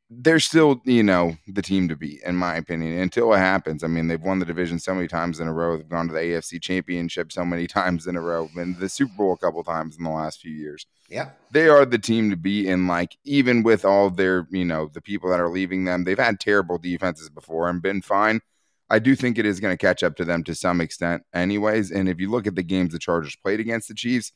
they're 0.09 0.39
still, 0.39 0.81
you 0.85 1.03
know, 1.03 1.37
the 1.47 1.61
team 1.61 1.87
to 1.87 1.95
beat, 1.95 2.21
in 2.23 2.35
my 2.35 2.55
opinion, 2.55 2.99
until 2.99 3.33
it 3.33 3.37
happens. 3.37 3.83
I 3.83 3.87
mean, 3.87 4.07
they've 4.07 4.21
won 4.21 4.39
the 4.39 4.45
division 4.45 4.79
so 4.79 4.93
many 4.93 5.07
times 5.07 5.39
in 5.39 5.47
a 5.47 5.53
row. 5.53 5.77
They've 5.77 5.87
gone 5.89 6.07
to 6.07 6.13
the 6.13 6.19
AFC 6.19 6.61
championship 6.61 7.31
so 7.31 7.45
many 7.45 7.67
times 7.67 8.07
in 8.07 8.15
a 8.15 8.21
row, 8.21 8.49
and 8.55 8.77
the 8.77 8.89
Super 8.89 9.13
Bowl 9.17 9.33
a 9.33 9.37
couple 9.37 9.63
times 9.63 9.97
in 9.97 10.03
the 10.03 10.09
last 10.09 10.39
few 10.39 10.51
years. 10.51 10.85
Yeah. 11.09 11.29
They 11.51 11.67
are 11.67 11.85
the 11.85 11.99
team 11.99 12.29
to 12.29 12.35
beat. 12.35 12.67
And 12.67 12.87
like, 12.87 13.17
even 13.23 13.63
with 13.63 13.85
all 13.85 14.09
their, 14.09 14.47
you 14.51 14.65
know, 14.65 14.89
the 14.91 15.01
people 15.01 15.29
that 15.29 15.39
are 15.39 15.49
leaving 15.49 15.85
them, 15.85 16.03
they've 16.03 16.17
had 16.17 16.39
terrible 16.39 16.77
defenses 16.77 17.29
before 17.29 17.69
and 17.69 17.81
been 17.81 18.01
fine. 18.01 18.41
I 18.89 18.99
do 18.99 19.15
think 19.15 19.37
it 19.37 19.45
is 19.45 19.59
going 19.59 19.73
to 19.73 19.85
catch 19.85 20.03
up 20.03 20.15
to 20.17 20.25
them 20.25 20.43
to 20.43 20.53
some 20.53 20.81
extent, 20.81 21.23
anyways. 21.33 21.91
And 21.91 22.09
if 22.09 22.19
you 22.19 22.29
look 22.29 22.45
at 22.45 22.55
the 22.55 22.63
games 22.63 22.91
the 22.91 22.99
Chargers 22.99 23.35
played 23.35 23.59
against 23.59 23.87
the 23.87 23.95
Chiefs, 23.95 24.31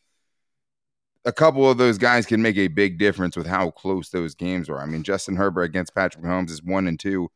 a 1.26 1.34
couple 1.34 1.70
of 1.70 1.78
those 1.78 1.98
guys 1.98 2.26
can 2.26 2.42
make 2.42 2.58
a 2.58 2.68
big 2.68 2.98
difference 2.98 3.36
with 3.36 3.48
how 3.48 3.72
close 3.72 4.10
those 4.10 4.36
games 4.36 4.70
are. 4.70 4.80
I 4.80 4.86
mean, 4.86 5.04
Justin 5.04 5.36
Herbert 5.36 5.64
against 5.64 5.96
Patrick 5.96 6.24
Mahomes 6.24 6.50
is 6.50 6.64
one 6.64 6.88
and 6.88 7.00
two, 7.00 7.30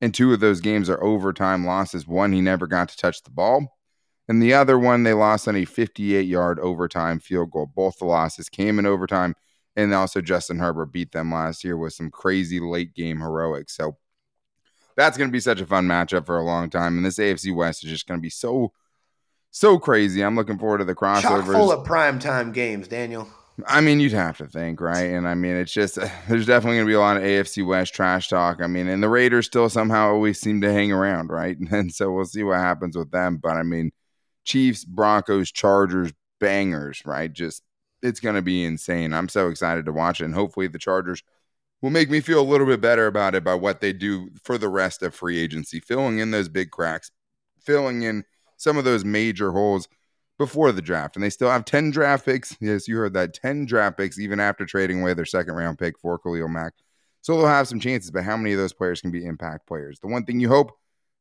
and 0.00 0.14
two 0.14 0.32
of 0.32 0.40
those 0.40 0.60
games 0.60 0.90
are 0.90 1.02
overtime 1.02 1.64
losses. 1.64 2.06
One, 2.06 2.32
he 2.32 2.40
never 2.40 2.66
got 2.66 2.88
to 2.88 2.96
touch 2.96 3.22
the 3.22 3.30
ball, 3.30 3.78
and 4.28 4.42
the 4.42 4.54
other 4.54 4.78
one, 4.78 5.02
they 5.02 5.12
lost 5.12 5.48
on 5.48 5.56
a 5.56 5.64
58 5.64 6.22
yard 6.22 6.58
overtime 6.60 7.18
field 7.20 7.50
goal. 7.50 7.66
Both 7.66 7.98
the 7.98 8.04
losses 8.04 8.48
came 8.48 8.78
in 8.78 8.86
overtime, 8.86 9.34
and 9.76 9.92
also 9.94 10.20
Justin 10.20 10.58
Herbert 10.58 10.92
beat 10.92 11.12
them 11.12 11.32
last 11.32 11.64
year 11.64 11.76
with 11.76 11.92
some 11.92 12.10
crazy 12.10 12.60
late 12.60 12.94
game 12.94 13.20
heroics. 13.20 13.76
So 13.76 13.96
that's 14.96 15.16
going 15.16 15.30
to 15.30 15.32
be 15.32 15.40
such 15.40 15.60
a 15.60 15.66
fun 15.66 15.86
matchup 15.86 16.26
for 16.26 16.38
a 16.38 16.44
long 16.44 16.70
time, 16.70 16.96
and 16.96 17.04
this 17.04 17.18
AFC 17.18 17.54
West 17.54 17.84
is 17.84 17.90
just 17.90 18.06
going 18.06 18.18
to 18.18 18.22
be 18.22 18.30
so 18.30 18.72
so 19.50 19.78
crazy. 19.78 20.22
I'm 20.22 20.36
looking 20.36 20.58
forward 20.58 20.78
to 20.78 20.84
the 20.84 20.94
crossovers. 20.94 21.22
Chock 21.22 21.44
full 21.46 21.72
of 21.72 21.86
primetime 21.86 22.52
games, 22.52 22.88
Daniel. 22.88 23.28
I 23.66 23.80
mean, 23.80 24.00
you'd 24.00 24.12
have 24.12 24.38
to 24.38 24.46
think, 24.46 24.80
right? 24.80 25.10
And 25.10 25.28
I 25.28 25.34
mean, 25.34 25.56
it's 25.56 25.72
just 25.72 25.96
there's 26.28 26.46
definitely 26.46 26.78
going 26.78 26.86
to 26.86 26.90
be 26.90 26.94
a 26.94 27.00
lot 27.00 27.16
of 27.16 27.22
AFC 27.22 27.66
West 27.66 27.94
trash 27.94 28.28
talk. 28.28 28.62
I 28.62 28.66
mean, 28.66 28.88
and 28.88 29.02
the 29.02 29.08
Raiders 29.08 29.46
still 29.46 29.68
somehow 29.68 30.10
always 30.10 30.40
seem 30.40 30.60
to 30.62 30.72
hang 30.72 30.92
around, 30.92 31.30
right? 31.30 31.56
And 31.70 31.92
so 31.92 32.10
we'll 32.12 32.24
see 32.24 32.42
what 32.42 32.58
happens 32.58 32.96
with 32.96 33.10
them. 33.10 33.36
But 33.36 33.56
I 33.56 33.62
mean, 33.62 33.92
Chiefs, 34.44 34.84
Broncos, 34.84 35.52
Chargers, 35.52 36.12
bangers, 36.40 37.02
right? 37.04 37.32
Just 37.32 37.62
it's 38.02 38.20
going 38.20 38.34
to 38.34 38.42
be 38.42 38.64
insane. 38.64 39.12
I'm 39.12 39.28
so 39.28 39.48
excited 39.48 39.84
to 39.86 39.92
watch 39.92 40.20
it, 40.20 40.24
and 40.24 40.34
hopefully 40.34 40.68
the 40.68 40.78
Chargers 40.78 41.22
will 41.82 41.90
make 41.90 42.10
me 42.10 42.20
feel 42.20 42.40
a 42.40 42.42
little 42.42 42.66
bit 42.66 42.80
better 42.80 43.06
about 43.06 43.34
it 43.34 43.44
by 43.44 43.54
what 43.54 43.80
they 43.80 43.92
do 43.92 44.30
for 44.42 44.58
the 44.58 44.68
rest 44.68 45.02
of 45.02 45.14
free 45.14 45.38
agency, 45.38 45.80
filling 45.80 46.18
in 46.18 46.30
those 46.30 46.48
big 46.48 46.70
cracks, 46.70 47.10
filling 47.58 48.02
in 48.02 48.24
some 48.60 48.76
of 48.76 48.84
those 48.84 49.04
major 49.04 49.52
holes 49.52 49.88
before 50.38 50.72
the 50.72 50.82
draft. 50.82 51.16
And 51.16 51.22
they 51.22 51.30
still 51.30 51.50
have 51.50 51.64
10 51.64 51.90
draft 51.90 52.24
picks. 52.24 52.56
Yes, 52.60 52.86
you 52.86 52.96
heard 52.96 53.14
that 53.14 53.34
10 53.34 53.66
draft 53.66 53.96
picks, 53.96 54.18
even 54.18 54.40
after 54.40 54.66
trading 54.66 55.00
away 55.00 55.14
their 55.14 55.24
second 55.24 55.54
round 55.54 55.78
pick 55.78 55.98
for 55.98 56.18
Khalil 56.18 56.48
Mack. 56.48 56.74
So 57.22 57.36
they'll 57.36 57.46
have 57.46 57.68
some 57.68 57.80
chances, 57.80 58.10
but 58.10 58.24
how 58.24 58.36
many 58.36 58.52
of 58.52 58.58
those 58.58 58.72
players 58.72 59.00
can 59.00 59.10
be 59.10 59.24
impact 59.24 59.66
players? 59.66 59.98
The 60.00 60.08
one 60.08 60.24
thing 60.24 60.40
you 60.40 60.48
hope 60.48 60.72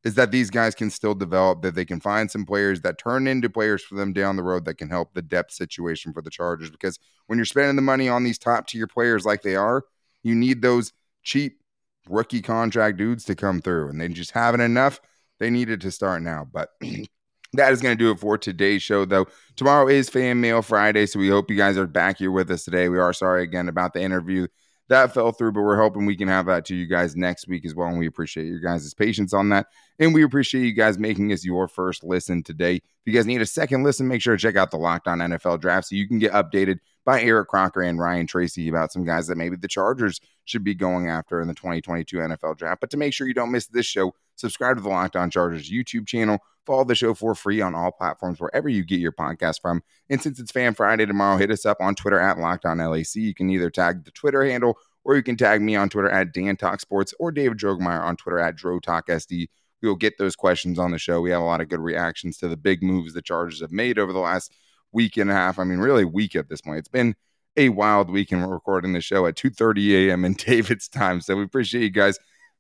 is 0.06 0.16
that 0.16 0.32
these 0.32 0.50
guys 0.50 0.76
can 0.76 0.90
still 0.90 1.14
develop, 1.14 1.62
that 1.62 1.76
they 1.76 1.84
can 1.84 2.00
find 2.00 2.32
some 2.32 2.46
players 2.46 2.82
that 2.82 2.98
turn 2.98 3.28
into 3.28 3.50
players 3.50 3.84
for 3.84 3.96
them 3.96 4.14
down 4.14 4.38
the 4.38 4.44
road 4.44 4.64
that 4.66 4.76
can 4.76 4.90
help 4.90 5.14
the 5.14 5.22
depth 5.22 5.52
situation 5.52 6.14
for 6.14 6.22
the 6.22 6.30
Chargers. 6.30 6.70
Because 6.70 7.00
when 7.28 7.38
you're 7.38 7.46
spending 7.46 7.76
the 7.76 7.82
money 7.82 8.08
on 8.08 8.24
these 8.24 8.38
top 8.38 8.68
tier 8.68 8.88
players 8.88 9.26
like 9.26 9.42
they 9.42 9.58
are, 9.58 9.84
you 10.24 10.36
need 10.36 10.62
those 10.62 10.94
cheap 11.24 11.60
rookie 12.08 12.42
contract 12.42 12.98
dudes 12.98 13.26
to 13.26 13.36
come 13.36 13.62
through. 13.62 13.90
And 13.90 14.00
they 14.00 14.08
just 14.08 14.32
haven't 14.32 14.62
enough. 14.62 15.02
They 15.40 15.50
needed 15.50 15.82
to 15.82 15.92
start 15.92 16.22
now. 16.22 16.48
But 16.50 16.70
that 17.54 17.72
is 17.72 17.82
going 17.82 17.98
to 17.98 18.04
do 18.04 18.12
it 18.12 18.20
for 18.20 18.38
today's 18.38 18.82
show, 18.82 19.06
though. 19.06 19.28
Tomorrow 19.56 19.88
is 19.88 20.10
Fan 20.10 20.40
Mail 20.42 20.62
Friday, 20.62 21.06
so 21.06 21.20
we 21.20 21.30
hope 21.30 21.50
you 21.50 21.58
guys 21.58 21.78
are 21.78 21.88
back 21.88 22.20
here 22.20 22.32
with 22.32 22.52
us 22.52 22.64
today. 22.64 22.90
We 22.90 23.00
are 23.00 23.14
sorry 23.14 23.44
again 23.44 23.68
about 23.68 23.94
the 23.94 24.02
interview 24.02 24.48
that 24.90 25.14
fell 25.14 25.32
through, 25.32 25.52
but 25.52 25.62
we're 25.62 25.78
hoping 25.78 26.06
we 26.06 26.16
can 26.16 26.28
have 26.28 26.48
that 26.48 26.66
to 26.66 26.76
you 26.76 26.88
guys 26.88 27.16
next 27.16 27.48
week 27.48 27.64
as 27.64 27.76
well. 27.76 27.88
And 27.88 28.00
we 28.00 28.08
appreciate 28.08 28.48
your 28.48 28.60
guys' 28.60 28.94
patience 28.94 29.34
on 29.34 29.50
that. 29.50 29.68
And 30.00 30.14
we 30.14 30.24
appreciate 30.24 30.66
you 30.66 30.74
guys 30.74 30.98
making 30.98 31.32
us 31.32 31.46
your 31.46 31.68
first 31.68 32.04
listen 32.04 32.42
today. 32.42 32.76
If 32.76 32.84
you 33.06 33.14
guys 33.14 33.28
need 33.28 33.42
a 33.42 33.46
second 33.46 33.84
listen, 33.84 34.08
make 34.08 34.22
sure 34.22 34.36
to 34.36 34.42
check 34.42 34.56
out 34.56 34.72
the 34.72 34.78
Locked 34.78 35.08
On 35.08 35.20
NFL 35.20 35.62
draft 35.62 35.88
so 35.88 35.96
you 35.96 36.08
can 36.08 36.18
get 36.18 36.32
updated 36.34 36.80
by 37.06 37.22
Eric 37.22 37.50
Crocker 37.50 37.84
and 37.84 38.00
Ryan 38.00 38.26
Tracy 38.26 38.68
about 38.68 38.92
some 38.92 39.06
guys 39.06 39.28
that 39.28 39.38
maybe 39.38 39.56
the 39.56 39.68
Chargers 39.68 40.20
should 40.46 40.64
be 40.64 40.74
going 40.74 41.08
after 41.08 41.40
in 41.40 41.48
the 41.48 41.54
2022 41.54 42.18
NFL 42.18 42.58
draft. 42.58 42.82
But 42.82 42.90
to 42.90 42.98
make 42.98 43.14
sure 43.14 43.28
you 43.28 43.36
don't 43.36 43.52
miss 43.52 43.68
this 43.68 43.86
show, 43.86 44.16
subscribe 44.40 44.78
to 44.78 44.84
the 44.84 44.90
Locked 44.90 45.16
On 45.16 45.30
Chargers 45.30 45.70
YouTube 45.70 46.08
channel. 46.08 46.40
Follow 46.66 46.84
the 46.84 46.96
show 46.96 47.14
for 47.14 47.36
free 47.36 47.62
on 47.62 47.76
all 47.76 47.92
platforms 47.92 48.40
wherever 48.40 48.70
you 48.70 48.84
get 48.84 49.00
your 49.00 49.12
podcast 49.12 49.62
from. 49.62 49.82
And 50.10 50.22
since 50.22 50.40
it's 50.40 50.52
Fan 50.52 50.74
Friday 50.74 51.06
tomorrow, 51.06 51.38
hit 51.38 51.52
us 51.52 51.66
up 51.66 51.78
on 51.80 51.96
Twitter 51.96 52.20
at 52.20 52.38
Locked 52.38 52.66
On 52.66 52.78
LAC. 52.78 53.16
You 53.16 53.34
can 53.34 53.50
either 53.50 53.70
tag 53.70 54.06
the 54.06 54.12
Twitter 54.12 54.46
handle 54.46 54.78
or 55.04 55.16
you 55.16 55.24
can 55.24 55.36
tag 55.36 55.62
me 55.62 55.76
on 55.76 55.90
Twitter 55.90 56.10
at 56.10 56.34
Dan 56.34 56.56
Talk 56.56 56.80
Sports 56.80 57.14
or 57.20 57.32
David 57.32 57.58
Drogemeyer 57.58 58.02
on 58.02 58.16
Twitter 58.16 58.40
at 58.40 58.56
DroTalkSD. 58.56 59.48
We 59.82 59.88
will 59.88 59.96
get 59.96 60.18
those 60.18 60.36
questions 60.36 60.78
on 60.78 60.92
the 60.92 61.00
show. 61.00 61.22
We 61.22 61.32
have 61.32 61.42
a 61.42 61.46
lot 61.46 61.62
of 61.62 61.70
good 61.70 61.80
reactions 61.80 62.38
to 62.38 62.48
the 62.48 62.58
big 62.58 62.84
moves 62.84 63.14
the 63.14 63.22
Chargers 63.22 63.62
have 63.62 63.72
made 63.72 63.98
over 63.98 64.14
the 64.14 64.20
last 64.20 64.54
week 64.92 65.18
and 65.18 65.32
a 65.32 65.34
half. 65.34 65.58
I 65.58 65.64
mean, 65.64 65.80
really 65.80 66.06
week 66.06 66.36
at 66.36 66.50
this 66.50 66.62
point. 66.62 66.80
It's 66.80 66.90
been 66.90 67.16
a 67.56 67.70
wild 67.70 68.10
week, 68.10 68.32
and 68.32 68.42
we're 68.42 68.54
recording 68.54 68.94
the 68.94 69.02
show 69.02 69.26
at 69.26 69.36
2:30 69.36 70.10
a.m. 70.10 70.26
in 70.26 70.34
David's 70.38 70.88
time. 70.88 71.22
So 71.22 71.36
we 71.36 71.44
appreciate 71.44 71.84
you 71.84 71.90
guys 71.90 72.20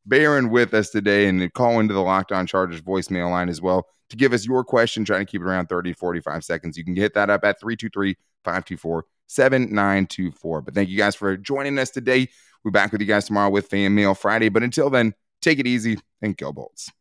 bearing 0.09 0.49
with 0.49 0.73
us 0.73 0.89
today 0.89 1.27
and 1.27 1.53
call 1.53 1.79
into 1.79 1.93
the 1.93 2.01
Locked 2.01 2.31
On 2.31 2.45
Chargers 2.45 2.81
voicemail 2.81 3.29
line 3.29 3.47
as 3.47 3.61
well 3.61 3.87
to 4.09 4.17
give 4.17 4.33
us 4.33 4.45
your 4.45 4.63
question. 4.63 5.05
Trying 5.05 5.25
to 5.25 5.31
keep 5.31 5.41
it 5.41 5.45
around 5.45 5.67
30, 5.67 5.93
45 5.93 6.43
seconds. 6.43 6.77
You 6.77 6.83
can 6.83 6.95
hit 6.95 7.13
that 7.13 7.29
up 7.29 7.45
at 7.45 7.59
323 7.59 8.15
524 8.43 9.05
7924. 9.27 10.61
But 10.61 10.73
thank 10.73 10.89
you 10.89 10.97
guys 10.97 11.15
for 11.15 11.37
joining 11.37 11.77
us 11.79 11.91
today. 11.91 12.27
We're 12.63 12.71
back 12.71 12.91
with 12.91 12.99
you 13.01 13.07
guys 13.07 13.25
tomorrow 13.25 13.49
with 13.49 13.67
Fan 13.67 13.95
Mail 13.95 14.13
Friday. 14.15 14.49
But 14.49 14.63
until 14.63 14.89
then, 14.89 15.13
take 15.41 15.59
it 15.59 15.67
easy 15.67 15.99
and 16.21 16.35
go 16.35 16.51
Bolts. 16.51 16.91